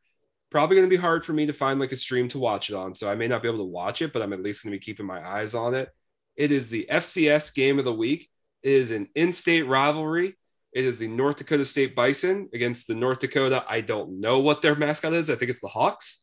[0.49, 2.75] probably going to be hard for me to find like a stream to watch it
[2.75, 2.93] on.
[2.93, 4.79] So I may not be able to watch it, but I'm at least going to
[4.79, 5.89] be keeping my eyes on it.
[6.37, 8.29] It is the FCS game of the week.
[8.61, 10.37] It is an in-state rivalry.
[10.71, 13.65] It is the North Dakota State Bison against the North Dakota.
[13.67, 15.29] I don't know what their mascot is.
[15.29, 16.22] I think it's the Hawks.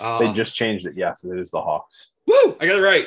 [0.00, 0.94] Uh, they just changed it.
[0.96, 2.10] Yes, it is the Hawks.
[2.26, 2.56] Woo!
[2.60, 3.06] I got it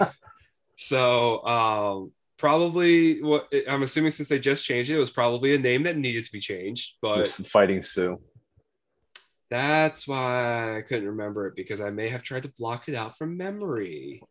[0.00, 0.12] right.
[0.76, 5.58] so um, probably what I'm assuming since they just changed it, it was probably a
[5.58, 6.94] name that needed to be changed.
[7.00, 8.20] But Fighting Sioux.
[9.50, 13.18] That's why I couldn't remember it because I may have tried to block it out
[13.18, 14.22] from memory.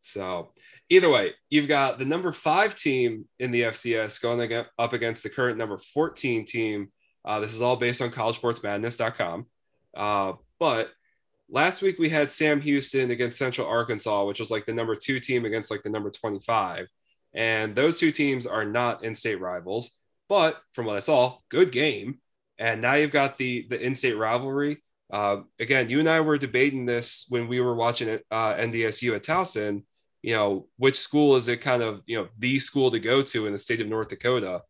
[0.00, 0.52] So,
[0.88, 5.30] either way, you've got the number five team in the FCS going up against the
[5.30, 6.90] current number 14 team.
[7.24, 9.46] Uh, this is all based on collegesportsmadness.com.
[9.96, 10.90] Uh, but
[11.48, 15.18] last week we had Sam Houston against Central Arkansas, which was like the number two
[15.18, 16.86] team against like the number 25.
[17.34, 19.98] And those two teams are not in state rivals.
[20.28, 22.20] But from what I saw, good game.
[22.56, 24.82] And now you've got the the in-state rivalry.
[25.12, 29.16] Uh, again, you and I were debating this when we were watching it, uh, NDSU
[29.16, 29.82] at Towson.
[30.22, 33.46] You know, which school is it kind of you know the school to go to
[33.46, 34.62] in the state of North Dakota?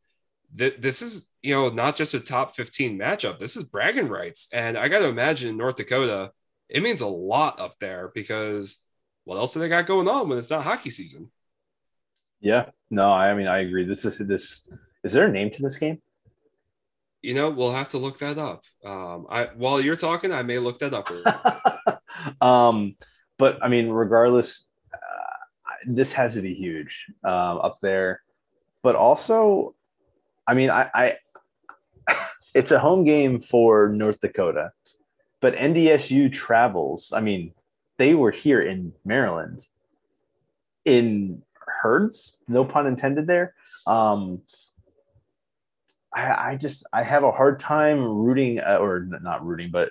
[0.57, 3.39] Th- this is you know not just a top 15 matchup.
[3.39, 6.31] This is bragging rights, and I got to imagine North Dakota.
[6.69, 8.83] It means a lot up there because
[9.25, 11.31] what else do they got going on when it's not hockey season?
[12.41, 13.85] Yeah, no, I mean I agree.
[13.85, 14.69] This is this.
[15.03, 16.01] Is there a name to this game?
[17.23, 18.65] you know, we'll have to look that up.
[18.85, 22.03] Um, I while you're talking, I may look that up.
[22.43, 22.97] um,
[23.39, 28.23] but I mean, regardless, uh, this has to be huge um, up there.
[28.83, 29.75] But also,
[30.47, 31.17] I mean, I, I
[32.55, 34.73] it's a home game for North Dakota,
[35.41, 37.13] but NDSU travels.
[37.15, 37.53] I mean,
[37.99, 39.67] they were here in Maryland
[40.85, 41.43] in
[41.83, 43.55] herds, no pun intended there.
[43.87, 44.43] Um,
[46.13, 49.91] I, I just I have a hard time rooting uh, or not rooting, but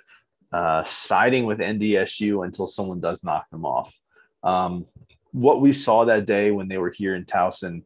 [0.52, 3.96] uh, siding with NDSU until someone does knock them off.
[4.42, 4.86] Um,
[5.32, 7.84] what we saw that day when they were here in Towson,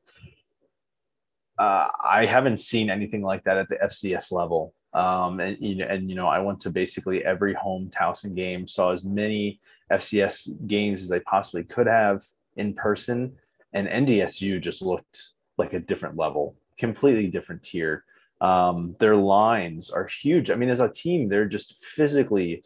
[1.58, 4.74] uh, I haven't seen anything like that at the FCS level.
[4.92, 8.66] Um, and you know, and you know, I went to basically every home Towson game,
[8.68, 9.60] saw as many
[9.92, 12.22] FCS games as I possibly could have
[12.56, 13.34] in person,
[13.72, 18.04] and NDSU just looked like a different level, completely different tier.
[18.40, 20.50] Um, their lines are huge.
[20.50, 22.62] I mean, as a team, they're just physically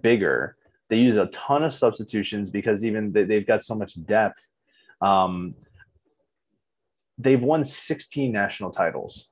[0.00, 0.56] bigger.
[0.88, 4.48] They use a ton of substitutions because even they, have got so much depth.
[5.00, 5.54] Um,
[7.18, 9.28] they've won 16 national titles.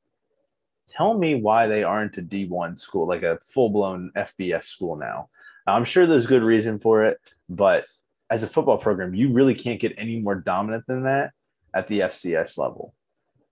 [0.96, 5.28] Tell me why they aren't a D1 school, like a full blown FBS school now.
[5.66, 7.18] I'm sure there's good reason for it,
[7.48, 7.86] but
[8.30, 11.32] as a football program, you really can't get any more dominant than that
[11.74, 12.94] at the FCS level.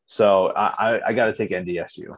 [0.06, 0.66] So I,
[0.97, 2.16] I, I got to take NDSU.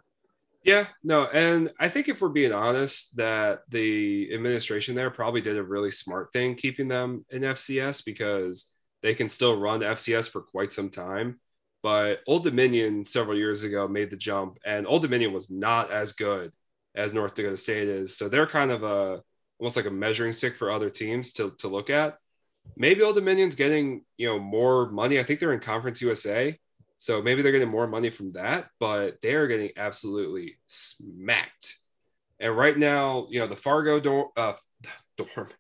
[0.63, 5.57] Yeah, no, and I think if we're being honest, that the administration there probably did
[5.57, 10.43] a really smart thing keeping them in FCS because they can still run FCS for
[10.43, 11.39] quite some time.
[11.87, 16.15] But Old Dominion several years ago made the jump, and Old Dominion was not as
[16.15, 16.51] good
[16.97, 18.19] as North Dakota State is.
[18.19, 19.23] So they're kind of a
[19.61, 22.19] almost like a measuring stick for other teams to to look at.
[22.77, 25.21] Maybe Old Dominion's getting you know more money.
[25.21, 26.59] I think they're in Conference USA,
[26.99, 31.77] so maybe they're getting more money from that, but they are getting absolutely smacked.
[32.41, 34.55] And right now, you know, the Fargo dorm, uh,
[35.17, 35.51] dorm,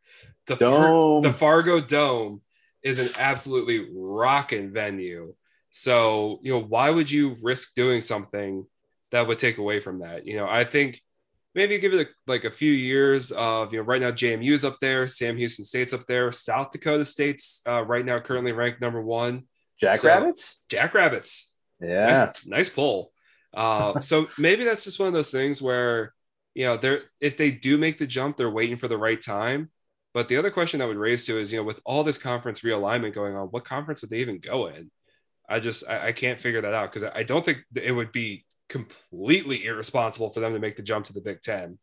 [0.46, 2.40] the, Far, the Fargo Dome
[2.82, 5.32] is an absolutely rocking venue.
[5.76, 8.66] So, you know, why would you risk doing something
[9.10, 10.26] that would take away from that?
[10.26, 11.02] You know, I think
[11.54, 14.78] maybe give it a, like a few years of, you know, right now JMU's up
[14.80, 19.02] there, Sam Houston State's up there, South Dakota State's uh, right now currently ranked number
[19.02, 19.42] one.
[19.78, 20.46] Jackrabbits?
[20.46, 21.58] So, Jackrabbits.
[21.78, 22.06] Yeah.
[22.06, 23.12] Nice, nice pull.
[23.52, 26.14] Uh, so maybe that's just one of those things where,
[26.54, 29.70] you know, they're if they do make the jump, they're waiting for the right time.
[30.14, 32.60] But the other question I would raise to is, you know, with all this conference
[32.60, 34.90] realignment going on, what conference would they even go in?
[35.48, 38.44] I just I, I can't figure that out because I don't think it would be
[38.68, 41.78] completely irresponsible for them to make the jump to the Big Ten.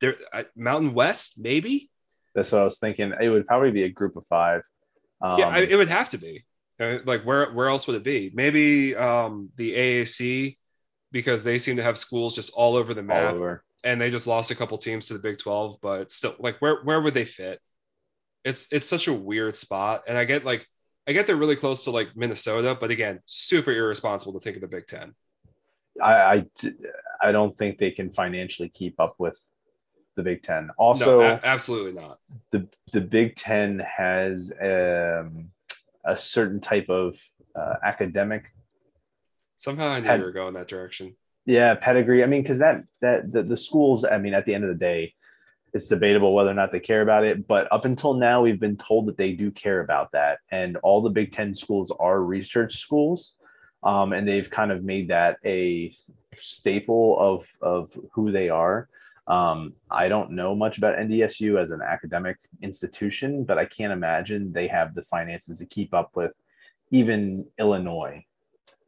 [0.00, 0.16] There,
[0.56, 1.90] Mountain West, maybe.
[2.34, 3.12] That's what I was thinking.
[3.20, 4.62] It would probably be a group of five.
[5.20, 6.44] Um, yeah, I, it would have to be.
[6.78, 8.30] Uh, like where where else would it be?
[8.34, 10.58] Maybe um, the AAC
[11.10, 13.64] because they seem to have schools just all over the map, over.
[13.82, 15.78] and they just lost a couple teams to the Big Twelve.
[15.80, 17.60] But still, like where where would they fit?
[18.44, 20.66] It's it's such a weird spot, and I get like
[21.06, 24.62] I get they're really close to like Minnesota, but again, super irresponsible to think of
[24.62, 25.14] the Big Ten.
[26.02, 26.46] I, I,
[27.22, 29.38] I don't think they can financially keep up with
[30.16, 30.70] the Big Ten.
[30.76, 32.18] Also, no, a- absolutely not.
[32.50, 35.50] The the Big Ten has um,
[36.04, 37.16] a certain type of
[37.54, 38.52] uh, academic.
[39.56, 41.16] Somehow I knew ped- you were going that direction.
[41.46, 42.24] Yeah, pedigree.
[42.24, 44.04] I mean, because that that the, the schools.
[44.04, 45.14] I mean, at the end of the day,
[45.76, 47.46] it's debatable whether or not they care about it.
[47.46, 51.00] But up until now, we've been told that they do care about that, and all
[51.02, 53.34] the Big Ten schools are research schools.
[53.82, 55.94] Um, and they've kind of made that a
[56.34, 58.88] staple of of who they are.
[59.28, 64.52] Um, I don't know much about NDSU as an academic institution, but I can't imagine
[64.52, 66.34] they have the finances to keep up with
[66.90, 68.24] even Illinois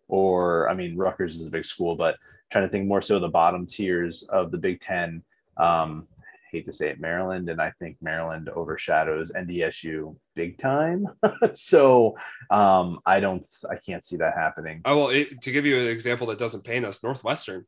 [0.08, 2.16] or I mean Rutgers is a big school, but
[2.50, 5.22] trying to think more so the bottom tiers of the Big Ten.
[5.56, 6.06] Um,
[6.50, 11.06] hate to say it, Maryland, and I think Maryland overshadows NDSU big time.
[11.54, 12.16] so
[12.50, 14.82] um, I don't, I can't see that happening.
[14.84, 17.66] Oh well, it, to give you an example that doesn't paint us, Northwestern.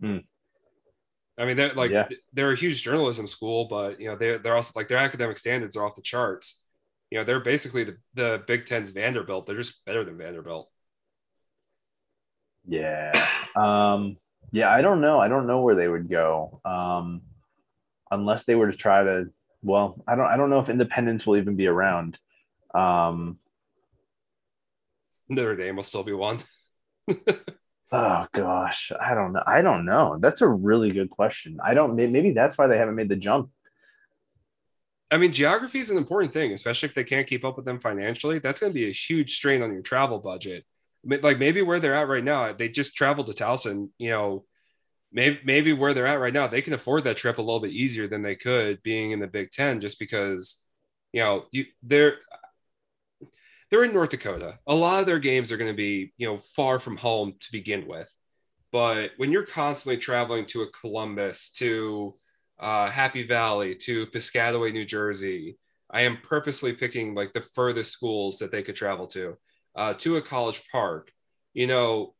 [0.00, 0.18] Hmm.
[1.38, 2.08] I mean, they're like yeah.
[2.32, 5.76] they're a huge journalism school, but you know they they're also like their academic standards
[5.76, 6.66] are off the charts.
[7.10, 9.46] You know, they're basically the, the Big Ten's Vanderbilt.
[9.46, 10.70] They're just better than Vanderbilt.
[12.66, 13.12] Yeah.
[13.54, 14.16] Um,
[14.50, 15.20] yeah, I don't know.
[15.20, 16.60] I don't know where they would go.
[16.64, 17.22] Um,
[18.10, 19.26] unless they were to try to
[19.62, 22.18] well, I don't I don't know if independence will even be around.
[22.74, 23.38] Um,
[25.28, 26.38] Notre Dame will still be one.
[27.92, 29.42] Oh gosh, I don't know.
[29.46, 30.18] I don't know.
[30.20, 31.58] That's a really good question.
[31.62, 31.94] I don't.
[31.94, 33.50] Maybe that's why they haven't made the jump.
[35.10, 37.78] I mean, geography is an important thing, especially if they can't keep up with them
[37.78, 38.40] financially.
[38.40, 40.64] That's going to be a huge strain on your travel budget.
[41.04, 43.90] Like maybe where they're at right now, they just traveled to Towson.
[43.98, 44.44] You know,
[45.12, 47.72] maybe maybe where they're at right now, they can afford that trip a little bit
[47.72, 50.64] easier than they could being in the Big Ten, just because
[51.12, 52.18] you know you they're
[53.70, 54.58] they're in North Dakota.
[54.66, 57.52] A lot of their games are going to be, you know, far from home to
[57.52, 58.12] begin with.
[58.72, 62.14] But when you're constantly traveling to a Columbus, to
[62.58, 65.58] uh, Happy Valley, to Piscataway, New Jersey,
[65.90, 69.36] I am purposely picking like the furthest schools that they could travel to,
[69.74, 71.10] uh, to a college park.
[71.54, 72.14] You know,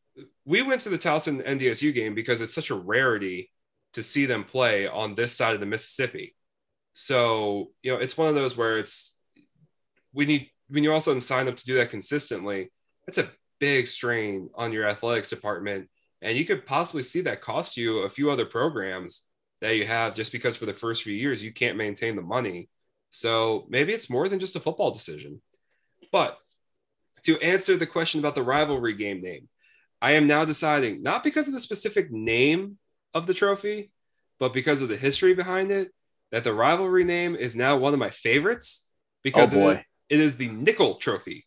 [0.47, 3.51] we went to the Towson NDSU game because it's such a rarity
[3.93, 6.37] to see them play on this side of the Mississippi.
[6.93, 9.19] So, you know, it's one of those where it's
[10.15, 12.71] we need when you also sign up to do that consistently,
[13.07, 15.89] it's a big strain on your athletics department.
[16.23, 19.29] And you could possibly see that cost you a few other programs
[19.61, 22.69] that you have just because for the first few years you can't maintain the money.
[23.11, 25.41] So maybe it's more than just a football decision.
[26.13, 26.39] But
[27.25, 29.49] to answer the question about the rivalry game name,
[30.01, 32.79] I am now deciding not because of the specific name
[33.15, 33.91] of the trophy,
[34.39, 35.93] but because of the history behind it,
[36.33, 38.91] that the rivalry name is now one of my favorites
[39.23, 39.85] because oh boy.
[40.09, 41.47] It is the Nickel Trophy.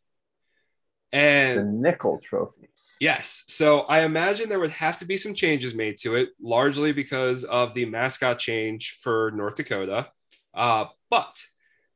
[1.11, 2.67] And the Nickel Trophy.
[2.99, 3.45] Yes.
[3.47, 7.45] So I imagine there would have to be some changes made to it, largely because
[7.45, 10.09] of the mascot change for North Dakota.
[10.53, 11.41] Uh, but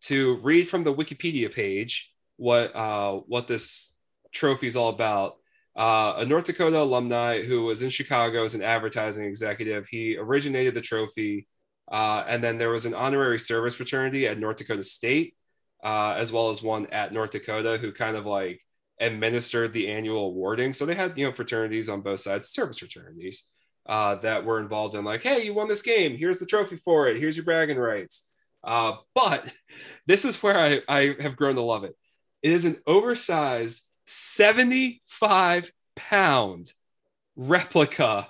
[0.03, 3.93] to read from the Wikipedia page what uh, what this
[4.31, 5.35] trophy is all about,
[5.75, 10.75] uh, a North Dakota alumni who was in Chicago as an advertising executive, he originated
[10.75, 11.47] the trophy.
[11.91, 15.35] Uh, and then there was an honorary service fraternity at North Dakota State
[15.83, 18.61] uh, as well as one at North Dakota who kind of like
[18.99, 20.73] administered the annual awarding.
[20.73, 23.49] So they had, you know, fraternities on both sides, service fraternities
[23.85, 26.17] uh, that were involved in like, hey, you won this game.
[26.17, 27.17] Here's the trophy for it.
[27.17, 28.29] Here's your bragging rights.
[28.63, 29.51] Uh, but
[30.07, 31.95] this is where I, I have grown to love it.
[32.41, 36.71] It is an oversized 75 pound
[37.35, 38.27] replica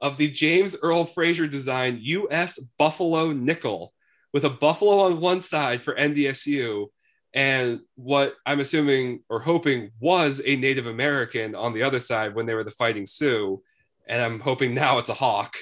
[0.00, 3.92] of the James Earl Fraser designed US Buffalo nickel
[4.32, 6.86] with a buffalo on one side for NDSU
[7.34, 12.46] and what I'm assuming or hoping was a Native American on the other side when
[12.46, 13.62] they were the Fighting Sioux.
[14.06, 15.56] And I'm hoping now it's a hawk.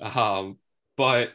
[0.00, 0.58] Um,
[0.96, 1.32] but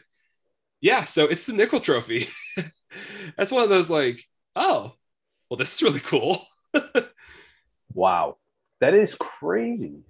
[0.80, 2.28] yeah, so it's the nickel trophy.
[3.36, 4.24] That's one of those like,
[4.54, 4.94] oh,
[5.50, 6.42] well, this is really cool.
[7.96, 8.36] wow.
[8.80, 10.02] That is crazy.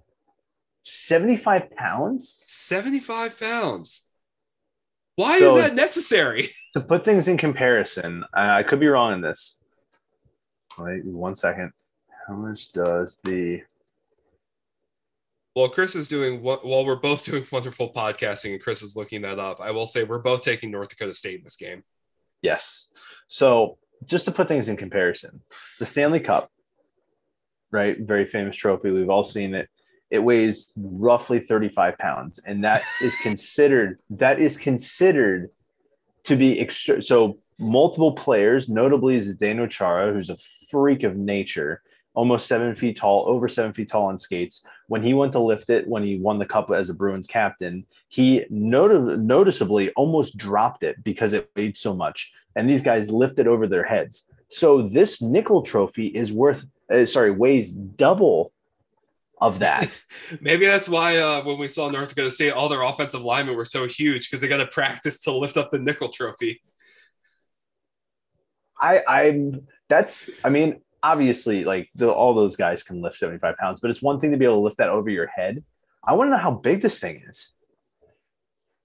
[0.83, 2.41] 75 pounds?
[2.45, 4.03] 75 pounds.
[5.15, 6.51] Why so, is that necessary?
[6.75, 9.63] To put things in comparison, I could be wrong in this.
[10.79, 11.73] Wait one second.
[12.29, 13.63] How much does the
[15.55, 19.23] well, Chris is doing what while we're both doing wonderful podcasting and Chris is looking
[19.23, 19.59] that up.
[19.59, 21.83] I will say we're both taking North Dakota State in this game.
[22.43, 22.89] Yes.
[23.27, 25.41] So just to put things in comparison,
[25.79, 26.51] the Stanley Cup,
[27.71, 27.99] right?
[27.99, 28.91] Very famous trophy.
[28.91, 29.69] We've all seen it.
[30.11, 35.51] It weighs roughly 35 pounds, and that is considered that is considered
[36.25, 37.03] to be extra.
[37.03, 40.37] So multiple players, notably is Zdeno Chara, who's a
[40.71, 41.83] freak of nature,
[42.15, 44.65] almost seven feet tall, over seven feet tall on skates.
[44.89, 47.87] When he went to lift it, when he won the cup as a Bruins captain,
[48.09, 52.33] he not- noticeably almost dropped it because it weighed so much.
[52.57, 54.31] And these guys lifted over their heads.
[54.49, 58.51] So this nickel trophy is worth, uh, sorry, weighs double
[59.41, 59.99] of that.
[60.41, 63.65] Maybe that's why uh, when we saw North Dakota State, all their offensive linemen were
[63.65, 66.61] so huge because they got to practice to lift up the nickel trophy.
[68.81, 73.81] I, I'm that's, I mean, obviously like the, all those guys can lift 75 pounds,
[73.81, 75.65] but it's one thing to be able to lift that over your head.
[76.05, 77.53] I want to know how big this thing is.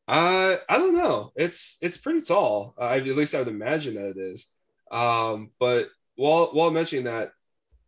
[0.07, 1.31] Uh, I don't know.
[1.35, 2.73] It's it's pretty tall.
[2.79, 4.51] Uh, at least I would imagine that it is.
[4.91, 7.31] Um, but while while mentioning that,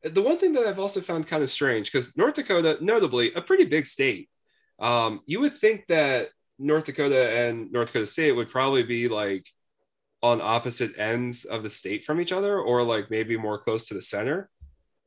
[0.04, 3.42] the one thing that I've also found kind of strange because North Dakota, notably a
[3.42, 4.30] pretty big state,
[4.80, 9.48] um, you would think that North Dakota and North Dakota State would probably be like
[10.22, 13.94] on opposite ends of the state from each other or like maybe more close to
[13.94, 14.50] the center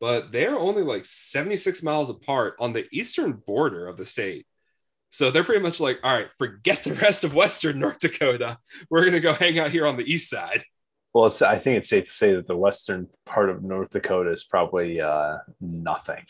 [0.00, 4.46] but they're only like 76 miles apart on the eastern border of the state.
[5.10, 8.58] So they're pretty much like all right forget the rest of western north dakota.
[8.90, 10.64] We're going to go hang out here on the east side
[11.16, 14.30] well it's, i think it's safe to say that the western part of north dakota
[14.30, 16.24] is probably uh, nothing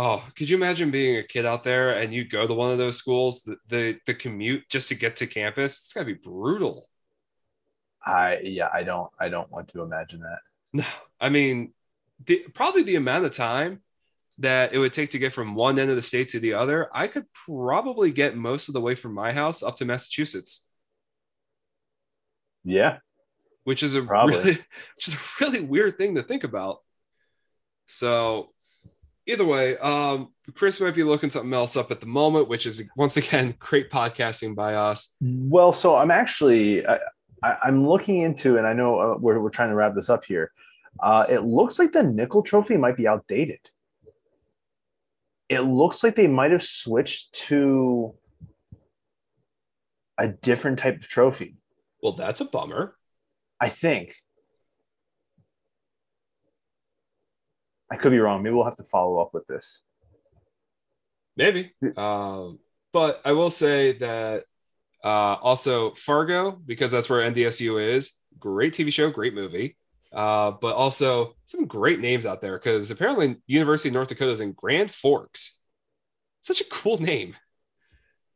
[0.00, 2.78] Oh, could you imagine being a kid out there and you go to one of
[2.78, 5.80] those schools, the, the, the commute just to get to campus?
[5.80, 6.88] It's gotta be brutal.
[8.06, 10.38] I yeah, I don't I don't want to imagine that.
[10.72, 10.84] No,
[11.20, 11.72] I mean,
[12.24, 13.82] the, probably the amount of time
[14.38, 16.88] that it would take to get from one end of the state to the other,
[16.94, 20.68] I could probably get most of the way from my house up to Massachusetts.
[22.62, 22.98] Yeah,
[23.68, 24.38] which is a probably.
[24.38, 24.52] really,
[24.96, 26.78] which is a really weird thing to think about.
[27.84, 28.54] So,
[29.26, 32.82] either way, um, Chris might be looking something else up at the moment, which is
[32.96, 35.14] once again great podcasting by us.
[35.20, 36.98] Well, so I'm actually I,
[37.42, 40.50] am looking into, and I know uh, we're, we're trying to wrap this up here.
[40.98, 43.60] Uh, it looks like the nickel trophy might be outdated.
[45.50, 48.14] It looks like they might have switched to
[50.16, 51.56] a different type of trophy.
[52.02, 52.94] Well, that's a bummer.
[53.60, 54.14] I think.
[57.90, 58.42] I could be wrong.
[58.42, 59.80] Maybe we'll have to follow up with this.
[61.36, 61.72] Maybe.
[61.96, 62.58] Um,
[62.92, 64.44] but I will say that
[65.04, 68.12] uh, also, Fargo, because that's where NDSU is.
[68.38, 69.76] Great TV show, great movie.
[70.12, 74.40] Uh, but also some great names out there because apparently University of North Dakota is
[74.40, 75.60] in Grand Forks.
[76.40, 77.36] Such a cool name.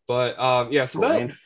[0.09, 1.37] But um, yeah, so that.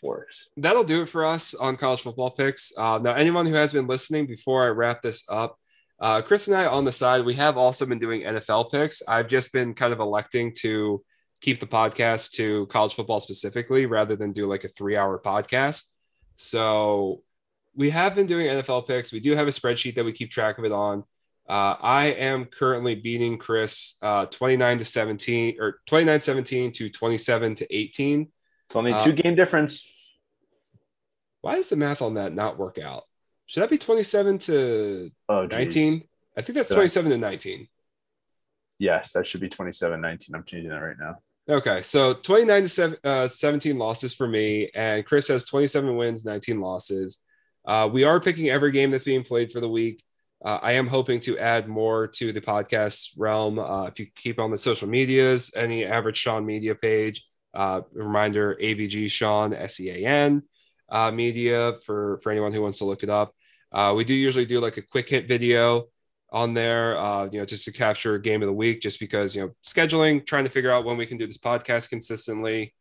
[0.57, 2.73] That'll do it for us on college football picks.
[2.77, 5.59] Uh, now, anyone who has been listening before I wrap this up,
[6.01, 9.03] uh, Chris and I on the side, we have also been doing NFL picks.
[9.07, 11.03] I've just been kind of electing to
[11.41, 15.91] keep the podcast to college football specifically rather than do like a three hour podcast.
[16.37, 17.23] So
[17.74, 19.12] we have been doing NFL picks.
[19.12, 21.05] We do have a spreadsheet that we keep track of it on.
[21.49, 27.55] Uh, I am currently beating Chris uh, 29 to 17 or 29 17 to 27
[27.57, 28.33] to 18.
[28.67, 29.87] It's only two uh, game difference.
[31.41, 33.05] Why does the math on that not work out?
[33.47, 36.03] Should that be 27 to oh, 19?
[36.37, 37.69] I think that's 27 to 19.
[38.79, 40.35] Yes, that should be 27 19.
[40.35, 41.17] I'm changing that right now.
[41.49, 46.25] Okay, so 29 to seven, uh, 17 losses for me, and Chris has 27 wins,
[46.25, 47.19] 19 losses.
[47.65, 50.03] Uh, we are picking every game that's being played for the week.
[50.45, 53.61] Uh, I am hoping to add more to the podcast realm.
[53.61, 57.25] Uh, if you keep on the social medias, any average Sean media page,
[57.57, 60.43] uh, reminder AVG Sean S E A N
[60.91, 63.35] uh, media for for anyone who wants to look it up.
[63.95, 65.87] we do usually do like a quick hit video
[66.31, 69.43] on there, uh, you know, just to capture game of the week, just because, you
[69.43, 72.74] know, scheduling, trying to figure out when we can do this podcast consistently.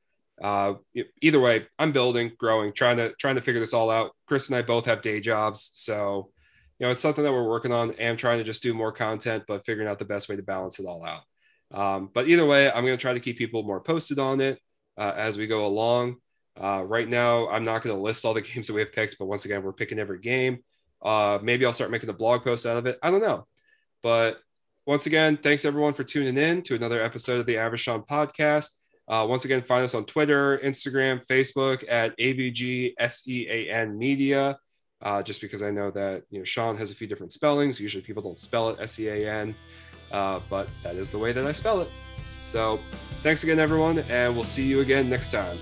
[0.44, 0.74] Uh,
[1.22, 4.12] either way, I'm building, growing, trying to, trying to figure this all out.
[4.28, 5.70] Chris and I both have day jobs.
[5.74, 6.32] So,
[6.80, 9.46] you know, it's something that we're working on and trying to just do more content,
[9.48, 11.22] but figuring out the best way to balance it all out.
[11.76, 14.60] Um, but either way, I'm going to try to keep people more posted on it
[14.98, 16.16] uh, as we go along.
[16.60, 19.18] Uh, right now, I'm not going to list all the games that we have picked,
[19.20, 20.60] but once again, we're picking every game.
[21.04, 22.98] Uh, maybe I'll start making a blog post out of it.
[23.04, 23.46] I don't know.
[24.02, 24.40] But
[24.86, 28.70] once again, thanks everyone for tuning in to another episode of the Average Sean podcast.
[29.08, 34.58] Uh, once again, find us on Twitter, Instagram, Facebook at AVGSEAN Media.
[35.02, 37.80] Uh, just because I know that you know Sean has a few different spellings.
[37.80, 39.54] Usually people don't spell it S E A N,
[40.12, 41.90] uh, but that is the way that I spell it.
[42.46, 42.80] So
[43.24, 45.58] thanks again, everyone, and we'll see you again next time.